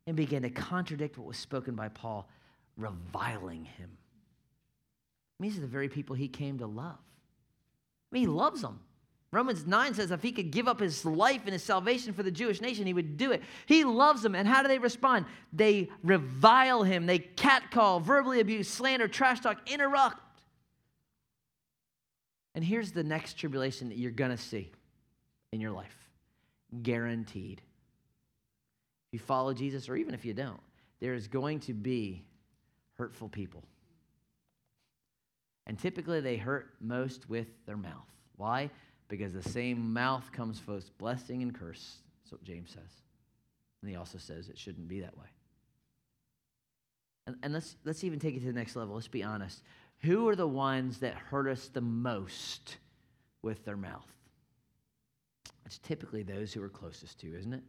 and 0.06 0.16
began 0.16 0.42
to 0.42 0.50
contradict 0.50 1.18
what 1.18 1.26
was 1.26 1.36
spoken 1.36 1.74
by 1.74 1.88
Paul, 1.88 2.28
reviling 2.76 3.64
him. 3.64 3.90
I 5.38 5.42
mean, 5.42 5.50
these 5.50 5.58
are 5.58 5.62
the 5.62 5.66
very 5.66 5.88
people 5.88 6.16
he 6.16 6.28
came 6.28 6.58
to 6.58 6.66
love. 6.66 6.98
I 6.98 8.14
mean, 8.14 8.22
he 8.22 8.26
loves 8.26 8.62
them. 8.62 8.80
Romans 9.32 9.66
9 9.66 9.94
says 9.94 10.10
if 10.10 10.22
he 10.22 10.32
could 10.32 10.50
give 10.50 10.68
up 10.68 10.80
his 10.80 11.04
life 11.04 11.42
and 11.44 11.52
his 11.52 11.62
salvation 11.62 12.12
for 12.12 12.22
the 12.22 12.30
Jewish 12.30 12.60
nation, 12.60 12.86
he 12.86 12.94
would 12.94 13.16
do 13.16 13.32
it. 13.32 13.42
He 13.66 13.84
loves 13.84 14.22
them. 14.22 14.34
And 14.34 14.48
how 14.48 14.62
do 14.62 14.68
they 14.68 14.78
respond? 14.78 15.26
They 15.52 15.90
revile 16.02 16.84
him, 16.84 17.06
they 17.06 17.18
catcall, 17.18 18.00
verbally 18.00 18.40
abuse, 18.40 18.68
slander, 18.68 19.08
trash 19.08 19.40
talk, 19.40 19.70
interrupt. 19.70 20.22
And 22.54 22.64
here's 22.64 22.92
the 22.92 23.04
next 23.04 23.34
tribulation 23.34 23.90
that 23.90 23.98
you're 23.98 24.10
going 24.10 24.30
to 24.30 24.38
see 24.38 24.72
in 25.52 25.60
your 25.60 25.72
life 25.72 25.94
guaranteed. 26.82 27.60
If 29.08 29.12
you 29.12 29.18
follow 29.18 29.52
Jesus, 29.52 29.88
or 29.88 29.96
even 29.96 30.14
if 30.14 30.24
you 30.24 30.32
don't, 30.32 30.60
there 31.00 31.14
is 31.14 31.28
going 31.28 31.60
to 31.60 31.74
be 31.74 32.24
hurtful 32.96 33.28
people. 33.28 33.62
And 35.66 35.78
typically 35.78 36.20
they 36.20 36.36
hurt 36.36 36.74
most 36.80 37.28
with 37.28 37.48
their 37.66 37.76
mouth. 37.76 38.06
Why? 38.36 38.70
Because 39.08 39.32
the 39.32 39.42
same 39.42 39.92
mouth 39.92 40.30
comes 40.32 40.60
both 40.60 40.96
blessing 40.98 41.42
and 41.42 41.54
curse. 41.54 41.96
That's 42.22 42.32
what 42.32 42.44
James 42.44 42.70
says. 42.70 43.02
And 43.82 43.90
he 43.90 43.96
also 43.96 44.18
says 44.18 44.48
it 44.48 44.58
shouldn't 44.58 44.88
be 44.88 45.00
that 45.00 45.16
way. 45.16 45.26
And, 47.26 47.36
and 47.42 47.52
let's, 47.52 47.76
let's 47.84 48.04
even 48.04 48.18
take 48.18 48.36
it 48.36 48.40
to 48.40 48.46
the 48.46 48.52
next 48.52 48.76
level. 48.76 48.94
Let's 48.94 49.08
be 49.08 49.24
honest. 49.24 49.62
Who 50.00 50.28
are 50.28 50.36
the 50.36 50.46
ones 50.46 50.98
that 50.98 51.14
hurt 51.14 51.48
us 51.48 51.68
the 51.68 51.80
most 51.80 52.76
with 53.42 53.64
their 53.64 53.76
mouth? 53.76 54.06
It's 55.64 55.78
typically 55.78 56.22
those 56.22 56.52
who 56.52 56.62
are 56.62 56.68
closest 56.68 57.18
to, 57.20 57.36
isn't 57.36 57.52
it? 57.52 57.62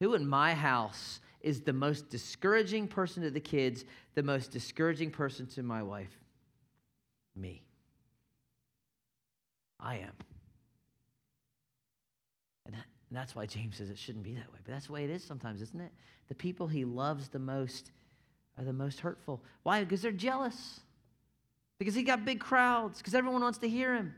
Who 0.00 0.14
in 0.14 0.26
my 0.26 0.54
house 0.54 1.20
is 1.40 1.60
the 1.60 1.72
most 1.72 2.08
discouraging 2.10 2.86
person 2.86 3.22
to 3.24 3.30
the 3.30 3.40
kids, 3.40 3.84
the 4.14 4.22
most 4.22 4.52
discouraging 4.52 5.10
person 5.10 5.46
to 5.48 5.62
my 5.62 5.82
wife? 5.82 6.16
Me. 7.40 7.62
I 9.78 9.96
am. 9.96 10.12
And, 12.66 12.74
that, 12.74 12.84
and 13.08 13.18
that's 13.18 13.34
why 13.34 13.46
James 13.46 13.76
says 13.76 13.90
it 13.90 13.98
shouldn't 13.98 14.24
be 14.24 14.34
that 14.34 14.52
way. 14.52 14.58
But 14.64 14.72
that's 14.72 14.86
the 14.86 14.92
way 14.92 15.04
it 15.04 15.10
is 15.10 15.24
sometimes, 15.24 15.62
isn't 15.62 15.80
it? 15.80 15.92
The 16.28 16.34
people 16.34 16.66
he 16.66 16.84
loves 16.84 17.28
the 17.28 17.38
most 17.38 17.90
are 18.58 18.64
the 18.64 18.72
most 18.72 19.00
hurtful. 19.00 19.42
Why? 19.62 19.82
Because 19.82 20.02
they're 20.02 20.12
jealous. 20.12 20.80
Because 21.78 21.94
he 21.94 22.02
got 22.02 22.24
big 22.24 22.40
crowds, 22.40 22.98
because 22.98 23.14
everyone 23.14 23.42
wants 23.42 23.58
to 23.58 23.68
hear 23.68 23.94
him. 23.94 24.14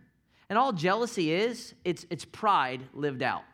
And 0.49 0.59
all 0.59 0.73
jealousy 0.73 1.33
is, 1.33 1.75
it's, 1.85 2.05
it's 2.11 2.25
pride 2.25 2.83
lived 2.93 3.23
out. 3.23 3.45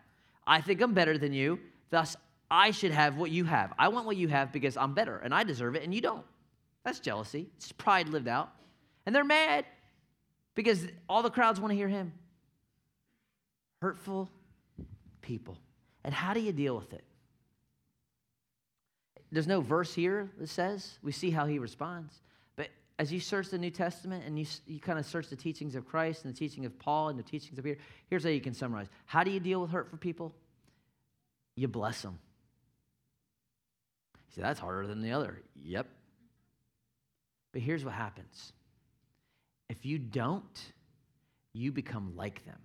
I 0.47 0.63
think 0.63 0.81
I'm 0.81 0.95
better 0.95 1.19
than 1.19 1.35
you, 1.35 1.61
thus 1.91 2.17
I 2.51 2.71
should 2.71 2.93
have 2.93 3.19
what 3.19 3.31
you 3.31 3.45
have. 3.45 3.75
I 3.79 3.89
want 3.89 4.07
what 4.07 4.17
you 4.17 4.29
have 4.29 4.51
because 4.51 4.77
I'm 4.77 4.95
better 4.95 5.19
and 5.19 5.35
I 5.35 5.45
deserve 5.45 5.77
it 5.77 5.83
and 5.83 5.95
you 5.95 6.01
don't. 6.01 6.25
That's 6.85 7.01
jealousy. 7.01 7.51
It's 7.57 7.71
pride 7.73 8.09
lived 8.09 8.29
out. 8.29 8.51
And 9.09 9.17
they're 9.17 9.25
mad 9.25 9.65
because 10.55 10.87
all 11.09 11.23
the 11.23 11.31
crowds 11.31 11.59
want 11.59 11.73
to 11.73 11.75
hear 11.75 11.89
him. 11.89 12.13
Hurtful 13.81 14.29
people. 15.23 15.57
And 16.05 16.13
how 16.13 16.35
do 16.35 16.41
you 16.41 16.53
deal 16.53 16.77
with 16.77 16.93
it? 16.93 17.03
There's 19.33 19.47
no 19.47 19.63
verse 19.63 19.95
here 19.95 20.29
that 20.37 20.51
says. 20.51 20.99
We 21.03 21.13
see 21.13 21.31
how 21.31 21.47
he 21.47 21.59
responds. 21.59 22.21
But 22.55 22.69
as 22.99 23.11
you 23.11 23.19
search 23.19 23.49
the 23.49 23.57
New 23.57 23.71
Testament 23.71 24.25
and 24.27 24.39
you, 24.39 24.45
you 24.67 24.79
kind 24.79 24.99
of 24.99 25.07
search 25.07 25.31
the 25.31 25.37
teachings 25.37 25.75
of 25.75 25.87
Christ 25.87 26.27
and 26.27 26.35
the 26.35 26.39
teaching 26.39 26.67
of 26.67 26.79
Paul 26.79 27.09
and 27.09 27.19
the 27.19 27.23
teachings 27.23 27.57
of 27.57 27.65
Peter, 27.65 27.81
here's 28.11 28.25
how 28.25 28.29
you 28.29 28.43
can 28.43 28.53
summarize. 28.53 28.89
How 29.07 29.25
do 29.25 29.31
you 29.31 29.41
deal 29.41 29.63
with 29.63 29.71
hurtful 29.71 29.97
people? 29.97 30.35
You 31.57 31.67
bless 31.67 32.03
them. 32.03 32.19
You 34.29 34.35
say, 34.35 34.43
that's 34.43 34.61
harder 34.61 34.87
than 34.87 35.01
the 35.01 35.13
other. 35.13 35.41
Yep. 35.65 35.87
But 37.55 37.63
here's 37.63 37.87
what 37.87 37.95
happens 37.95 38.53
if 39.69 39.85
you 39.85 39.99
don't, 39.99 40.73
you 41.53 41.73
become 41.73 42.15
like 42.17 42.45
them. 42.47 42.59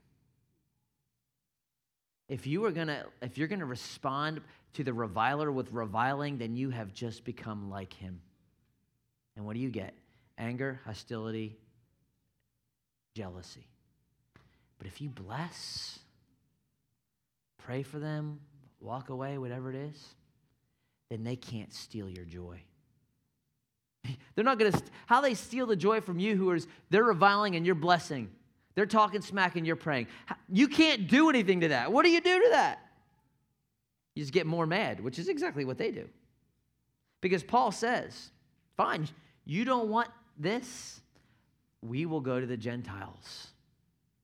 If 2.29 2.47
you 2.47 2.65
are 2.65 2.71
gonna, 2.71 3.05
if 3.21 3.37
you're 3.37 3.47
gonna 3.47 3.65
respond 3.65 4.41
to 4.73 4.83
the 4.83 4.93
reviler 4.93 5.51
with 5.51 5.71
reviling, 5.71 6.37
then 6.37 6.55
you 6.55 6.69
have 6.69 6.93
just 6.93 7.23
become 7.23 7.69
like 7.69 7.93
him. 7.93 8.21
And 9.35 9.45
what 9.45 9.55
do 9.55 9.59
you 9.59 9.69
get? 9.69 9.93
Anger, 10.37 10.79
hostility, 10.85 11.57
jealousy. 13.15 13.67
But 14.77 14.87
if 14.87 15.01
you 15.01 15.09
bless, 15.09 15.99
pray 17.57 17.83
for 17.83 17.99
them, 17.99 18.39
walk 18.79 19.09
away, 19.09 19.37
whatever 19.37 19.69
it 19.69 19.75
is, 19.75 20.15
then 21.09 21.23
they 21.23 21.35
can't 21.35 21.73
steal 21.73 22.09
your 22.09 22.25
joy. 22.25 22.61
They're 24.35 24.45
not 24.45 24.59
going 24.59 24.71
to, 24.71 24.81
how 25.05 25.21
they 25.21 25.33
steal 25.33 25.65
the 25.65 25.75
joy 25.75 26.01
from 26.01 26.19
you 26.19 26.35
who 26.35 26.51
is, 26.51 26.67
they're 26.89 27.03
reviling 27.03 27.55
and 27.55 27.65
you're 27.65 27.75
blessing. 27.75 28.29
They're 28.75 28.85
talking 28.85 29.21
smack 29.21 29.55
and 29.55 29.67
you're 29.67 29.75
praying. 29.75 30.07
You 30.49 30.67
can't 30.67 31.07
do 31.07 31.29
anything 31.29 31.61
to 31.61 31.67
that. 31.69 31.91
What 31.91 32.03
do 32.03 32.11
you 32.11 32.21
do 32.21 32.41
to 32.41 32.49
that? 32.51 32.79
You 34.15 34.23
just 34.23 34.33
get 34.33 34.47
more 34.47 34.65
mad, 34.65 34.99
which 34.99 35.19
is 35.19 35.27
exactly 35.27 35.65
what 35.65 35.77
they 35.77 35.91
do. 35.91 36.07
Because 37.21 37.43
Paul 37.43 37.71
says, 37.71 38.31
fine, 38.75 39.07
you 39.45 39.65
don't 39.65 39.89
want 39.89 40.09
this, 40.37 41.01
we 41.81 42.05
will 42.05 42.21
go 42.21 42.39
to 42.39 42.45
the 42.45 42.57
Gentiles. 42.57 43.47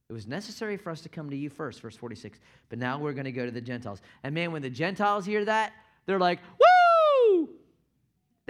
It 0.09 0.13
was 0.13 0.25
necessary 0.25 0.75
for 0.77 0.89
us 0.89 1.01
to 1.01 1.09
come 1.09 1.29
to 1.29 1.35
you 1.35 1.49
first, 1.49 1.81
verse 1.81 1.95
46. 1.95 2.39
But 2.69 2.79
now 2.79 2.97
we're 2.97 3.13
going 3.13 3.25
to 3.25 3.31
go 3.31 3.45
to 3.45 3.51
the 3.51 3.61
Gentiles. 3.61 4.01
And 4.23 4.33
man, 4.33 4.51
when 4.51 4.63
the 4.63 4.69
Gentiles 4.69 5.25
hear 5.25 5.45
that, 5.45 5.73
they're 6.07 6.19
like, 6.19 6.39
woo! 6.59 6.68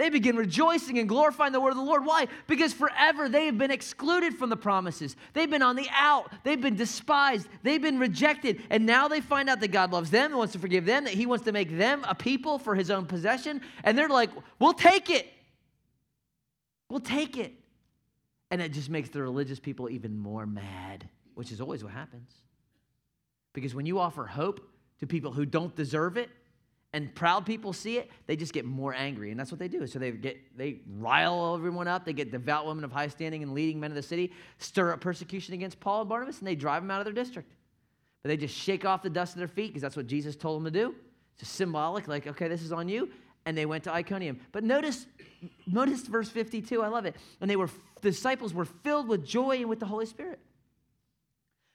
They 0.00 0.08
begin 0.08 0.34
rejoicing 0.34 0.98
and 0.98 1.06
glorifying 1.06 1.52
the 1.52 1.60
word 1.60 1.72
of 1.72 1.76
the 1.76 1.82
Lord. 1.82 2.06
Why? 2.06 2.26
Because 2.46 2.72
forever 2.72 3.28
they 3.28 3.44
have 3.44 3.58
been 3.58 3.70
excluded 3.70 4.34
from 4.34 4.48
the 4.48 4.56
promises. 4.56 5.14
They've 5.34 5.50
been 5.50 5.60
on 5.60 5.76
the 5.76 5.88
out. 5.92 6.32
They've 6.42 6.58
been 6.58 6.74
despised. 6.74 7.46
They've 7.62 7.82
been 7.82 7.98
rejected. 7.98 8.62
And 8.70 8.86
now 8.86 9.08
they 9.08 9.20
find 9.20 9.50
out 9.50 9.60
that 9.60 9.72
God 9.72 9.92
loves 9.92 10.08
them 10.10 10.30
and 10.30 10.38
wants 10.38 10.54
to 10.54 10.58
forgive 10.58 10.86
them, 10.86 11.04
that 11.04 11.12
He 11.12 11.26
wants 11.26 11.44
to 11.44 11.52
make 11.52 11.76
them 11.76 12.02
a 12.08 12.14
people 12.14 12.58
for 12.58 12.74
His 12.74 12.90
own 12.90 13.04
possession. 13.04 13.60
And 13.84 13.98
they're 13.98 14.08
like, 14.08 14.30
we'll 14.58 14.72
take 14.72 15.10
it. 15.10 15.30
We'll 16.88 17.00
take 17.00 17.36
it. 17.36 17.52
And 18.50 18.62
it 18.62 18.72
just 18.72 18.88
makes 18.88 19.10
the 19.10 19.20
religious 19.20 19.60
people 19.60 19.90
even 19.90 20.16
more 20.16 20.46
mad, 20.46 21.10
which 21.34 21.52
is 21.52 21.60
always 21.60 21.84
what 21.84 21.92
happens. 21.92 22.32
Because 23.52 23.74
when 23.74 23.84
you 23.84 23.98
offer 23.98 24.24
hope 24.24 24.66
to 25.00 25.06
people 25.06 25.32
who 25.32 25.44
don't 25.44 25.76
deserve 25.76 26.16
it, 26.16 26.30
and 26.92 27.14
proud 27.14 27.46
people 27.46 27.72
see 27.72 27.98
it, 27.98 28.10
they 28.26 28.34
just 28.34 28.52
get 28.52 28.64
more 28.64 28.92
angry. 28.92 29.30
And 29.30 29.38
that's 29.38 29.52
what 29.52 29.58
they 29.58 29.68
do. 29.68 29.86
So 29.86 29.98
they 29.98 30.10
get 30.10 30.38
they 30.56 30.80
rile 30.98 31.54
everyone 31.54 31.86
up. 31.86 32.04
They 32.04 32.12
get 32.12 32.32
devout 32.32 32.66
women 32.66 32.82
of 32.84 32.90
high 32.90 33.08
standing 33.08 33.42
and 33.42 33.54
leading 33.54 33.78
men 33.78 33.90
of 33.90 33.94
the 33.94 34.02
city, 34.02 34.32
stir 34.58 34.92
up 34.92 35.00
persecution 35.00 35.54
against 35.54 35.78
Paul 35.78 36.00
and 36.00 36.08
Barnabas, 36.08 36.40
and 36.40 36.48
they 36.48 36.56
drive 36.56 36.82
them 36.82 36.90
out 36.90 37.00
of 37.00 37.04
their 37.04 37.14
district. 37.14 37.52
But 38.22 38.28
they 38.28 38.36
just 38.36 38.56
shake 38.56 38.84
off 38.84 39.02
the 39.02 39.10
dust 39.10 39.34
of 39.34 39.38
their 39.38 39.48
feet 39.48 39.68
because 39.68 39.82
that's 39.82 39.96
what 39.96 40.06
Jesus 40.06 40.36
told 40.36 40.60
them 40.60 40.72
to 40.72 40.78
do. 40.78 40.94
It's 41.32 41.40
just 41.40 41.54
symbolic, 41.54 42.08
like, 42.08 42.26
okay, 42.26 42.48
this 42.48 42.62
is 42.62 42.72
on 42.72 42.88
you. 42.88 43.08
And 43.46 43.56
they 43.56 43.64
went 43.64 43.84
to 43.84 43.92
Iconium. 43.92 44.38
But 44.52 44.64
notice, 44.64 45.06
notice 45.66 46.02
verse 46.02 46.28
52. 46.28 46.82
I 46.82 46.88
love 46.88 47.06
it. 47.06 47.16
And 47.40 47.48
they 47.48 47.56
were 47.56 47.70
disciples 48.02 48.52
were 48.52 48.66
filled 48.66 49.08
with 49.08 49.24
joy 49.24 49.58
and 49.58 49.68
with 49.68 49.80
the 49.80 49.86
Holy 49.86 50.06
Spirit. 50.06 50.38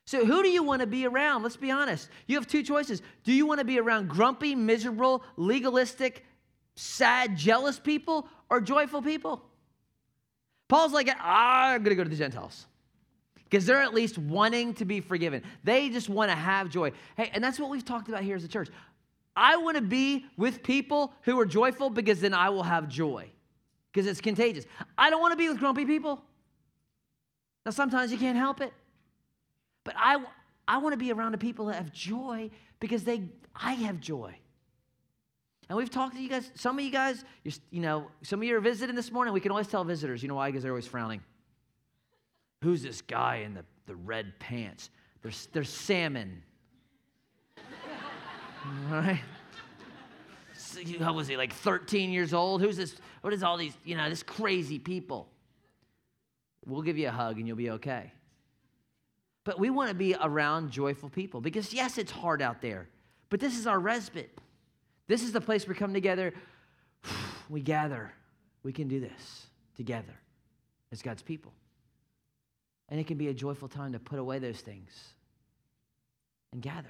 So, 0.06 0.24
who 0.24 0.44
do 0.44 0.50
you 0.50 0.62
want 0.64 0.82
to 0.82 0.88
be 0.88 1.06
around? 1.08 1.42
Let's 1.42 1.58
be 1.58 1.72
honest. 1.72 2.10
You 2.28 2.36
have 2.36 2.48
two 2.48 2.62
choices. 2.62 3.02
Do 3.24 3.34
you 3.34 3.48
want 3.48 3.60
to 3.60 3.66
be 3.66 3.80
around 3.80 4.08
grumpy, 4.08 4.54
miserable, 4.54 5.24
legalistic, 5.36 6.24
sad, 6.76 7.36
jealous 7.36 7.80
people 7.80 8.28
or 8.50 8.62
joyful 8.62 9.02
people? 9.02 9.42
Paul's 10.68 10.94
like, 10.94 11.10
I'm 11.20 11.84
going 11.84 11.90
to 11.90 11.96
go 11.96 12.04
to 12.04 12.10
the 12.10 12.16
Gentiles 12.16 12.68
because 13.46 13.66
they're 13.66 13.82
at 13.82 13.94
least 13.94 14.18
wanting 14.18 14.74
to 14.76 14.86
be 14.86 15.00
forgiven. 15.00 15.42
They 15.64 15.90
just 15.90 16.10
want 16.10 16.30
to 16.30 16.36
have 16.36 16.70
joy. 16.70 16.92
Hey, 17.18 17.32
and 17.34 17.44
that's 17.44 17.60
what 17.60 17.70
we've 17.70 17.86
talked 17.86 18.08
about 18.08 18.22
here 18.22 18.36
as 18.36 18.44
a 18.44 18.48
church. 18.48 18.70
I 19.36 19.58
want 19.58 19.76
to 19.76 19.82
be 19.82 20.26
with 20.38 20.64
people 20.64 21.14
who 21.24 21.40
are 21.40 21.46
joyful 21.46 21.90
because 21.90 22.22
then 22.22 22.34
I 22.34 22.50
will 22.50 22.64
have 22.64 22.88
joy 22.88 23.30
because 23.92 24.08
it's 24.08 24.22
contagious. 24.22 24.66
I 24.98 25.10
don't 25.10 25.22
want 25.22 25.32
to 25.32 25.38
be 25.38 25.50
with 25.50 25.58
grumpy 25.58 25.86
people. 25.86 26.22
Now, 27.66 27.72
sometimes 27.72 28.12
you 28.12 28.18
can't 28.18 28.38
help 28.38 28.62
it. 28.62 28.72
But 29.86 29.96
I, 29.98 30.22
I 30.68 30.80
want 30.80 30.92
to 30.92 30.98
be 30.98 31.14
around 31.14 31.32
the 31.32 31.38
people 31.38 31.68
that 31.68 31.76
have 31.76 31.94
joy 31.94 32.50
because 32.82 33.06
they, 33.06 33.24
I 33.56 33.74
have 33.74 34.02
joy. 34.02 34.36
And 35.70 35.78
we've 35.78 35.90
talked 35.90 36.16
to 36.16 36.22
you 36.22 36.28
guys, 36.28 36.52
some 36.56 36.78
of 36.78 36.84
you 36.84 36.92
guys, 36.92 37.24
you 37.44 37.82
know, 37.82 38.08
some 38.22 38.40
of 38.40 38.44
you 38.44 38.58
are 38.58 38.60
visiting 38.60 38.96
this 38.96 39.12
morning. 39.12 39.34
We 39.34 39.40
can 39.40 39.52
always 39.52 39.68
tell 39.68 39.84
visitors, 39.84 40.22
you 40.22 40.28
know 40.28 40.36
why? 40.36 40.50
Because 40.50 40.64
they're 40.64 40.74
always 40.74 40.88
frowning. 40.88 41.22
Who's 42.62 42.84
this 42.84 43.02
guy 43.02 43.38
in 43.38 43.54
the, 43.54 43.64
the 43.86 43.96
red 43.96 44.38
pants? 44.40 44.90
There's, 45.22 45.48
there's 45.54 45.70
salmon. 45.70 46.44
Right? 48.90 49.22
So, 50.58 50.80
how 51.00 51.14
was 51.14 51.28
he, 51.28 51.38
like 51.38 51.54
13 51.54 52.10
years 52.10 52.34
old? 52.34 52.62
Who's 52.62 52.78
this? 52.78 52.96
What 53.22 53.32
is 53.32 53.44
all 53.44 53.58
these, 53.58 53.74
you 53.84 53.96
know, 53.96 54.10
this 54.10 54.24
crazy 54.24 54.80
people? 54.80 55.30
We'll 56.66 56.82
give 56.82 56.98
you 56.98 57.08
a 57.08 57.12
hug 57.12 57.38
and 57.38 57.48
you'll 57.48 57.58
be 57.58 57.70
okay. 57.70 58.12
But 59.46 59.60
we 59.60 59.70
want 59.70 59.90
to 59.90 59.96
be 59.96 60.16
around 60.20 60.72
joyful 60.72 61.08
people 61.08 61.40
because, 61.40 61.74
yes, 61.74 61.98
it's 61.98 62.12
hard 62.12 62.42
out 62.42 62.62
there, 62.62 62.90
but 63.30 63.40
this 63.40 63.58
is 63.58 63.68
our 63.68 63.80
respite. 63.80 64.38
This 65.08 65.24
is 65.24 65.32
the 65.32 65.40
place 65.40 65.68
we 65.68 65.76
come 65.76 65.94
together. 65.94 66.34
We 67.48 67.62
gather. 67.62 68.12
We 68.64 68.74
can 68.74 68.88
do 68.88 69.00
this 69.00 69.46
together 69.78 70.16
as 70.92 71.04
God's 71.04 71.22
people. 71.22 71.54
And 72.90 73.00
it 73.00 73.06
can 73.06 73.18
be 73.18 73.28
a 73.28 73.36
joyful 73.36 73.68
time 73.68 73.94
to 73.94 74.00
put 74.00 74.18
away 74.18 74.40
those 74.40 74.62
things 74.62 74.90
and 76.52 76.60
gather. 76.60 76.90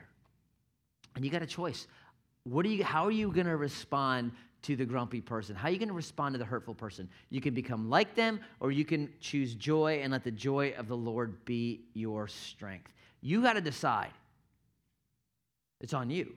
And 1.14 1.26
you 1.26 1.30
got 1.30 1.42
a 1.42 1.46
choice. 1.46 1.88
What 2.46 2.66
are 2.66 2.70
you, 2.70 2.86
how 2.86 3.04
are 3.04 3.12
you 3.12 3.32
going 3.32 3.48
to 3.48 3.58
respond 3.58 4.32
to 4.66 4.76
the 4.76 4.86
grumpy 4.86 5.22
person? 5.22 5.56
How 5.56 5.68
are 5.68 5.72
you 5.72 5.78
going 5.78 5.90
to 5.90 5.94
respond 5.94 6.34
to 6.34 6.40
the 6.40 6.46
hurtful 6.46 6.74
person? 6.74 7.08
You 7.30 7.40
can 7.40 7.54
become 7.54 7.90
like 7.90 8.16
them, 8.16 8.40
or 8.60 8.72
you 8.72 8.84
can 8.84 9.10
choose 9.20 9.54
joy 9.54 10.00
and 10.02 10.12
let 10.12 10.24
the 10.24 10.32
joy 10.32 10.74
of 10.78 10.88
the 10.88 10.98
Lord 10.98 11.46
be 11.46 11.82
your 11.94 12.28
strength. 12.28 12.92
You 13.22 13.42
got 13.42 13.54
to 13.54 13.62
decide. 13.62 14.12
It's 15.82 15.94
on 15.94 16.10
you. 16.10 16.34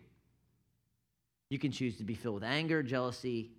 You 1.49 1.59
can 1.59 1.73
choose 1.73 1.97
to 1.97 2.05
be 2.05 2.15
filled 2.15 2.35
with 2.37 2.45
anger, 2.45 2.83
jealousy, 2.83 3.51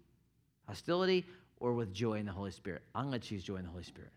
hostility, 0.67 1.25
or 1.59 1.73
with 1.73 1.91
joy 1.91 2.19
in 2.19 2.25
the 2.27 2.31
Holy 2.31 2.51
Spirit. 2.51 2.83
I'm 2.93 3.09
going 3.09 3.19
to 3.19 3.27
choose 3.27 3.43
joy 3.43 3.55
in 3.55 3.63
the 3.63 3.71
Holy 3.71 3.83
Spirit. 3.83 4.11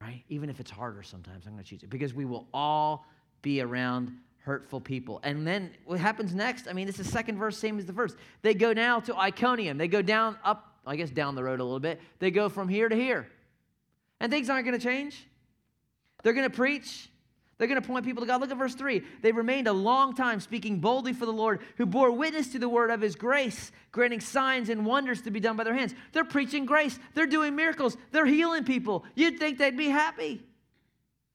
Right? 0.00 0.22
Even 0.28 0.50
if 0.50 0.60
it's 0.60 0.70
harder 0.70 1.02
sometimes, 1.02 1.46
I'm 1.46 1.52
going 1.52 1.64
to 1.64 1.68
choose 1.68 1.82
it 1.82 1.90
because 1.90 2.14
we 2.14 2.24
will 2.24 2.46
all 2.54 3.06
be 3.40 3.60
around 3.60 4.12
hurtful 4.42 4.80
people. 4.80 5.20
And 5.22 5.46
then 5.46 5.70
what 5.84 5.98
happens 5.98 6.34
next? 6.34 6.68
I 6.68 6.72
mean, 6.72 6.88
it's 6.88 6.98
the 6.98 7.04
second 7.04 7.38
verse, 7.38 7.56
same 7.56 7.78
as 7.78 7.86
the 7.86 7.92
first. 7.92 8.16
They 8.42 8.54
go 8.54 8.72
now 8.72 9.00
to 9.00 9.16
Iconium. 9.16 9.78
They 9.78 9.88
go 9.88 10.02
down, 10.02 10.36
up, 10.44 10.76
I 10.86 10.96
guess 10.96 11.10
down 11.10 11.34
the 11.34 11.44
road 11.44 11.60
a 11.60 11.64
little 11.64 11.80
bit. 11.80 12.00
They 12.18 12.30
go 12.30 12.48
from 12.48 12.68
here 12.68 12.88
to 12.88 12.96
here. 12.96 13.28
And 14.20 14.30
things 14.30 14.50
aren't 14.50 14.66
going 14.66 14.78
to 14.78 14.84
change. 14.84 15.26
They're 16.22 16.32
going 16.32 16.48
to 16.48 16.54
preach. 16.54 17.08
They're 17.58 17.68
going 17.68 17.80
to 17.80 17.86
point 17.86 18.04
people 18.04 18.22
to 18.22 18.26
God. 18.26 18.40
Look 18.40 18.50
at 18.50 18.56
verse 18.56 18.74
3. 18.74 19.02
They 19.20 19.30
remained 19.30 19.68
a 19.68 19.72
long 19.72 20.16
time 20.16 20.40
speaking 20.40 20.80
boldly 20.80 21.12
for 21.12 21.26
the 21.26 21.32
Lord, 21.32 21.60
who 21.76 21.86
bore 21.86 22.10
witness 22.10 22.48
to 22.48 22.58
the 22.58 22.68
word 22.68 22.90
of 22.90 23.00
his 23.00 23.14
grace, 23.14 23.70
granting 23.92 24.20
signs 24.20 24.68
and 24.68 24.84
wonders 24.84 25.22
to 25.22 25.30
be 25.30 25.38
done 25.38 25.56
by 25.56 25.62
their 25.62 25.74
hands. 25.74 25.94
They're 26.12 26.24
preaching 26.24 26.66
grace. 26.66 26.98
They're 27.14 27.26
doing 27.26 27.54
miracles. 27.54 27.96
They're 28.10 28.26
healing 28.26 28.64
people. 28.64 29.04
You'd 29.14 29.38
think 29.38 29.58
they'd 29.58 29.76
be 29.76 29.90
happy. 29.90 30.42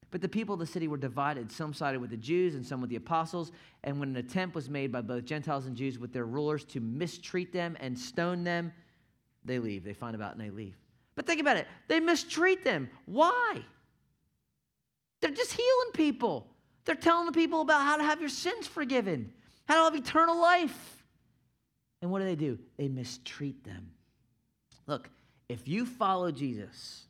But 0.09 0.21
the 0.21 0.29
people 0.29 0.53
of 0.53 0.59
the 0.59 0.65
city 0.65 0.87
were 0.87 0.97
divided. 0.97 1.51
Some 1.51 1.73
sided 1.73 1.99
with 1.99 2.09
the 2.09 2.17
Jews 2.17 2.55
and 2.55 2.65
some 2.65 2.79
with 2.79 2.89
the 2.89 2.95
apostles. 2.95 3.51
And 3.83 3.99
when 3.99 4.09
an 4.09 4.15
attempt 4.17 4.55
was 4.55 4.69
made 4.69 4.91
by 4.91 5.01
both 5.01 5.25
Gentiles 5.25 5.65
and 5.65 5.75
Jews 5.75 5.99
with 5.99 6.13
their 6.13 6.25
rulers 6.25 6.63
to 6.65 6.79
mistreat 6.79 7.51
them 7.51 7.75
and 7.79 7.97
stone 7.97 8.43
them, 8.43 8.71
they 9.43 9.59
leave. 9.59 9.83
They 9.83 9.93
find 9.93 10.19
out 10.21 10.33
and 10.33 10.41
they 10.41 10.49
leave. 10.49 10.75
But 11.15 11.25
think 11.25 11.41
about 11.41 11.57
it 11.57 11.67
they 11.87 11.99
mistreat 11.99 12.63
them. 12.63 12.89
Why? 13.05 13.61
They're 15.21 15.31
just 15.31 15.51
healing 15.51 15.91
people. 15.93 16.47
They're 16.85 16.95
telling 16.95 17.25
the 17.25 17.31
people 17.31 17.61
about 17.61 17.81
how 17.81 17.97
to 17.97 18.03
have 18.03 18.21
your 18.21 18.29
sins 18.29 18.67
forgiven, 18.67 19.33
how 19.67 19.75
to 19.75 19.83
have 19.83 19.95
eternal 19.95 20.39
life. 20.39 21.03
And 22.01 22.11
what 22.11 22.19
do 22.19 22.25
they 22.25 22.35
do? 22.35 22.59
They 22.77 22.87
mistreat 22.87 23.63
them. 23.63 23.91
Look, 24.85 25.09
if 25.49 25.67
you 25.67 25.85
follow 25.85 26.31
Jesus, 26.31 27.06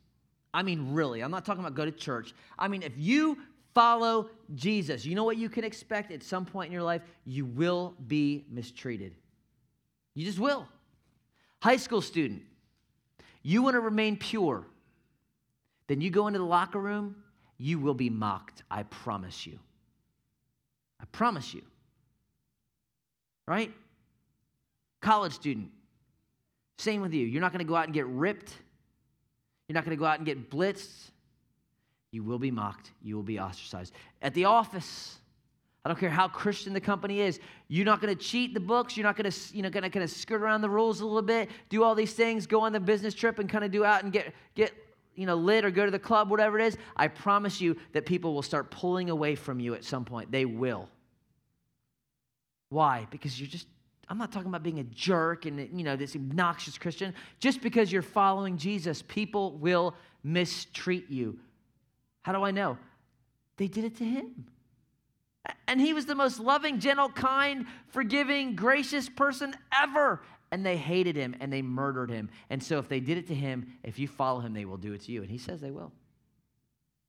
I 0.52 0.62
mean, 0.62 0.92
really, 0.92 1.20
I'm 1.20 1.30
not 1.30 1.44
talking 1.44 1.60
about 1.60 1.74
go 1.74 1.84
to 1.84 1.92
church. 1.92 2.34
I 2.58 2.68
mean, 2.68 2.82
if 2.82 2.92
you 2.96 3.38
follow 3.74 4.30
Jesus, 4.54 5.04
you 5.04 5.14
know 5.14 5.24
what 5.24 5.36
you 5.36 5.48
can 5.48 5.64
expect 5.64 6.10
at 6.10 6.22
some 6.22 6.44
point 6.44 6.68
in 6.68 6.72
your 6.72 6.82
life? 6.82 7.02
You 7.24 7.44
will 7.44 7.94
be 8.06 8.44
mistreated. 8.50 9.14
You 10.14 10.24
just 10.24 10.38
will. 10.38 10.66
High 11.60 11.76
school 11.76 12.00
student, 12.00 12.42
you 13.42 13.62
want 13.62 13.74
to 13.74 13.80
remain 13.80 14.16
pure, 14.16 14.66
then 15.86 16.00
you 16.00 16.10
go 16.10 16.26
into 16.26 16.38
the 16.38 16.44
locker 16.44 16.78
room, 16.78 17.16
you 17.56 17.78
will 17.78 17.94
be 17.94 18.10
mocked. 18.10 18.62
I 18.70 18.84
promise 18.84 19.46
you. 19.46 19.58
I 21.00 21.04
promise 21.12 21.52
you. 21.54 21.62
Right? 23.46 23.72
College 25.00 25.32
student, 25.32 25.70
same 26.78 27.00
with 27.00 27.12
you. 27.12 27.26
You're 27.26 27.40
not 27.40 27.52
going 27.52 27.64
to 27.64 27.68
go 27.68 27.76
out 27.76 27.84
and 27.84 27.94
get 27.94 28.06
ripped 28.06 28.52
you're 29.68 29.74
not 29.74 29.84
going 29.84 29.96
to 29.96 30.00
go 30.00 30.06
out 30.06 30.18
and 30.18 30.26
get 30.26 30.50
blitzed. 30.50 31.10
You 32.10 32.24
will 32.24 32.38
be 32.38 32.50
mocked. 32.50 32.90
You 33.02 33.16
will 33.16 33.22
be 33.22 33.38
ostracized. 33.38 33.92
At 34.22 34.32
the 34.32 34.46
office, 34.46 35.18
I 35.84 35.88
don't 35.90 35.98
care 35.98 36.10
how 36.10 36.26
Christian 36.26 36.72
the 36.72 36.80
company 36.80 37.20
is. 37.20 37.38
You're 37.68 37.84
not 37.84 38.00
going 38.00 38.16
to 38.16 38.22
cheat 38.22 38.54
the 38.54 38.60
books. 38.60 38.96
You're 38.96 39.04
not 39.04 39.16
going 39.16 39.30
to, 39.30 39.56
you 39.56 39.62
know, 39.62 39.68
going 39.68 39.82
to 39.82 39.90
kind 39.90 40.02
of 40.02 40.10
skirt 40.10 40.40
around 40.40 40.62
the 40.62 40.70
rules 40.70 41.00
a 41.00 41.06
little 41.06 41.22
bit, 41.22 41.50
do 41.68 41.84
all 41.84 41.94
these 41.94 42.14
things, 42.14 42.46
go 42.46 42.60
on 42.60 42.72
the 42.72 42.80
business 42.80 43.14
trip 43.14 43.38
and 43.38 43.48
kind 43.48 43.62
of 43.62 43.70
do 43.70 43.84
out 43.84 44.04
and 44.04 44.12
get, 44.12 44.32
get, 44.54 44.72
you 45.14 45.26
know, 45.26 45.34
lit 45.34 45.64
or 45.64 45.70
go 45.70 45.84
to 45.84 45.90
the 45.90 45.98
club, 45.98 46.30
whatever 46.30 46.58
it 46.58 46.66
is. 46.66 46.78
I 46.96 47.08
promise 47.08 47.60
you 47.60 47.76
that 47.92 48.06
people 48.06 48.32
will 48.32 48.42
start 48.42 48.70
pulling 48.70 49.10
away 49.10 49.34
from 49.34 49.60
you 49.60 49.74
at 49.74 49.84
some 49.84 50.04
point. 50.04 50.32
They 50.32 50.46
will. 50.46 50.88
Why? 52.70 53.06
Because 53.10 53.38
you're 53.38 53.48
just, 53.48 53.66
I'm 54.08 54.18
not 54.18 54.32
talking 54.32 54.48
about 54.48 54.62
being 54.62 54.78
a 54.78 54.84
jerk 54.84 55.44
and, 55.44 55.68
you 55.78 55.84
know, 55.84 55.96
this 55.96 56.16
obnoxious 56.16 56.78
Christian. 56.78 57.14
Just 57.40 57.60
because 57.60 57.92
you're 57.92 58.02
following 58.02 58.56
Jesus, 58.56 59.02
people 59.02 59.52
will 59.58 59.94
mistreat 60.24 61.10
you. 61.10 61.38
How 62.22 62.32
do 62.32 62.42
I 62.42 62.50
know? 62.50 62.78
They 63.58 63.68
did 63.68 63.84
it 63.84 63.96
to 63.98 64.04
him. 64.04 64.46
And 65.66 65.80
he 65.80 65.92
was 65.92 66.06
the 66.06 66.14
most 66.14 66.40
loving, 66.40 66.80
gentle, 66.80 67.08
kind, 67.10 67.66
forgiving, 67.88 68.54
gracious 68.54 69.08
person 69.08 69.54
ever. 69.78 70.22
And 70.50 70.64
they 70.64 70.76
hated 70.76 71.16
him 71.16 71.36
and 71.40 71.52
they 71.52 71.60
murdered 71.60 72.10
him. 72.10 72.30
And 72.48 72.62
so 72.62 72.78
if 72.78 72.88
they 72.88 73.00
did 73.00 73.18
it 73.18 73.26
to 73.28 73.34
him, 73.34 73.74
if 73.82 73.98
you 73.98 74.08
follow 74.08 74.40
him, 74.40 74.54
they 74.54 74.64
will 74.64 74.78
do 74.78 74.94
it 74.94 75.02
to 75.02 75.12
you. 75.12 75.22
And 75.22 75.30
he 75.30 75.38
says 75.38 75.60
they 75.60 75.70
will. 75.70 75.92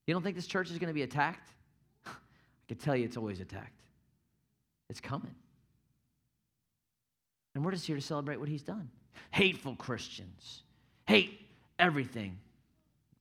You 0.06 0.14
don't 0.14 0.22
think 0.22 0.36
this 0.36 0.46
church 0.46 0.70
is 0.70 0.78
going 0.78 0.88
to 0.88 0.94
be 0.94 1.02
attacked? 1.02 1.50
I 2.06 2.10
can 2.68 2.76
tell 2.76 2.94
you 2.94 3.04
it's 3.04 3.16
always 3.16 3.40
attacked. 3.40 3.80
It's 4.90 5.00
coming. 5.00 5.34
And 7.54 7.64
we're 7.64 7.72
just 7.72 7.86
here 7.86 7.96
to 7.96 8.02
celebrate 8.02 8.38
what 8.38 8.48
he's 8.48 8.62
done. 8.62 8.88
Hateful 9.32 9.74
Christians 9.76 10.62
hate 11.06 11.48
everything. 11.78 12.38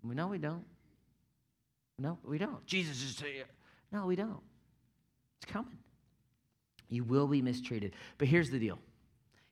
No, 0.04 0.28
we 0.28 0.38
don't. 0.38 0.64
No, 1.98 2.18
we 2.24 2.38
don't. 2.38 2.66
Jesus 2.66 3.04
is 3.04 3.20
here. 3.20 3.46
No, 3.92 4.06
we 4.06 4.16
don't. 4.16 4.42
It's 5.42 5.52
coming. 5.52 5.78
You 6.90 7.04
will 7.04 7.28
be 7.28 7.42
mistreated. 7.42 7.94
But 8.18 8.28
here's 8.28 8.50
the 8.50 8.60
deal. 8.60 8.80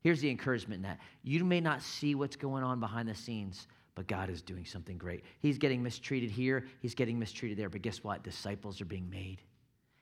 Here's 0.02 0.22
the 0.22 0.30
encouragement 0.30 0.78
in 0.78 0.84
that. 0.84 1.00
You 1.24 1.44
may 1.44 1.60
not 1.60 1.82
see 1.82 2.16
what's 2.16 2.36
going 2.36 2.64
on 2.64 2.80
behind 2.80 3.10
the 3.10 3.16
scenes, 3.16 3.68
but 3.96 4.08
God 4.08 4.30
is 4.30 4.42
doing 4.42 4.64
something 4.64 4.98
great. 4.98 5.24
He's 5.40 5.58
getting 5.58 5.84
mistreated 5.84 6.30
here, 6.30 6.66
he's 6.80 6.96
getting 6.96 7.20
mistreated 7.20 7.58
there. 7.58 7.70
But 7.70 7.82
guess 7.82 8.04
what? 8.04 8.24
Disciples 8.24 8.80
are 8.80 8.86
being 8.86 9.10
made. 9.10 9.42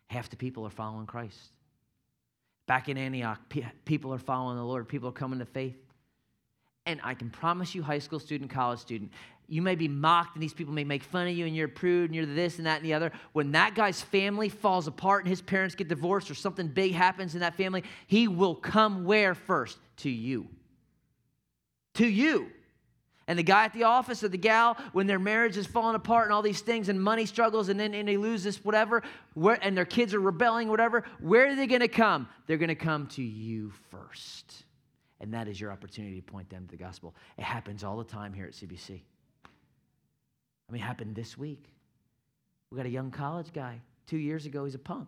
Half 0.07 0.29
the 0.29 0.35
people 0.35 0.65
are 0.65 0.69
following 0.69 1.07
Christ. 1.07 1.53
Back 2.67 2.89
in 2.89 2.97
Antioch, 2.97 3.39
people 3.85 4.13
are 4.13 4.19
following 4.19 4.57
the 4.57 4.63
Lord, 4.63 4.87
people 4.87 5.09
are 5.09 5.13
coming 5.13 5.39
to 5.39 5.45
faith. 5.45 5.75
And 6.87 6.99
I 7.03 7.13
can 7.13 7.29
promise 7.29 7.73
you, 7.73 7.81
high 7.81 7.99
school 7.99 8.19
student, 8.19 8.51
college 8.51 8.79
student, 8.79 9.11
you 9.47 9.61
may 9.61 9.75
be 9.75 9.87
mocked 9.87 10.35
and 10.35 10.43
these 10.43 10.53
people 10.53 10.73
may 10.73 10.83
make 10.83 11.03
fun 11.03 11.27
of 11.27 11.33
you 11.35 11.45
and 11.45 11.55
you're 11.55 11.67
prude 11.67 12.09
and 12.09 12.15
you're 12.15 12.25
this 12.25 12.57
and 12.57 12.65
that 12.65 12.77
and 12.77 12.85
the 12.85 12.93
other. 12.93 13.11
When 13.33 13.51
that 13.51 13.75
guy's 13.75 14.01
family 14.01 14.49
falls 14.49 14.87
apart 14.87 15.23
and 15.23 15.29
his 15.29 15.41
parents 15.41 15.75
get 15.75 15.87
divorced 15.87 16.31
or 16.31 16.35
something 16.35 16.67
big 16.67 16.93
happens 16.93 17.35
in 17.35 17.41
that 17.41 17.55
family, 17.55 17.83
he 18.07 18.27
will 18.27 18.55
come 18.55 19.05
where 19.05 19.35
first? 19.35 19.77
To 19.97 20.09
you. 20.09 20.47
To 21.95 22.07
you. 22.07 22.51
And 23.27 23.39
the 23.39 23.43
guy 23.43 23.65
at 23.65 23.73
the 23.73 23.83
office 23.83 24.23
or 24.23 24.27
the 24.27 24.37
gal, 24.37 24.77
when 24.93 25.07
their 25.07 25.17
marriage 25.17 25.57
is 25.57 25.65
falling 25.65 25.95
apart 25.95 26.25
and 26.25 26.33
all 26.33 26.43
these 26.43 26.61
things 26.61 26.89
and 26.89 27.01
money 27.01 27.25
struggles 27.25 27.69
and 27.69 27.79
then 27.79 27.93
and 27.95 28.07
they 28.07 28.17
lose 28.17 28.43
this, 28.43 28.63
whatever, 28.63 29.01
where, 29.33 29.57
and 29.61 29.75
their 29.75 29.85
kids 29.85 30.13
are 30.13 30.19
rebelling, 30.19 30.69
whatever, 30.69 31.03
where 31.19 31.47
are 31.47 31.55
they 31.55 31.65
going 31.65 31.81
to 31.81 31.87
come? 31.87 32.27
They're 32.45 32.57
going 32.57 32.69
to 32.69 32.75
come 32.75 33.07
to 33.07 33.23
you 33.23 33.71
first. 33.89 34.65
And 35.19 35.33
that 35.33 35.47
is 35.47 35.59
your 35.59 35.71
opportunity 35.71 36.17
to 36.17 36.21
point 36.21 36.49
them 36.49 36.65
to 36.65 36.71
the 36.71 36.77
gospel. 36.77 37.15
It 37.37 37.43
happens 37.43 37.83
all 37.83 37.97
the 37.97 38.03
time 38.03 38.31
here 38.31 38.45
at 38.45 38.51
CBC. 38.51 39.01
I 40.67 40.71
mean, 40.71 40.81
it 40.81 40.85
happened 40.85 41.15
this 41.15 41.35
week. 41.35 41.73
We 42.69 42.77
got 42.77 42.85
a 42.85 42.89
young 42.89 43.09
college 43.09 43.51
guy. 43.53 43.79
Two 44.05 44.17
years 44.17 44.45
ago, 44.45 44.65
he's 44.65 44.75
a 44.75 44.79
punk. 44.79 45.07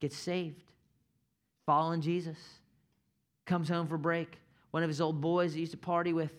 Gets 0.00 0.16
saved, 0.16 0.64
following 1.66 2.00
Jesus, 2.00 2.36
comes 3.44 3.68
home 3.68 3.86
for 3.86 3.96
break. 3.96 4.38
One 4.72 4.82
of 4.82 4.88
his 4.88 5.00
old 5.00 5.20
boys 5.20 5.54
he 5.54 5.60
used 5.60 5.72
to 5.72 5.78
party 5.78 6.12
with 6.12 6.32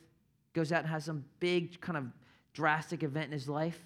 goes 0.58 0.72
out 0.72 0.82
and 0.82 0.90
has 0.90 1.06
some 1.06 1.24
big, 1.40 1.80
kind 1.80 1.98
of 1.98 2.06
drastic 2.52 3.04
event 3.04 3.28
in 3.28 3.32
his 3.32 3.48
life, 3.48 3.80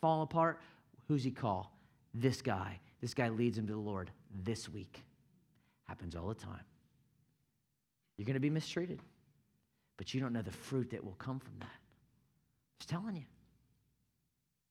falling 0.00 0.22
apart. 0.22 0.62
Who's 1.08 1.22
he 1.22 1.30
call? 1.30 1.76
This 2.14 2.40
guy. 2.40 2.80
This 3.02 3.12
guy 3.12 3.28
leads 3.28 3.58
him 3.58 3.66
to 3.66 3.74
the 3.74 3.78
Lord 3.78 4.10
this 4.42 4.66
week. 4.66 5.04
Happens 5.84 6.16
all 6.16 6.26
the 6.26 6.34
time. 6.34 6.64
You're 8.16 8.24
going 8.24 8.32
to 8.32 8.40
be 8.40 8.48
mistreated, 8.48 9.00
but 9.98 10.14
you 10.14 10.20
don't 10.22 10.32
know 10.32 10.40
the 10.40 10.50
fruit 10.50 10.88
that 10.90 11.04
will 11.04 11.16
come 11.18 11.38
from 11.38 11.52
that. 11.60 11.68
Just 12.80 12.88
telling 12.88 13.14
you. 13.14 13.24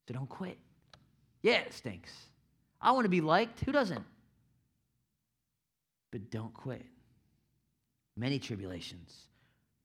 So 0.07 0.15
don't 0.15 0.27
quit. 0.27 0.57
Yeah, 1.43 1.59
it 1.59 1.73
stinks. 1.73 2.11
I 2.81 2.91
want 2.91 3.05
to 3.05 3.09
be 3.09 3.21
liked. 3.21 3.59
Who 3.65 3.71
doesn't? 3.71 4.03
But 6.09 6.31
don't 6.31 6.55
quit. 6.55 6.85
Many 8.17 8.39
tribulations, 8.39 9.15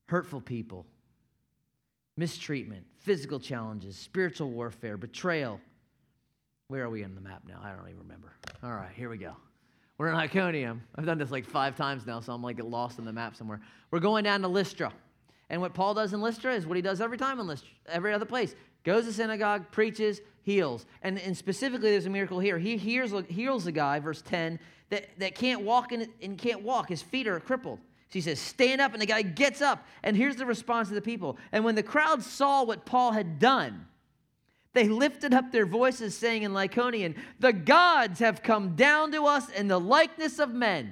hurtful 0.07 0.41
people, 0.41 0.87
mistreatment, 2.21 2.85
physical 2.99 3.41
challenges, 3.41 3.97
spiritual 3.97 4.51
warfare, 4.51 4.99
betrayal. 4.99 5.59
Where 6.69 6.85
are 6.85 6.91
we 6.91 7.03
on 7.03 7.15
the 7.15 7.21
map 7.23 7.45
now? 7.49 7.59
I 7.63 7.71
don't 7.71 7.89
even 7.89 7.99
remember. 8.01 8.35
All 8.63 8.73
right, 8.73 8.93
here 8.95 9.09
we 9.09 9.17
go. 9.17 9.35
We're 9.97 10.11
in 10.11 10.17
Iconium. 10.17 10.83
I've 10.97 11.07
done 11.07 11.17
this 11.17 11.31
like 11.31 11.47
five 11.47 11.77
times 11.77 12.07
now, 12.07 12.21
so 12.21 12.35
I'm 12.35 12.43
like 12.43 12.61
lost 12.63 12.99
in 12.99 13.07
the 13.07 13.13
map 13.13 13.37
somewhere. 13.37 13.63
We're 13.91 14.01
going 14.01 14.23
down 14.23 14.43
to 14.43 14.49
Lystra. 14.49 14.93
And 15.49 15.63
what 15.63 15.73
Paul 15.73 15.95
does 15.95 16.13
in 16.13 16.21
Lystra 16.21 16.55
is 16.55 16.67
what 16.67 16.77
he 16.77 16.83
does 16.83 17.01
every 17.01 17.17
time 17.17 17.41
in 17.41 17.47
Lystra, 17.47 17.71
every 17.89 18.13
other 18.13 18.27
place 18.27 18.55
goes 18.85 19.07
to 19.07 19.15
synagogue, 19.15 19.71
preaches, 19.71 20.21
heals. 20.43 20.85
And, 21.03 21.19
and 21.19 21.35
specifically, 21.35 21.91
there's 21.91 22.07
a 22.07 22.11
miracle 22.11 22.39
here. 22.39 22.59
He 22.59 22.77
hears, 22.77 23.15
heals 23.29 23.67
a 23.67 23.73
guy, 23.73 23.99
verse 23.99 24.21
10, 24.21 24.59
that, 24.91 25.09
that 25.19 25.35
can't 25.35 25.63
walk 25.63 25.93
and, 25.93 26.07
and 26.23 26.37
can't 26.37 26.63
walk. 26.63 26.91
His 26.91 27.01
feet 27.01 27.27
are 27.27 27.41
crippled. 27.41 27.79
So 28.11 28.15
he 28.15 28.21
says, 28.21 28.41
Stand 28.41 28.81
up. 28.81 28.93
And 28.93 29.01
the 29.01 29.07
guy 29.07 29.23
gets 29.23 29.63
up. 29.63 29.87
And 30.03 30.17
here's 30.17 30.37
the 30.37 30.47
response 30.47 30.89
of 30.89 30.95
the 30.95 31.01
people. 31.01 31.39
And 31.53 31.65
when 31.65 31.77
the 31.77 31.83
crowd 31.83 32.23
saw 32.23 32.65
what 32.65 32.85
Paul 32.85 33.13
had 33.13 33.39
done, 33.39 33.87
they 34.73 34.89
lifted 34.89 35.33
up 35.33 35.53
their 35.53 35.67
voices, 35.67 36.17
saying 36.17 36.43
in 36.43 36.53
Lycaonian, 36.53 37.17
The 37.39 37.53
gods 37.53 38.19
have 38.19 38.43
come 38.43 38.75
down 38.75 39.13
to 39.13 39.27
us 39.27 39.49
in 39.51 39.69
the 39.69 39.79
likeness 39.79 40.39
of 40.39 40.53
men. 40.53 40.87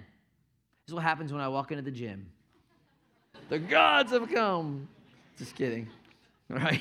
This 0.86 0.92
is 0.92 0.94
what 0.94 1.02
happens 1.02 1.32
when 1.32 1.42
I 1.42 1.48
walk 1.48 1.70
into 1.72 1.82
the 1.82 1.90
gym. 1.90 2.26
The 3.48 3.58
gods 3.58 4.12
have 4.12 4.30
come. 4.30 4.88
Just 5.38 5.54
kidding. 5.54 5.88
All 6.50 6.56
right. 6.58 6.80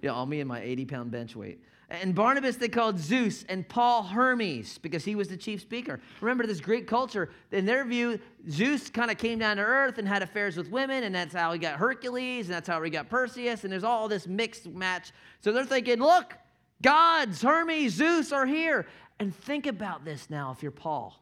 Yeah, 0.00 0.10
all 0.10 0.26
me 0.26 0.40
and 0.40 0.48
my 0.48 0.60
80 0.60 0.84
pound 0.86 1.10
bench 1.10 1.36
weight. 1.36 1.60
And 1.90 2.14
Barnabas 2.14 2.56
they 2.56 2.68
called 2.68 2.98
Zeus, 2.98 3.46
and 3.48 3.66
Paul 3.66 4.02
Hermes 4.02 4.76
because 4.76 5.06
he 5.06 5.14
was 5.14 5.28
the 5.28 5.38
chief 5.38 5.62
speaker. 5.62 6.00
Remember, 6.20 6.46
this 6.46 6.60
Greek 6.60 6.86
culture, 6.86 7.30
in 7.50 7.64
their 7.64 7.84
view, 7.86 8.18
Zeus 8.50 8.90
kind 8.90 9.10
of 9.10 9.16
came 9.16 9.38
down 9.38 9.56
to 9.56 9.62
earth 9.62 9.96
and 9.96 10.06
had 10.06 10.22
affairs 10.22 10.58
with 10.58 10.70
women, 10.70 11.04
and 11.04 11.14
that's 11.14 11.34
how 11.34 11.50
he 11.52 11.58
got 11.58 11.76
Hercules, 11.76 12.46
and 12.46 12.54
that's 12.54 12.68
how 12.68 12.82
he 12.82 12.90
got 12.90 13.08
Perseus, 13.08 13.64
and 13.64 13.72
there's 13.72 13.84
all 13.84 14.06
this 14.06 14.26
mixed 14.26 14.66
match. 14.66 15.12
So 15.40 15.50
they're 15.50 15.64
thinking, 15.64 15.98
look, 15.98 16.34
gods, 16.82 17.40
Hermes, 17.40 17.94
Zeus 17.94 18.32
are 18.32 18.46
here. 18.46 18.86
And 19.18 19.34
think 19.34 19.66
about 19.66 20.04
this 20.04 20.28
now 20.28 20.52
if 20.52 20.62
you're 20.62 20.70
Paul. 20.70 21.18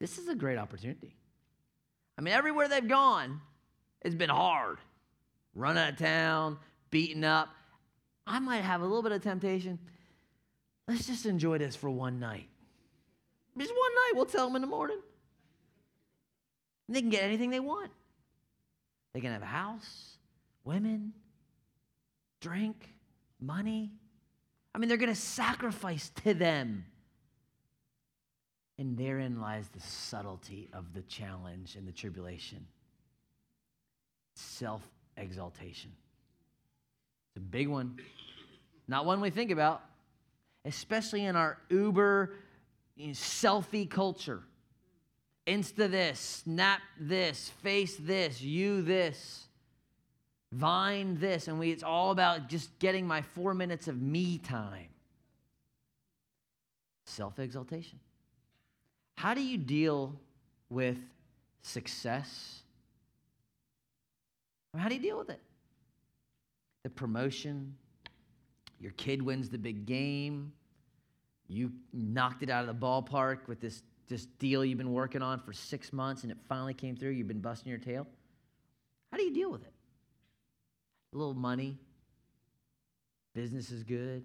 This 0.00 0.18
is 0.18 0.28
a 0.28 0.34
great 0.34 0.58
opportunity. 0.58 1.14
I 2.18 2.22
mean, 2.22 2.34
everywhere 2.34 2.68
they've 2.68 2.86
gone, 2.86 3.40
it's 4.02 4.14
been 4.14 4.28
hard. 4.28 4.78
Run 5.54 5.78
out 5.78 5.92
of 5.92 5.98
town, 5.98 6.58
beaten 6.90 7.24
up. 7.24 7.48
I 8.26 8.38
might 8.38 8.62
have 8.62 8.80
a 8.80 8.84
little 8.84 9.02
bit 9.02 9.12
of 9.12 9.22
temptation. 9.22 9.78
Let's 10.88 11.06
just 11.06 11.26
enjoy 11.26 11.58
this 11.58 11.76
for 11.76 11.90
one 11.90 12.18
night. 12.18 12.48
Just 13.58 13.70
one 13.70 13.94
night, 13.94 14.12
we'll 14.14 14.26
tell 14.26 14.46
them 14.46 14.56
in 14.56 14.62
the 14.62 14.68
morning. 14.68 15.00
they 16.88 17.00
can 17.00 17.10
get 17.10 17.22
anything 17.22 17.50
they 17.50 17.60
want. 17.60 17.90
They 19.14 19.20
can 19.20 19.32
have 19.32 19.42
a 19.42 19.46
house, 19.46 20.18
women, 20.64 21.12
drink, 22.40 22.94
money. 23.40 23.92
I 24.74 24.78
mean, 24.78 24.88
they're 24.88 24.98
going 24.98 25.08
to 25.08 25.20
sacrifice 25.20 26.10
to 26.24 26.34
them. 26.34 26.84
And 28.78 28.98
therein 28.98 29.40
lies 29.40 29.68
the 29.68 29.80
subtlety 29.80 30.68
of 30.74 30.92
the 30.92 31.00
challenge 31.02 31.76
and 31.76 31.88
the 31.88 31.92
tribulation 31.92 32.66
self 34.34 34.86
exaltation. 35.16 35.92
It's 37.36 37.42
a 37.42 37.48
big 37.50 37.68
one. 37.68 37.98
Not 38.88 39.04
one 39.04 39.20
we 39.20 39.28
think 39.28 39.50
about, 39.50 39.82
especially 40.64 41.26
in 41.26 41.36
our 41.36 41.58
uber 41.68 42.32
you 42.96 43.08
know, 43.08 43.12
selfie 43.12 43.90
culture. 43.90 44.42
Insta 45.46 45.90
this, 45.90 46.18
snap 46.18 46.80
this, 46.98 47.50
face 47.62 47.94
this, 48.00 48.40
you 48.40 48.80
this, 48.80 49.48
vine 50.50 51.18
this. 51.20 51.46
And 51.46 51.58
we, 51.58 51.70
it's 51.72 51.82
all 51.82 52.10
about 52.10 52.48
just 52.48 52.76
getting 52.78 53.06
my 53.06 53.20
four 53.20 53.52
minutes 53.52 53.86
of 53.86 54.00
me 54.00 54.38
time. 54.38 54.88
Self 57.04 57.38
exaltation. 57.38 58.00
How 59.14 59.34
do 59.34 59.42
you 59.42 59.58
deal 59.58 60.18
with 60.70 60.96
success? 61.60 62.62
How 64.74 64.88
do 64.88 64.94
you 64.94 65.02
deal 65.02 65.18
with 65.18 65.28
it? 65.28 65.40
The 66.86 66.90
promotion, 66.90 67.74
your 68.78 68.92
kid 68.92 69.20
wins 69.20 69.48
the 69.48 69.58
big 69.58 69.86
game, 69.86 70.52
you 71.48 71.72
knocked 71.92 72.44
it 72.44 72.48
out 72.48 72.60
of 72.60 72.68
the 72.68 72.86
ballpark 72.86 73.48
with 73.48 73.60
this, 73.60 73.82
this 74.06 74.26
deal 74.38 74.64
you've 74.64 74.78
been 74.78 74.92
working 74.92 75.20
on 75.20 75.40
for 75.40 75.52
six 75.52 75.92
months 75.92 76.22
and 76.22 76.30
it 76.30 76.38
finally 76.48 76.74
came 76.74 76.94
through, 76.94 77.10
you've 77.10 77.26
been 77.26 77.40
busting 77.40 77.68
your 77.68 77.80
tail. 77.80 78.06
How 79.10 79.18
do 79.18 79.24
you 79.24 79.34
deal 79.34 79.50
with 79.50 79.62
it? 79.62 79.72
A 81.12 81.16
little 81.16 81.34
money, 81.34 81.76
business 83.34 83.72
is 83.72 83.82
good. 83.82 84.24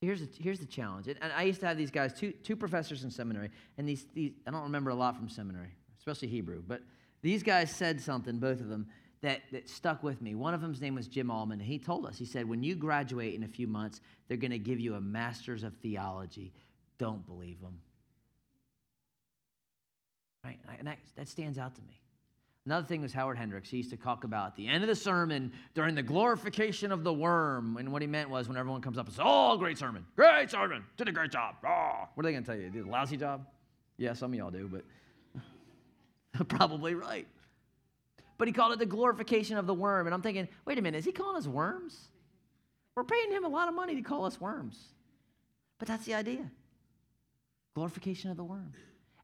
Here's 0.00 0.22
the, 0.22 0.28
here's 0.42 0.58
the 0.58 0.66
challenge. 0.66 1.06
And, 1.06 1.18
and 1.22 1.32
I 1.32 1.42
used 1.42 1.60
to 1.60 1.66
have 1.68 1.76
these 1.76 1.92
guys, 1.92 2.12
two, 2.12 2.32
two 2.32 2.56
professors 2.56 3.04
in 3.04 3.12
seminary, 3.12 3.50
and 3.76 3.88
these, 3.88 4.06
these, 4.12 4.32
I 4.44 4.50
don't 4.50 4.64
remember 4.64 4.90
a 4.90 4.96
lot 4.96 5.16
from 5.16 5.28
seminary, 5.28 5.70
especially 5.98 6.26
Hebrew, 6.26 6.64
but 6.66 6.82
these 7.22 7.44
guys 7.44 7.70
said 7.70 8.00
something, 8.00 8.40
both 8.40 8.60
of 8.60 8.66
them, 8.66 8.88
that, 9.20 9.42
that 9.52 9.68
stuck 9.68 10.02
with 10.02 10.22
me. 10.22 10.34
One 10.34 10.54
of 10.54 10.60
them's 10.60 10.80
name 10.80 10.94
was 10.94 11.08
Jim 11.08 11.30
Allman, 11.30 11.60
he 11.60 11.78
told 11.78 12.06
us, 12.06 12.16
he 12.18 12.24
said, 12.24 12.48
when 12.48 12.62
you 12.62 12.74
graduate 12.74 13.34
in 13.34 13.42
a 13.42 13.48
few 13.48 13.66
months, 13.66 14.00
they're 14.28 14.36
going 14.36 14.52
to 14.52 14.58
give 14.58 14.78
you 14.78 14.94
a 14.94 15.00
master's 15.00 15.64
of 15.64 15.74
theology. 15.76 16.52
Don't 16.98 17.26
believe 17.26 17.60
them. 17.60 17.80
Right? 20.44 20.58
And 20.78 20.86
that, 20.86 20.98
that 21.16 21.28
stands 21.28 21.58
out 21.58 21.74
to 21.74 21.82
me. 21.82 22.00
Another 22.64 22.86
thing 22.86 23.00
was 23.00 23.14
Howard 23.14 23.38
Hendricks. 23.38 23.70
He 23.70 23.78
used 23.78 23.90
to 23.90 23.96
talk 23.96 24.24
about 24.24 24.48
at 24.48 24.56
the 24.56 24.68
end 24.68 24.84
of 24.84 24.88
the 24.88 24.94
sermon 24.94 25.52
during 25.74 25.94
the 25.94 26.02
glorification 26.02 26.92
of 26.92 27.02
the 27.02 27.12
worm. 27.12 27.78
And 27.78 27.90
what 27.90 28.02
he 28.02 28.08
meant 28.08 28.28
was 28.28 28.46
when 28.46 28.58
everyone 28.58 28.82
comes 28.82 28.98
up 28.98 29.06
and 29.06 29.14
says, 29.14 29.24
Oh, 29.26 29.56
great 29.56 29.78
sermon. 29.78 30.04
Great 30.16 30.50
sermon. 30.50 30.84
Did 30.98 31.08
a 31.08 31.12
great 31.12 31.30
job. 31.30 31.54
Oh. 31.66 32.08
What 32.14 32.24
are 32.24 32.28
they 32.28 32.32
going 32.32 32.44
to 32.44 32.46
tell 32.46 32.60
you? 32.60 32.68
Did 32.68 32.86
a 32.86 32.90
lousy 32.90 33.16
job? 33.16 33.46
Yeah, 33.96 34.12
some 34.12 34.32
of 34.32 34.38
y'all 34.38 34.50
do, 34.50 34.70
but 34.70 36.48
probably 36.48 36.94
right. 36.94 37.26
But 38.38 38.48
he 38.48 38.54
called 38.54 38.72
it 38.72 38.78
the 38.78 38.86
glorification 38.86 39.56
of 39.56 39.66
the 39.66 39.74
worm. 39.74 40.06
And 40.06 40.14
I'm 40.14 40.22
thinking, 40.22 40.48
wait 40.64 40.78
a 40.78 40.82
minute, 40.82 40.98
is 40.98 41.04
he 41.04 41.12
calling 41.12 41.36
us 41.36 41.46
worms? 41.46 42.08
We're 42.94 43.04
paying 43.04 43.30
him 43.30 43.44
a 43.44 43.48
lot 43.48 43.68
of 43.68 43.74
money 43.74 43.94
to 43.96 44.02
call 44.02 44.24
us 44.24 44.40
worms. 44.40 44.78
But 45.78 45.88
that's 45.88 46.04
the 46.04 46.14
idea 46.14 46.50
glorification 47.74 48.28
of 48.28 48.36
the 48.36 48.42
worm. 48.42 48.72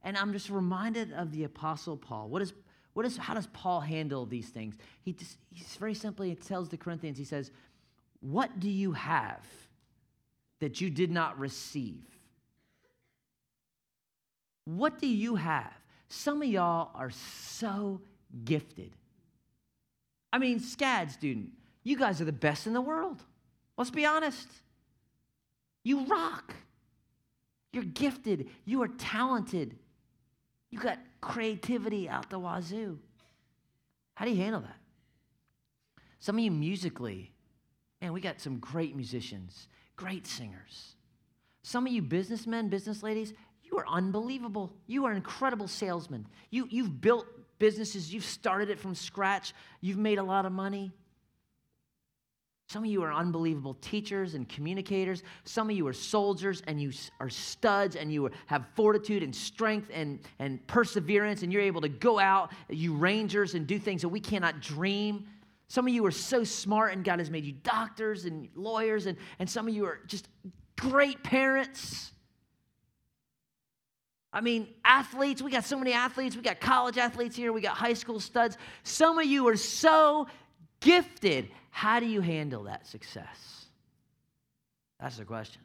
And 0.04 0.16
I'm 0.16 0.32
just 0.32 0.48
reminded 0.48 1.12
of 1.12 1.32
the 1.32 1.42
Apostle 1.42 1.96
Paul. 1.96 2.28
What 2.28 2.40
is 2.40 2.52
what 2.94 3.04
is, 3.04 3.16
how 3.16 3.34
does 3.34 3.48
Paul 3.48 3.80
handle 3.80 4.24
these 4.24 4.48
things? 4.48 4.76
He 5.02 5.12
just, 5.12 5.36
he's 5.50 5.76
very 5.76 5.94
simply 5.94 6.34
tells 6.36 6.68
the 6.68 6.76
Corinthians, 6.76 7.18
he 7.18 7.24
says, 7.24 7.50
What 8.20 8.60
do 8.60 8.70
you 8.70 8.92
have 8.92 9.44
that 10.60 10.80
you 10.80 10.90
did 10.90 11.10
not 11.10 11.38
receive? 11.38 12.04
What 14.64 15.00
do 15.00 15.08
you 15.08 15.34
have? 15.34 15.72
Some 16.08 16.40
of 16.40 16.48
y'all 16.48 16.90
are 16.94 17.10
so 17.10 18.00
gifted. 18.44 18.92
I 20.35 20.39
mean, 20.39 20.59
SCAD 20.59 21.12
student, 21.12 21.51
you 21.85 21.97
guys 21.97 22.20
are 22.20 22.24
the 22.24 22.32
best 22.32 22.66
in 22.66 22.72
the 22.72 22.80
world. 22.80 23.22
Let's 23.78 23.93
be 23.93 24.05
honest. 24.05 24.49
You 25.85 26.07
rock. 26.07 26.53
You're 27.72 27.85
gifted. 27.85 28.49
You 28.64 28.82
are 28.82 28.89
talented. 28.89 29.76
You 30.70 30.80
got 30.80 30.99
creativity 31.20 32.09
out 32.09 32.30
the 32.30 32.41
wazoo. 32.41 32.99
How 34.16 34.24
do 34.24 34.32
you 34.32 34.43
handle 34.43 34.62
that? 34.62 34.76
Some 36.18 36.37
of 36.37 36.43
you 36.43 36.51
musically, 36.51 37.30
man, 38.03 38.12
we 38.12 38.20
got 38.20 38.41
some 38.41 38.59
great 38.59 38.97
musicians, 38.97 39.68
great 39.95 40.26
singers. 40.26 40.97
Some 41.62 41.87
of 41.87 41.93
you 41.93 42.03
businessmen, 42.03 42.68
business 42.68 43.05
ladies, 43.05 43.35
you 43.62 43.78
are 43.78 43.87
unbelievable. 43.87 44.72
You 44.89 45.05
are 45.05 45.12
incredible 45.12 45.68
salesmen. 45.68 46.26
You, 46.51 46.66
you've 46.70 47.01
built 47.01 47.26
businesses, 47.59 48.12
you've 48.12 48.24
started 48.24 48.70
it 48.70 48.78
from 48.78 48.94
scratch, 48.94 49.55
you've 49.80 49.98
made 49.98 50.18
a 50.18 50.22
lot 50.22 50.46
of 50.46 50.52
money. 50.52 50.92
Some 52.68 52.82
of 52.82 52.90
you 52.90 53.02
are 53.02 53.12
unbelievable 53.12 53.74
teachers 53.74 54.34
and 54.34 54.48
communicators. 54.48 55.22
Some 55.44 55.68
of 55.68 55.76
you 55.76 55.86
are 55.86 55.92
soldiers 55.92 56.62
and 56.66 56.80
you 56.80 56.92
are 57.20 57.28
studs 57.28 57.94
and 57.94 58.11
you 58.12 58.30
have 58.46 58.66
fortitude 58.74 59.22
and 59.22 59.36
strength 59.36 59.90
and, 59.92 60.18
and 60.38 60.66
perseverance 60.66 61.42
and 61.42 61.52
you're 61.52 61.62
able 61.62 61.82
to 61.82 61.88
go 61.88 62.18
out, 62.18 62.52
you 62.70 62.94
rangers, 62.94 63.55
and 63.55 63.66
do 63.66 63.78
things 63.78 64.00
that 64.00 64.09
we 64.09 64.18
cannot 64.18 64.61
dream. 64.61 65.26
Some 65.68 65.86
of 65.86 65.92
you 65.92 66.05
are 66.07 66.11
so 66.11 66.42
smart 66.42 66.94
and 66.94 67.05
God 67.05 67.18
has 67.18 67.30
made 67.30 67.44
you 67.44 67.52
doctors 67.52 68.24
and 68.24 68.48
lawyers, 68.55 69.07
and, 69.07 69.18
and 69.38 69.48
some 69.48 69.68
of 69.68 69.74
you 69.74 69.84
are 69.84 70.00
just 70.07 70.28
great 70.78 71.22
parents. 71.22 72.12
I 74.35 74.41
mean, 74.41 74.66
athletes, 74.85 75.41
we 75.41 75.53
got 75.53 75.64
so 75.64 75.78
many 75.78 75.93
athletes. 75.93 76.35
We 76.35 76.43
got 76.43 76.61
college 76.61 76.99
athletes 76.99 77.37
here, 77.37 77.53
we 77.53 77.61
got 77.61 77.76
high 77.76 77.95
school 77.95 78.18
studs. 78.18 78.59
Some 78.82 79.18
of 79.18 79.26
you 79.26 79.47
are 79.49 79.57
so 79.57 80.26
gifted. 80.80 81.49
How 81.70 82.01
do 82.01 82.07
you 82.07 82.20
handle 82.20 82.64
that 82.64 82.87
success? 82.87 83.66
That's 85.01 85.18
the 85.18 85.24
question. 85.24 85.62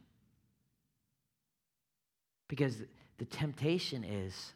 Because 2.47 2.77
the 3.17 3.25
temptation 3.25 4.03
is 4.03 4.53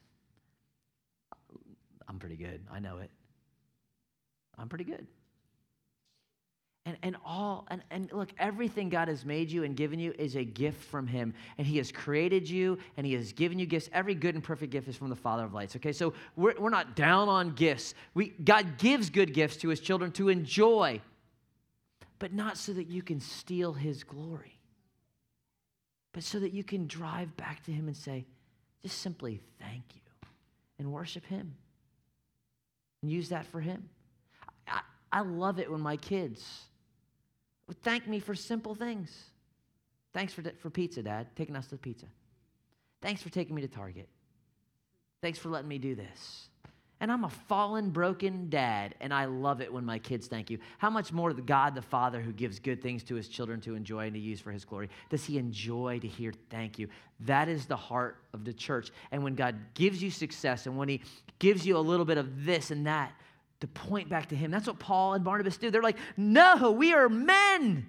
I'm 2.07 2.20
pretty 2.20 2.36
good. 2.36 2.61
I 2.72 2.80
know 2.80 2.97
it. 2.99 3.09
I'm 4.57 4.70
pretty 4.70 4.84
good. 4.84 5.07
And, 6.86 6.97
and 7.01 7.15
all, 7.25 7.65
and, 7.69 7.81
and 7.91 8.11
look, 8.11 8.34
everything 8.38 8.89
God 8.89 9.07
has 9.07 9.23
made 9.23 9.49
you 9.49 9.63
and 9.63 9.73
given 9.73 9.99
you 9.99 10.13
is 10.19 10.36
a 10.36 10.43
gift 10.43 10.84
from 10.84 11.07
Him. 11.07 11.34
And 11.57 11.65
He 11.65 11.77
has 11.77 11.93
created 11.93 12.49
you 12.49 12.77
and 12.97 13.07
He 13.07 13.13
has 13.13 13.31
given 13.31 13.57
you 13.57 13.65
gifts. 13.65 13.89
Every 13.93 14.15
good 14.15 14.36
and 14.36 14.43
perfect 14.43 14.71
gift 14.71 14.89
is 14.89 14.97
from 14.97 15.09
the 15.09 15.15
Father 15.15 15.45
of 15.45 15.53
lights, 15.53 15.77
okay? 15.77 15.93
So 15.93 16.13
we're, 16.36 16.55
we're 16.59 16.69
not 16.69 16.95
down 16.95 17.29
on 17.29 17.51
gifts. 17.51 17.93
We, 18.13 18.34
God 18.43 18.77
gives 18.77 19.09
good 19.09 19.34
gifts 19.34 19.57
to 19.57 19.69
His 19.69 19.79
children 19.79 20.11
to 20.13 20.27
enjoy, 20.27 20.99
but 22.19 22.34
not 22.34 22.57
so 22.57 22.73
that 22.73 22.88
you 22.88 23.01
can 23.01 23.21
steal 23.21 23.71
His 23.71 24.03
glory, 24.03 24.59
but 26.11 26.23
so 26.23 26.38
that 26.39 26.51
you 26.51 26.65
can 26.65 26.86
drive 26.88 27.36
back 27.38 27.63
to 27.63 27.71
Him 27.71 27.88
and 27.88 27.95
say, 27.95 28.25
just 28.81 28.99
simply 28.99 29.39
thank 29.57 29.84
you 29.95 30.01
and 30.79 30.91
worship 30.91 31.25
Him 31.27 31.55
and 33.01 33.09
use 33.09 33.29
that 33.29 33.45
for 33.45 33.61
Him. 33.61 33.88
I, 34.67 34.81
I 35.13 35.21
love 35.21 35.59
it 35.59 35.71
when 35.71 35.79
my 35.79 35.95
kids, 35.95 36.45
Thank 37.82 38.07
me 38.07 38.19
for 38.19 38.36
simple 38.36 38.76
things. 38.76 39.11
Thanks 40.13 40.34
for, 40.34 40.43
for 40.59 40.69
pizza, 40.69 41.01
Dad, 41.01 41.28
taking 41.36 41.55
us 41.55 41.65
to 41.65 41.71
the 41.71 41.82
pizza. 41.82 42.05
Thanks 43.01 43.21
for 43.21 43.30
taking 43.30 43.55
me 43.55 43.61
to 43.61 43.67
Target. 43.67 44.07
Thanks 45.21 45.39
for 45.39 45.49
letting 45.49 45.69
me 45.69 45.78
do 45.78 45.95
this. 45.95 46.49
And 47.03 47.11
I'm 47.11 47.26
a 47.26 47.30
fallen, 47.30 47.89
broken 47.89 48.49
dad, 48.49 48.95
and 49.01 49.13
I 49.13 49.26
love 49.26 49.59
it 49.59 49.74
when 49.74 49.84
my 49.84 49.99
kids 49.99 50.28
thank 50.28 50.49
you. 50.49 50.57
How 50.78 50.89
much 50.89 51.11
more 51.11 51.34
the 51.34 51.41
God 51.41 51.76
the 51.76 51.82
Father 51.82 52.21
who 52.21 52.32
gives 52.32 52.59
good 52.59 52.82
things 52.82 53.03
to 53.03 53.15
his 53.15 53.28
children 53.28 53.59
to 53.61 53.76
enjoy 53.76 54.05
and 54.05 54.13
to 54.13 54.19
use 54.19 54.39
for 54.39 54.51
his 54.51 54.63
glory 54.63 54.89
does 55.09 55.26
he 55.26 55.38
enjoy 55.38 55.99
to 55.99 56.07
hear 56.07 56.32
thank 56.49 56.80
you? 56.80 56.88
That 57.19 57.49
is 57.49 57.65
the 57.65 57.76
heart 57.76 58.19
of 58.34 58.45
the 58.45 58.53
church. 58.53 58.89
And 59.11 59.21
when 59.21 59.36
God 59.36 59.55
gives 59.74 60.01
you 60.01 60.11
success 60.11 60.65
and 60.65 60.78
when 60.78 60.88
he 60.88 61.01
gives 61.39 61.65
you 61.65 61.76
a 61.76 61.80
little 61.80 62.05
bit 62.05 62.17
of 62.17 62.45
this 62.45 62.71
and 62.71 62.88
that, 62.88 63.11
to 63.64 63.68
point 63.68 64.09
back 64.09 64.28
to 64.28 64.36
him. 64.36 64.51
That's 64.51 64.68
what 64.68 64.78
Paul 64.78 65.14
and 65.14 65.24
Barnabas 65.24 65.55
do. 65.55 65.72
They're 65.72 65.82
like, 65.82 65.97
no, 66.18 66.70
we 66.72 66.93
are 66.93 67.07
men. 67.07 67.88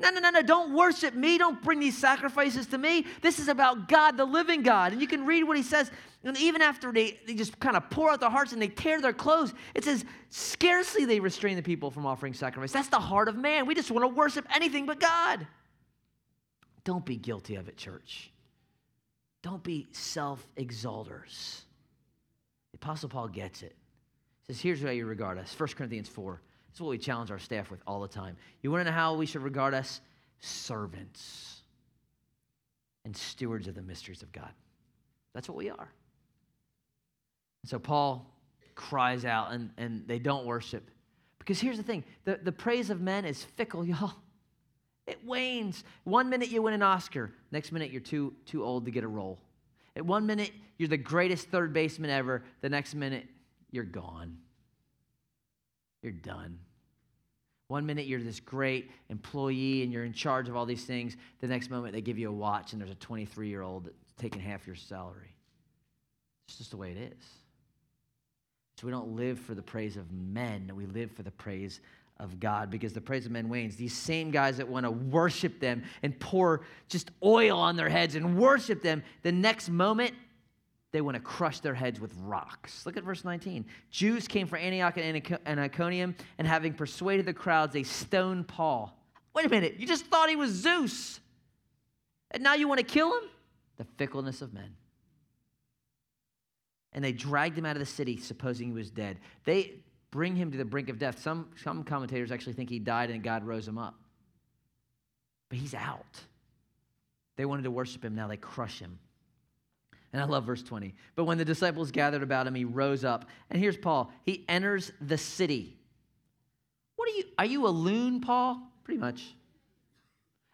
No, 0.00 0.10
no, 0.10 0.18
no, 0.18 0.30
no, 0.30 0.42
don't 0.42 0.74
worship 0.74 1.14
me. 1.14 1.38
Don't 1.38 1.62
bring 1.62 1.78
these 1.78 1.96
sacrifices 1.96 2.66
to 2.66 2.78
me. 2.78 3.06
This 3.22 3.38
is 3.38 3.46
about 3.46 3.88
God, 3.88 4.16
the 4.16 4.24
living 4.24 4.64
God. 4.64 4.90
And 4.90 5.00
you 5.00 5.06
can 5.06 5.24
read 5.24 5.44
what 5.44 5.56
he 5.56 5.62
says. 5.62 5.88
And 6.24 6.36
even 6.36 6.62
after 6.62 6.90
they, 6.90 7.16
they 7.28 7.34
just 7.34 7.60
kind 7.60 7.76
of 7.76 7.88
pour 7.90 8.10
out 8.10 8.18
their 8.18 8.28
hearts 8.28 8.52
and 8.52 8.60
they 8.60 8.66
tear 8.66 9.00
their 9.00 9.12
clothes, 9.12 9.54
it 9.72 9.84
says, 9.84 10.04
scarcely 10.30 11.04
they 11.04 11.20
restrain 11.20 11.54
the 11.54 11.62
people 11.62 11.92
from 11.92 12.04
offering 12.04 12.34
sacrifice. 12.34 12.72
That's 12.72 12.88
the 12.88 12.98
heart 12.98 13.28
of 13.28 13.36
man. 13.36 13.66
We 13.66 13.74
just 13.76 13.92
want 13.92 14.02
to 14.02 14.08
worship 14.08 14.48
anything 14.52 14.84
but 14.84 14.98
God. 14.98 15.46
Don't 16.82 17.06
be 17.06 17.16
guilty 17.16 17.54
of 17.54 17.68
it, 17.68 17.76
church. 17.76 18.32
Don't 19.42 19.62
be 19.62 19.86
self 19.92 20.44
exalters. 20.56 21.60
The 22.72 22.78
Apostle 22.78 23.08
Paul 23.08 23.28
gets 23.28 23.62
it 23.62 23.76
says, 24.48 24.60
Here's 24.60 24.82
how 24.82 24.90
you 24.90 25.06
regard 25.06 25.38
us 25.38 25.58
1 25.58 25.70
Corinthians 25.70 26.08
4. 26.08 26.40
This 26.68 26.76
is 26.76 26.80
what 26.80 26.90
we 26.90 26.98
challenge 26.98 27.30
our 27.30 27.38
staff 27.38 27.70
with 27.70 27.80
all 27.86 28.00
the 28.00 28.08
time. 28.08 28.36
You 28.62 28.70
want 28.70 28.84
to 28.84 28.90
know 28.90 28.96
how 28.96 29.14
we 29.14 29.26
should 29.26 29.42
regard 29.42 29.74
us? 29.74 30.00
Servants 30.40 31.62
and 33.04 33.16
stewards 33.16 33.68
of 33.68 33.74
the 33.74 33.82
mysteries 33.82 34.22
of 34.22 34.30
God. 34.32 34.50
That's 35.32 35.48
what 35.48 35.56
we 35.56 35.70
are. 35.70 35.88
So 37.64 37.78
Paul 37.78 38.30
cries 38.74 39.24
out, 39.24 39.52
and, 39.52 39.70
and 39.76 40.06
they 40.06 40.18
don't 40.18 40.44
worship. 40.44 40.90
Because 41.38 41.60
here's 41.60 41.76
the 41.76 41.82
thing 41.82 42.04
the, 42.24 42.38
the 42.42 42.52
praise 42.52 42.90
of 42.90 43.00
men 43.00 43.24
is 43.24 43.42
fickle, 43.42 43.84
y'all. 43.86 44.12
It 45.06 45.24
wanes. 45.24 45.84
One 46.02 46.28
minute 46.28 46.50
you 46.50 46.62
win 46.62 46.74
an 46.74 46.82
Oscar, 46.82 47.32
next 47.52 47.70
minute 47.70 47.92
you're 47.92 48.00
too, 48.00 48.34
too 48.44 48.64
old 48.64 48.84
to 48.86 48.90
get 48.90 49.04
a 49.04 49.08
role. 49.08 49.38
At 49.94 50.04
one 50.04 50.26
minute, 50.26 50.52
you're 50.78 50.88
the 50.88 50.96
greatest 50.96 51.48
third 51.48 51.72
baseman 51.72 52.10
ever. 52.10 52.42
The 52.60 52.68
next 52.68 52.94
minute, 52.94 53.26
you're 53.70 53.84
gone. 53.84 54.38
You're 56.02 56.12
done. 56.12 56.58
One 57.68 57.84
minute 57.84 58.06
you're 58.06 58.22
this 58.22 58.38
great 58.38 58.90
employee 59.08 59.82
and 59.82 59.92
you're 59.92 60.04
in 60.04 60.12
charge 60.12 60.48
of 60.48 60.56
all 60.56 60.66
these 60.66 60.84
things. 60.84 61.16
The 61.40 61.48
next 61.48 61.70
moment 61.70 61.92
they 61.94 62.00
give 62.00 62.18
you 62.18 62.28
a 62.28 62.32
watch 62.32 62.72
and 62.72 62.80
there's 62.80 62.92
a 62.92 62.96
23 62.96 63.48
year 63.48 63.62
old 63.62 63.90
taking 64.16 64.40
half 64.40 64.66
your 64.66 64.76
salary. 64.76 65.34
It's 66.48 66.58
just 66.58 66.70
the 66.70 66.76
way 66.76 66.92
it 66.92 66.98
is. 66.98 67.24
So 68.78 68.86
we 68.86 68.92
don't 68.92 69.16
live 69.16 69.40
for 69.40 69.54
the 69.54 69.62
praise 69.62 69.96
of 69.96 70.12
men, 70.12 70.70
we 70.74 70.86
live 70.86 71.10
for 71.10 71.22
the 71.22 71.30
praise 71.30 71.80
of 72.18 72.40
God 72.40 72.70
because 72.70 72.92
the 72.92 73.00
praise 73.00 73.26
of 73.26 73.32
men 73.32 73.48
wanes. 73.48 73.76
These 73.76 73.96
same 73.96 74.30
guys 74.30 74.56
that 74.58 74.68
want 74.68 74.84
to 74.84 74.90
worship 74.90 75.60
them 75.60 75.82
and 76.02 76.18
pour 76.18 76.62
just 76.88 77.10
oil 77.22 77.58
on 77.58 77.76
their 77.76 77.88
heads 77.88 78.14
and 78.14 78.38
worship 78.38 78.82
them, 78.82 79.02
the 79.22 79.32
next 79.32 79.68
moment 79.68 80.14
they 80.96 81.02
want 81.02 81.14
to 81.14 81.20
crush 81.20 81.60
their 81.60 81.74
heads 81.74 82.00
with 82.00 82.14
rocks. 82.22 82.86
Look 82.86 82.96
at 82.96 83.04
verse 83.04 83.22
19. 83.22 83.66
Jews 83.90 84.26
came 84.26 84.46
from 84.46 84.60
Antioch 84.60 84.96
and 84.96 85.60
Iconium, 85.60 86.16
and 86.38 86.48
having 86.48 86.72
persuaded 86.72 87.26
the 87.26 87.34
crowds, 87.34 87.74
they 87.74 87.82
stoned 87.82 88.48
Paul. 88.48 88.98
Wait 89.34 89.44
a 89.44 89.50
minute, 89.50 89.74
you 89.78 89.86
just 89.86 90.06
thought 90.06 90.30
he 90.30 90.36
was 90.36 90.52
Zeus. 90.52 91.20
And 92.30 92.42
now 92.42 92.54
you 92.54 92.66
want 92.66 92.78
to 92.78 92.86
kill 92.86 93.14
him? 93.14 93.24
The 93.76 93.84
fickleness 93.98 94.40
of 94.40 94.54
men. 94.54 94.74
And 96.94 97.04
they 97.04 97.12
dragged 97.12 97.58
him 97.58 97.66
out 97.66 97.76
of 97.76 97.80
the 97.80 97.84
city, 97.84 98.16
supposing 98.16 98.68
he 98.68 98.72
was 98.72 98.90
dead. 98.90 99.18
They 99.44 99.74
bring 100.10 100.34
him 100.34 100.50
to 100.50 100.56
the 100.56 100.64
brink 100.64 100.88
of 100.88 100.98
death. 100.98 101.20
Some, 101.20 101.50
some 101.62 101.84
commentators 101.84 102.32
actually 102.32 102.54
think 102.54 102.70
he 102.70 102.78
died 102.78 103.10
and 103.10 103.22
God 103.22 103.46
rose 103.46 103.68
him 103.68 103.76
up. 103.76 103.96
But 105.50 105.58
he's 105.58 105.74
out. 105.74 106.22
They 107.36 107.44
wanted 107.44 107.64
to 107.64 107.70
worship 107.70 108.02
him, 108.02 108.14
now 108.14 108.28
they 108.28 108.38
crush 108.38 108.78
him. 108.78 108.98
And 110.16 110.22
I 110.22 110.26
love 110.26 110.44
verse 110.44 110.62
20. 110.62 110.94
But 111.14 111.24
when 111.24 111.36
the 111.36 111.44
disciples 111.44 111.90
gathered 111.90 112.22
about 112.22 112.46
him, 112.46 112.54
he 112.54 112.64
rose 112.64 113.04
up. 113.04 113.26
And 113.50 113.60
here's 113.60 113.76
Paul. 113.76 114.10
He 114.24 114.46
enters 114.48 114.90
the 114.98 115.18
city. 115.18 115.76
What 116.94 117.10
are 117.10 117.12
you? 117.12 117.24
Are 117.38 117.44
you 117.44 117.66
a 117.66 117.68
loon, 117.68 118.22
Paul? 118.22 118.62
Pretty 118.82 118.98
much. 118.98 119.34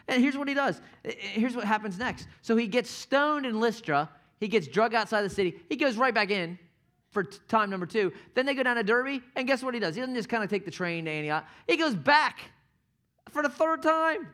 And 0.08 0.20
here's 0.20 0.36
what 0.36 0.48
he 0.48 0.54
does. 0.54 0.80
Here's 1.04 1.54
what 1.54 1.64
happens 1.64 1.96
next. 1.96 2.26
So 2.40 2.56
he 2.56 2.66
gets 2.66 2.90
stoned 2.90 3.46
in 3.46 3.60
Lystra. 3.60 4.10
He 4.40 4.48
gets 4.48 4.66
drug 4.66 4.94
outside 4.94 5.22
the 5.22 5.30
city. 5.30 5.60
He 5.68 5.76
goes 5.76 5.96
right 5.96 6.12
back 6.12 6.32
in 6.32 6.58
for 7.12 7.22
time 7.22 7.70
number 7.70 7.86
two. 7.86 8.12
Then 8.34 8.46
they 8.46 8.54
go 8.54 8.64
down 8.64 8.74
to 8.74 8.82
Derbe. 8.82 9.22
And 9.36 9.46
guess 9.46 9.62
what 9.62 9.74
he 9.74 9.80
does? 9.80 9.94
He 9.94 10.00
doesn't 10.00 10.16
just 10.16 10.28
kind 10.28 10.42
of 10.42 10.50
take 10.50 10.64
the 10.64 10.72
train 10.72 11.04
to 11.04 11.10
Antioch. 11.12 11.46
He 11.68 11.76
goes 11.76 11.94
back 11.94 12.40
for 13.30 13.44
the 13.44 13.48
third 13.48 13.80
time. 13.80 14.26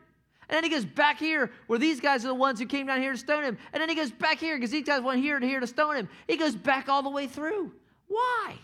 And 0.49 0.55
then 0.55 0.63
he 0.63 0.69
goes 0.69 0.85
back 0.85 1.19
here 1.19 1.51
where 1.67 1.77
these 1.77 1.99
guys 1.99 2.25
are 2.25 2.29
the 2.29 2.33
ones 2.33 2.59
who 2.59 2.65
came 2.65 2.87
down 2.87 2.99
here 2.99 3.11
to 3.11 3.17
stone 3.17 3.43
him. 3.43 3.57
And 3.71 3.79
then 3.79 3.87
he 3.87 3.95
goes 3.95 4.11
back 4.11 4.39
here 4.39 4.57
because 4.57 4.71
these 4.71 4.85
guys 4.85 5.01
went 5.01 5.21
here 5.21 5.35
and 5.35 5.45
here 5.45 5.59
to 5.59 5.67
stone 5.67 5.95
him. 5.95 6.09
He 6.27 6.37
goes 6.37 6.55
back 6.55 6.89
all 6.89 7.03
the 7.03 7.09
way 7.09 7.27
through. 7.27 7.71
Why? 8.07 8.55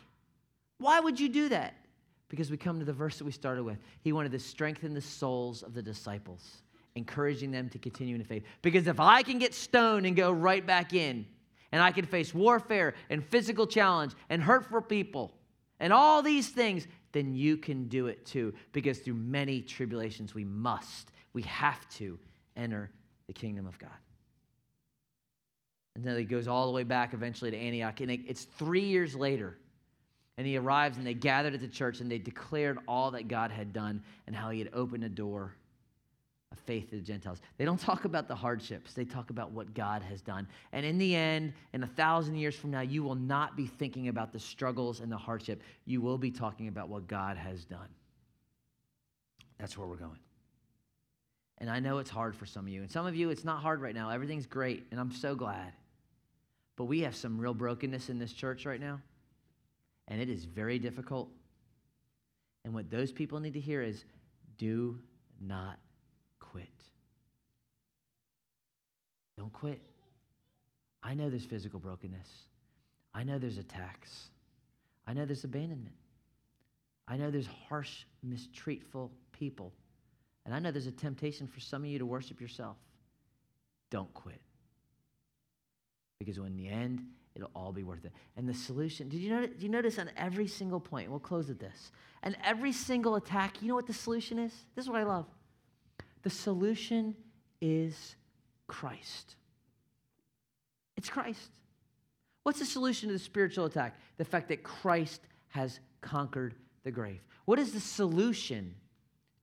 Why 0.79 0.99
would 0.99 1.19
you 1.19 1.29
do 1.29 1.49
that? 1.49 1.75
Because 2.27 2.49
we 2.49 2.57
come 2.57 2.79
to 2.79 2.86
the 2.86 2.93
verse 2.93 3.19
that 3.19 3.23
we 3.23 3.31
started 3.31 3.63
with. 3.63 3.77
He 4.01 4.13
wanted 4.13 4.31
to 4.31 4.39
strengthen 4.39 4.95
the 4.95 5.01
souls 5.01 5.61
of 5.61 5.75
the 5.75 5.81
disciples, 5.81 6.63
encouraging 6.95 7.51
them 7.51 7.69
to 7.69 7.77
continue 7.77 8.15
in 8.15 8.21
the 8.21 8.27
faith. 8.27 8.43
Because 8.63 8.88
if 8.88 8.99
I 8.99 9.21
can 9.21 9.38
get 9.38 9.53
stoned 9.53 10.07
and 10.07 10.15
go 10.15 10.31
right 10.31 10.65
back 10.65 10.93
in, 10.93 11.27
and 11.71 11.83
I 11.83 11.91
can 11.91 12.05
face 12.05 12.33
warfare 12.33 12.93
and 13.09 13.23
physical 13.23 13.67
challenge 13.67 14.13
and 14.29 14.41
hurtful 14.41 14.81
people 14.81 15.33
and 15.79 15.91
all 15.91 16.21
these 16.21 16.49
things, 16.49 16.88
then 17.11 17.36
you 17.36 17.57
can 17.57 17.89
do 17.89 18.07
it 18.07 18.25
too. 18.25 18.53
Because 18.71 18.99
through 18.99 19.15
many 19.15 19.61
tribulations, 19.61 20.33
we 20.33 20.45
must 20.45 21.11
we 21.36 21.43
have 21.43 21.88
to 21.89 22.17
enter 22.55 22.89
the 23.27 23.33
kingdom 23.33 23.67
of 23.67 23.77
God. 23.77 23.91
And 25.95 26.03
then 26.03 26.17
he 26.17 26.23
goes 26.23 26.47
all 26.47 26.65
the 26.65 26.71
way 26.71 26.83
back 26.83 27.13
eventually 27.13 27.51
to 27.51 27.57
Antioch. 27.57 27.99
And 27.99 28.09
it's 28.09 28.45
three 28.45 28.86
years 28.86 29.15
later. 29.15 29.57
And 30.38 30.47
he 30.47 30.57
arrives 30.57 30.97
and 30.97 31.05
they 31.05 31.13
gathered 31.13 31.53
at 31.53 31.59
the 31.59 31.67
church 31.67 31.99
and 31.99 32.09
they 32.09 32.17
declared 32.17 32.79
all 32.88 33.11
that 33.11 33.27
God 33.27 33.51
had 33.51 33.73
done 33.73 34.01
and 34.27 34.36
how 34.36 34.49
he 34.49 34.59
had 34.59 34.69
opened 34.73 35.03
a 35.03 35.09
door 35.09 35.53
of 36.51 36.59
faith 36.59 36.89
to 36.89 36.95
the 36.97 37.01
Gentiles. 37.01 37.41
They 37.57 37.65
don't 37.65 37.79
talk 37.79 38.05
about 38.05 38.27
the 38.27 38.36
hardships, 38.36 38.93
they 38.93 39.05
talk 39.05 39.29
about 39.29 39.51
what 39.51 39.73
God 39.73 40.01
has 40.03 40.21
done. 40.21 40.47
And 40.71 40.86
in 40.86 40.97
the 40.97 41.15
end, 41.15 41.53
in 41.73 41.83
a 41.83 41.88
thousand 41.88 42.36
years 42.36 42.55
from 42.55 42.71
now, 42.71 42.81
you 42.81 43.03
will 43.03 43.15
not 43.15 43.57
be 43.57 43.65
thinking 43.65 44.07
about 44.07 44.31
the 44.31 44.39
struggles 44.39 44.99
and 44.99 45.11
the 45.11 45.17
hardship. 45.17 45.63
You 45.86 46.01
will 46.01 46.17
be 46.17 46.31
talking 46.31 46.67
about 46.69 46.89
what 46.89 47.07
God 47.07 47.38
has 47.38 47.65
done. 47.65 47.89
That's 49.57 49.77
where 49.77 49.88
we're 49.88 49.95
going. 49.95 50.19
And 51.59 51.69
I 51.69 51.79
know 51.79 51.99
it's 51.99 52.09
hard 52.09 52.35
for 52.35 52.45
some 52.45 52.65
of 52.65 52.71
you. 52.71 52.81
And 52.81 52.91
some 52.91 53.05
of 53.05 53.15
you, 53.15 53.29
it's 53.29 53.45
not 53.45 53.61
hard 53.61 53.81
right 53.81 53.95
now. 53.95 54.09
Everything's 54.09 54.45
great, 54.45 54.85
and 54.91 54.99
I'm 54.99 55.11
so 55.11 55.35
glad. 55.35 55.71
But 56.75 56.85
we 56.85 57.01
have 57.01 57.15
some 57.15 57.39
real 57.39 57.53
brokenness 57.53 58.09
in 58.09 58.19
this 58.19 58.33
church 58.33 58.65
right 58.65 58.79
now, 58.79 59.01
and 60.07 60.19
it 60.19 60.29
is 60.29 60.43
very 60.43 60.79
difficult. 60.79 61.29
And 62.65 62.73
what 62.73 62.89
those 62.89 63.11
people 63.11 63.39
need 63.39 63.53
to 63.53 63.59
hear 63.59 63.81
is 63.81 64.03
do 64.57 64.99
not 65.39 65.77
quit. 66.39 66.67
Don't 69.37 69.53
quit. 69.53 69.81
I 71.03 71.13
know 71.13 71.29
there's 71.29 71.45
physical 71.45 71.79
brokenness. 71.79 72.27
I 73.13 73.23
know 73.23 73.37
there's 73.37 73.57
attacks. 73.57 74.29
I 75.07 75.13
know 75.13 75.25
there's 75.25 75.43
abandonment. 75.43 75.95
I 77.07 77.17
know 77.17 77.29
there's 77.31 77.47
harsh, 77.69 78.03
mistreatful 78.27 79.09
people. 79.31 79.71
And 80.45 80.53
I 80.53 80.59
know 80.59 80.71
there's 80.71 80.87
a 80.87 80.91
temptation 80.91 81.47
for 81.47 81.59
some 81.59 81.83
of 81.83 81.89
you 81.89 81.99
to 81.99 82.05
worship 82.05 82.39
yourself. 82.39 82.77
Don't 83.89 84.13
quit. 84.13 84.41
Because 86.19 86.39
when 86.39 86.55
the 86.55 86.69
end, 86.69 87.03
it'll 87.35 87.51
all 87.55 87.71
be 87.71 87.83
worth 87.83 88.05
it. 88.05 88.13
And 88.37 88.47
the 88.47 88.53
solution, 88.53 89.09
did 89.09 89.19
you 89.19 89.29
notice, 89.29 89.51
did 89.51 89.63
you 89.63 89.69
notice 89.69 89.99
on 89.99 90.09
every 90.15 90.47
single 90.47 90.79
point, 90.79 91.09
we'll 91.09 91.19
close 91.19 91.47
with 91.47 91.59
this, 91.59 91.91
and 92.23 92.37
every 92.43 92.71
single 92.71 93.15
attack, 93.15 93.61
you 93.61 93.67
know 93.67 93.75
what 93.75 93.87
the 93.87 93.93
solution 93.93 94.39
is? 94.39 94.53
This 94.75 94.85
is 94.85 94.89
what 94.89 94.99
I 94.99 95.03
love. 95.03 95.25
The 96.23 96.29
solution 96.29 97.15
is 97.61 98.15
Christ. 98.67 99.35
It's 100.95 101.09
Christ. 101.09 101.51
What's 102.43 102.59
the 102.59 102.65
solution 102.65 103.09
to 103.09 103.13
the 103.13 103.19
spiritual 103.19 103.65
attack? 103.65 103.95
The 104.17 104.25
fact 104.25 104.47
that 104.49 104.63
Christ 104.63 105.21
has 105.49 105.79
conquered 106.01 106.55
the 106.83 106.91
grave. 106.91 107.21
What 107.45 107.59
is 107.59 107.73
the 107.73 107.79
solution 107.79 108.75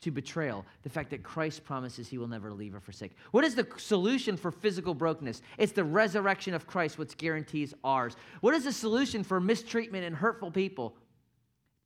to 0.02 0.10
betrayal, 0.10 0.66
the 0.82 0.90
fact 0.90 1.10
that 1.10 1.22
Christ 1.22 1.64
promises 1.64 2.08
he 2.08 2.18
will 2.18 2.28
never 2.28 2.52
leave 2.52 2.74
or 2.74 2.80
forsake. 2.80 3.12
What 3.30 3.44
is 3.44 3.54
the 3.54 3.66
solution 3.78 4.36
for 4.36 4.50
physical 4.50 4.94
brokenness? 4.94 5.42
It's 5.58 5.72
the 5.72 5.84
resurrection 5.84 6.54
of 6.54 6.66
Christ, 6.66 6.98
which 6.98 7.16
guarantees 7.16 7.72
ours. 7.84 8.16
What 8.40 8.54
is 8.54 8.64
the 8.64 8.72
solution 8.72 9.22
for 9.22 9.40
mistreatment 9.40 10.04
and 10.04 10.14
hurtful 10.14 10.50
people? 10.50 10.96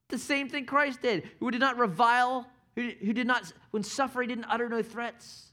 The 0.08 0.18
same 0.18 0.48
thing 0.48 0.64
Christ 0.64 1.02
did, 1.02 1.28
who 1.40 1.50
did 1.50 1.60
not 1.60 1.78
revile, 1.78 2.46
who, 2.74 3.12
did 3.12 3.26
not, 3.26 3.52
when 3.70 3.82
suffering, 3.82 4.28
didn't 4.28 4.46
utter 4.48 4.68
no 4.68 4.82
threats. 4.82 5.52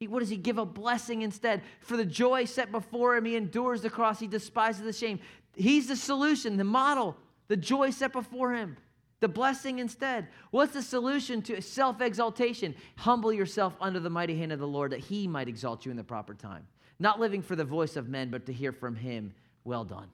He, 0.00 0.06
what 0.06 0.20
does 0.20 0.28
he 0.28 0.36
give 0.36 0.58
a 0.58 0.66
blessing 0.66 1.22
instead? 1.22 1.62
For 1.80 1.96
the 1.96 2.04
joy 2.04 2.44
set 2.44 2.72
before 2.72 3.16
him, 3.16 3.24
he 3.24 3.36
endures 3.36 3.80
the 3.80 3.90
cross, 3.90 4.20
he 4.20 4.26
despises 4.26 4.82
the 4.82 4.92
shame. 4.92 5.18
He's 5.54 5.88
the 5.88 5.96
solution, 5.96 6.58
the 6.58 6.64
model, 6.64 7.16
the 7.48 7.56
joy 7.56 7.90
set 7.90 8.12
before 8.12 8.52
him 8.52 8.76
the 9.24 9.28
blessing 9.28 9.78
instead. 9.78 10.28
What's 10.50 10.74
the 10.74 10.82
solution 10.82 11.40
to 11.42 11.62
self 11.62 12.02
exaltation? 12.02 12.74
Humble 12.96 13.32
yourself 13.32 13.74
under 13.80 13.98
the 13.98 14.10
mighty 14.10 14.36
hand 14.36 14.52
of 14.52 14.58
the 14.58 14.68
Lord 14.68 14.92
that 14.92 15.00
he 15.00 15.26
might 15.26 15.48
exalt 15.48 15.86
you 15.86 15.90
in 15.90 15.96
the 15.96 16.04
proper 16.04 16.34
time. 16.34 16.66
Not 16.98 17.18
living 17.18 17.40
for 17.40 17.56
the 17.56 17.64
voice 17.64 17.96
of 17.96 18.06
men, 18.06 18.28
but 18.28 18.44
to 18.44 18.52
hear 18.52 18.70
from 18.70 18.94
him, 18.94 19.32
well 19.64 19.82
done. 19.82 20.10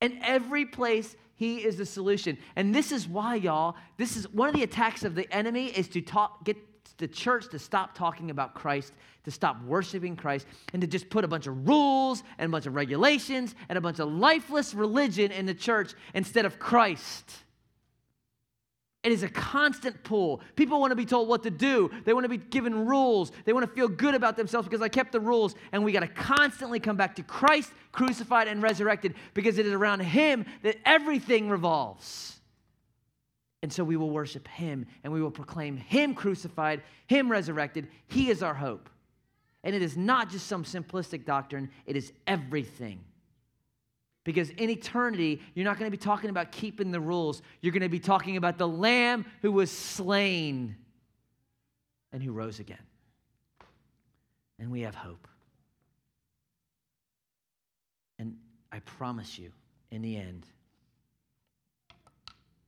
And 0.00 0.18
every 0.24 0.66
place 0.66 1.14
he 1.36 1.58
is 1.58 1.76
the 1.76 1.86
solution. 1.86 2.38
And 2.56 2.74
this 2.74 2.90
is 2.90 3.06
why, 3.06 3.36
y'all, 3.36 3.76
this 3.98 4.16
is 4.16 4.28
one 4.32 4.48
of 4.48 4.56
the 4.56 4.64
attacks 4.64 5.04
of 5.04 5.14
the 5.14 5.32
enemy 5.32 5.66
is 5.66 5.86
to 5.90 6.00
talk, 6.00 6.44
get 6.44 6.56
the 6.98 7.08
church 7.08 7.48
to 7.50 7.58
stop 7.58 7.94
talking 7.96 8.30
about 8.30 8.54
Christ, 8.54 8.92
to 9.24 9.30
stop 9.30 9.62
worshiping 9.64 10.16
Christ, 10.16 10.46
and 10.72 10.80
to 10.82 10.86
just 10.86 11.10
put 11.10 11.24
a 11.24 11.28
bunch 11.28 11.46
of 11.46 11.66
rules 11.66 12.22
and 12.38 12.46
a 12.46 12.50
bunch 12.50 12.66
of 12.66 12.74
regulations 12.74 13.54
and 13.68 13.76
a 13.76 13.80
bunch 13.80 13.98
of 13.98 14.08
lifeless 14.08 14.74
religion 14.74 15.32
in 15.32 15.46
the 15.46 15.54
church 15.54 15.94
instead 16.14 16.44
of 16.44 16.58
Christ. 16.58 17.30
It 19.02 19.10
is 19.10 19.24
a 19.24 19.28
constant 19.28 20.04
pull. 20.04 20.42
People 20.54 20.80
want 20.80 20.92
to 20.92 20.96
be 20.96 21.04
told 21.04 21.28
what 21.28 21.42
to 21.42 21.50
do. 21.50 21.90
They 22.04 22.12
want 22.12 22.24
to 22.24 22.28
be 22.28 22.36
given 22.36 22.86
rules. 22.86 23.32
They 23.44 23.52
want 23.52 23.66
to 23.66 23.74
feel 23.74 23.88
good 23.88 24.14
about 24.14 24.36
themselves 24.36 24.68
because 24.68 24.80
I 24.80 24.88
kept 24.88 25.10
the 25.10 25.18
rules. 25.18 25.56
And 25.72 25.84
we 25.84 25.90
got 25.90 26.00
to 26.00 26.06
constantly 26.06 26.78
come 26.78 26.96
back 26.96 27.16
to 27.16 27.24
Christ 27.24 27.72
crucified 27.90 28.46
and 28.46 28.62
resurrected 28.62 29.14
because 29.34 29.58
it 29.58 29.66
is 29.66 29.72
around 29.72 30.00
Him 30.00 30.46
that 30.62 30.76
everything 30.84 31.48
revolves. 31.48 32.31
And 33.62 33.72
so 33.72 33.84
we 33.84 33.96
will 33.96 34.10
worship 34.10 34.48
him 34.48 34.86
and 35.04 35.12
we 35.12 35.22
will 35.22 35.30
proclaim 35.30 35.76
him 35.76 36.14
crucified, 36.14 36.82
him 37.06 37.30
resurrected. 37.30 37.88
He 38.08 38.28
is 38.28 38.42
our 38.42 38.54
hope. 38.54 38.90
And 39.64 39.74
it 39.74 39.82
is 39.82 39.96
not 39.96 40.28
just 40.28 40.48
some 40.48 40.64
simplistic 40.64 41.24
doctrine, 41.24 41.70
it 41.86 41.96
is 41.96 42.12
everything. 42.26 43.00
Because 44.24 44.50
in 44.50 44.70
eternity, 44.70 45.40
you're 45.54 45.64
not 45.64 45.78
going 45.78 45.90
to 45.90 45.96
be 45.96 46.02
talking 46.02 46.30
about 46.30 46.52
keeping 46.52 46.90
the 46.90 47.00
rules. 47.00 47.42
You're 47.60 47.72
going 47.72 47.82
to 47.82 47.88
be 47.88 47.98
talking 48.00 48.36
about 48.36 48.58
the 48.58 48.68
Lamb 48.68 49.24
who 49.40 49.50
was 49.50 49.70
slain 49.70 50.76
and 52.12 52.22
who 52.22 52.32
rose 52.32 52.60
again. 52.60 52.78
And 54.58 54.70
we 54.70 54.82
have 54.82 54.94
hope. 54.94 55.26
And 58.18 58.36
I 58.70 58.78
promise 58.80 59.38
you, 59.38 59.50
in 59.90 60.02
the 60.02 60.16
end, 60.16 60.46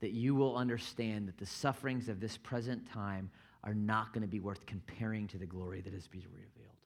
that 0.05 0.13
you 0.13 0.35
will 0.35 0.55
understand 0.55 1.27
that 1.27 1.39
the 1.39 1.47
sufferings 1.47 2.11
of 2.11 2.21
this 2.21 2.37
present 2.37 2.87
time 2.93 3.31
are 3.63 3.73
not 3.73 4.13
going 4.13 4.21
to 4.21 4.29
be 4.29 4.39
worth 4.39 4.67
comparing 4.67 5.27
to 5.27 5.39
the 5.39 5.47
glory 5.47 5.81
that 5.81 5.95
is 5.95 6.05
to 6.05 6.11
be 6.11 6.27
revealed. 6.31 6.77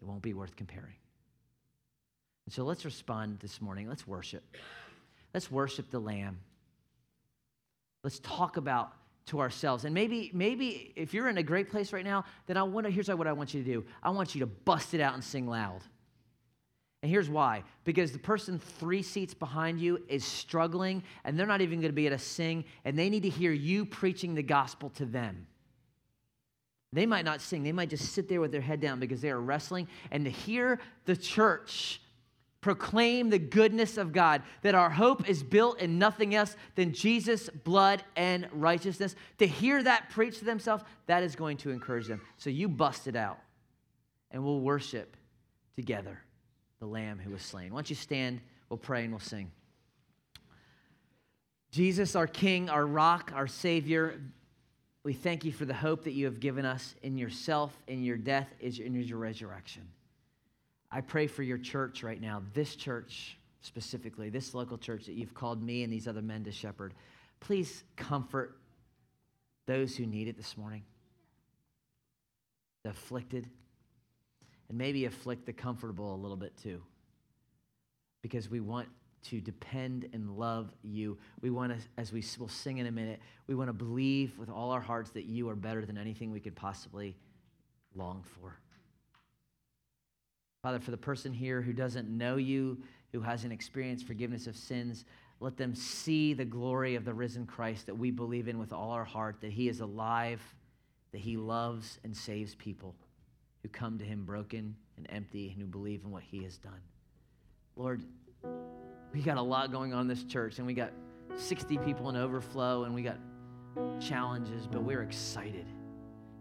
It 0.00 0.06
won't 0.06 0.22
be 0.22 0.34
worth 0.34 0.54
comparing. 0.54 0.94
And 2.46 2.54
so 2.54 2.62
let's 2.62 2.84
respond 2.84 3.40
this 3.40 3.60
morning. 3.60 3.88
Let's 3.88 4.06
worship. 4.06 4.44
Let's 5.32 5.50
worship 5.50 5.90
the 5.90 5.98
Lamb. 5.98 6.38
Let's 8.04 8.20
talk 8.20 8.56
about 8.56 8.92
to 9.26 9.40
ourselves. 9.40 9.84
And 9.84 9.92
maybe, 9.92 10.30
maybe 10.32 10.92
if 10.94 11.12
you're 11.12 11.28
in 11.28 11.38
a 11.38 11.42
great 11.42 11.70
place 11.70 11.92
right 11.92 12.04
now, 12.04 12.24
then 12.46 12.56
I 12.56 12.62
want 12.62 12.86
to, 12.86 12.92
here's 12.92 13.08
what 13.08 13.26
I 13.26 13.32
want 13.32 13.52
you 13.52 13.64
to 13.64 13.68
do. 13.68 13.84
I 14.00 14.10
want 14.10 14.36
you 14.36 14.42
to 14.42 14.46
bust 14.46 14.94
it 14.94 15.00
out 15.00 15.14
and 15.14 15.24
sing 15.24 15.48
loud. 15.48 15.80
And 17.04 17.10
here's 17.10 17.28
why 17.28 17.64
because 17.84 18.12
the 18.12 18.18
person 18.18 18.58
three 18.58 19.02
seats 19.02 19.34
behind 19.34 19.78
you 19.78 20.02
is 20.08 20.24
struggling 20.24 21.02
and 21.22 21.38
they're 21.38 21.46
not 21.46 21.60
even 21.60 21.80
going 21.80 21.90
to 21.90 21.94
be 21.94 22.06
able 22.06 22.16
to 22.16 22.24
sing, 22.24 22.64
and 22.86 22.98
they 22.98 23.10
need 23.10 23.24
to 23.24 23.28
hear 23.28 23.52
you 23.52 23.84
preaching 23.84 24.34
the 24.34 24.42
gospel 24.42 24.88
to 24.96 25.04
them. 25.04 25.46
They 26.94 27.04
might 27.04 27.26
not 27.26 27.42
sing, 27.42 27.62
they 27.62 27.72
might 27.72 27.90
just 27.90 28.14
sit 28.14 28.26
there 28.26 28.40
with 28.40 28.52
their 28.52 28.62
head 28.62 28.80
down 28.80 29.00
because 29.00 29.20
they 29.20 29.28
are 29.28 29.38
wrestling. 29.38 29.86
And 30.10 30.24
to 30.24 30.30
hear 30.30 30.80
the 31.04 31.14
church 31.14 32.00
proclaim 32.62 33.28
the 33.28 33.38
goodness 33.38 33.98
of 33.98 34.14
God, 34.14 34.40
that 34.62 34.74
our 34.74 34.88
hope 34.88 35.28
is 35.28 35.42
built 35.42 35.80
in 35.80 35.98
nothing 35.98 36.34
else 36.34 36.56
than 36.74 36.94
Jesus' 36.94 37.50
blood 37.50 38.02
and 38.16 38.48
righteousness, 38.50 39.14
to 39.36 39.46
hear 39.46 39.82
that 39.82 40.08
preached 40.08 40.38
to 40.38 40.46
themselves, 40.46 40.82
that 41.04 41.22
is 41.22 41.36
going 41.36 41.58
to 41.58 41.70
encourage 41.70 42.06
them. 42.06 42.22
So 42.38 42.48
you 42.48 42.66
bust 42.66 43.06
it 43.06 43.14
out, 43.14 43.40
and 44.30 44.42
we'll 44.42 44.60
worship 44.60 45.18
together 45.76 46.23
the 46.84 46.90
Lamb 46.90 47.18
who 47.18 47.30
was 47.30 47.40
slain. 47.40 47.72
Why 47.72 47.78
don't 47.78 47.88
you 47.88 47.96
stand? 47.96 48.42
We'll 48.68 48.76
pray 48.76 49.04
and 49.04 49.10
we'll 49.10 49.20
sing. 49.20 49.50
Jesus, 51.70 52.14
our 52.14 52.26
King, 52.26 52.68
our 52.68 52.86
rock, 52.86 53.32
our 53.34 53.46
Savior, 53.46 54.20
we 55.02 55.14
thank 55.14 55.46
you 55.46 55.52
for 55.52 55.64
the 55.64 55.72
hope 55.72 56.04
that 56.04 56.12
you 56.12 56.26
have 56.26 56.40
given 56.40 56.66
us 56.66 56.94
in 57.02 57.16
yourself, 57.16 57.74
in 57.86 58.04
your 58.04 58.18
death, 58.18 58.48
in 58.60 58.94
your 58.94 59.18
resurrection. 59.18 59.82
I 60.90 61.00
pray 61.00 61.26
for 61.26 61.42
your 61.42 61.56
church 61.56 62.02
right 62.02 62.20
now, 62.20 62.42
this 62.52 62.76
church 62.76 63.38
specifically, 63.62 64.28
this 64.28 64.52
local 64.52 64.76
church 64.76 65.06
that 65.06 65.14
you've 65.14 65.32
called 65.32 65.62
me 65.62 65.84
and 65.84 65.92
these 65.92 66.06
other 66.06 66.22
men 66.22 66.44
to 66.44 66.52
shepherd. 66.52 66.92
Please 67.40 67.82
comfort 67.96 68.58
those 69.64 69.96
who 69.96 70.04
need 70.04 70.28
it 70.28 70.36
this 70.36 70.58
morning, 70.58 70.82
the 72.82 72.90
afflicted, 72.90 73.48
and 74.68 74.78
maybe 74.78 75.04
afflict 75.04 75.46
the 75.46 75.52
comfortable 75.52 76.14
a 76.14 76.16
little 76.16 76.36
bit 76.36 76.56
too, 76.56 76.80
because 78.22 78.50
we 78.50 78.60
want 78.60 78.88
to 79.24 79.40
depend 79.40 80.08
and 80.12 80.36
love 80.36 80.70
you. 80.82 81.16
We 81.40 81.50
want 81.50 81.72
to, 81.72 81.86
as 81.96 82.12
we 82.12 82.22
will 82.38 82.48
sing 82.48 82.78
in 82.78 82.86
a 82.86 82.92
minute, 82.92 83.20
we 83.46 83.54
want 83.54 83.68
to 83.68 83.72
believe 83.72 84.38
with 84.38 84.50
all 84.50 84.70
our 84.70 84.80
hearts 84.80 85.10
that 85.10 85.24
you 85.24 85.48
are 85.48 85.56
better 85.56 85.84
than 85.84 85.96
anything 85.96 86.30
we 86.30 86.40
could 86.40 86.54
possibly 86.54 87.16
long 87.94 88.22
for. 88.22 88.56
Father, 90.62 90.78
for 90.78 90.90
the 90.90 90.96
person 90.96 91.32
here 91.32 91.60
who 91.60 91.72
doesn't 91.72 92.08
know 92.08 92.36
you, 92.36 92.78
who 93.12 93.20
hasn't 93.20 93.52
experienced 93.52 94.06
forgiveness 94.06 94.46
of 94.46 94.56
sins, 94.56 95.04
let 95.40 95.56
them 95.56 95.74
see 95.74 96.32
the 96.32 96.44
glory 96.44 96.94
of 96.94 97.04
the 97.04 97.12
risen 97.12 97.46
Christ 97.46 97.86
that 97.86 97.94
we 97.94 98.10
believe 98.10 98.48
in 98.48 98.58
with 98.58 98.72
all 98.72 98.90
our 98.90 99.04
heart, 99.04 99.36
that 99.40 99.52
he 99.52 99.68
is 99.68 99.80
alive, 99.80 100.40
that 101.12 101.20
he 101.20 101.36
loves 101.36 101.98
and 102.04 102.16
saves 102.16 102.54
people 102.54 102.94
who 103.64 103.68
come 103.70 103.98
to 103.98 104.04
him 104.04 104.24
broken 104.24 104.76
and 104.98 105.06
empty 105.08 105.48
and 105.48 105.58
who 105.58 105.66
believe 105.66 106.02
in 106.04 106.10
what 106.10 106.22
he 106.22 106.44
has 106.44 106.58
done. 106.58 106.80
Lord, 107.76 108.02
we 109.12 109.22
got 109.22 109.38
a 109.38 109.42
lot 109.42 109.72
going 109.72 109.94
on 109.94 110.02
in 110.02 110.06
this 110.06 110.22
church, 110.24 110.58
and 110.58 110.66
we 110.66 110.74
got 110.74 110.92
60 111.34 111.78
people 111.78 112.10
in 112.10 112.16
overflow, 112.16 112.84
and 112.84 112.94
we 112.94 113.02
got 113.02 113.16
challenges, 114.00 114.66
but 114.66 114.82
we're 114.82 115.02
excited 115.02 115.66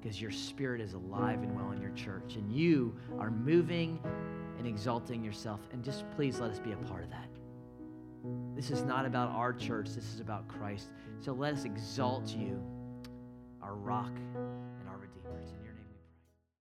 because 0.01 0.21
your 0.21 0.32
spirit 0.32 0.82
is 0.82 0.93
alive 0.93 1.41
and 1.41 1.55
well 1.55 1.71
in 1.71 1.82
your 1.82 1.91
church, 1.91 2.36
and 2.36 2.51
you 2.51 2.93
are 3.17 3.32
moving 3.32 4.01
and 4.57 4.67
exalting 4.67 5.24
yourself. 5.24 5.61
And 5.71 5.82
just 5.82 6.03
please 6.11 6.41
let 6.41 6.51
us 6.51 6.59
be 6.59 6.74
a 6.74 6.76
part 6.76 7.05
of 7.05 7.09
that. 7.11 7.30
This 8.53 8.69
is 8.69 8.84
not 8.84 9.05
about 9.05 9.30
our 9.30 9.53
church, 9.53 9.88
this 9.95 10.13
is 10.13 10.19
about 10.19 10.49
Christ. 10.49 10.89
So 11.21 11.32
let 11.32 11.53
us 11.53 11.63
exalt 11.63 12.36
you, 12.36 12.61
our 13.61 13.76
rock, 13.76 14.11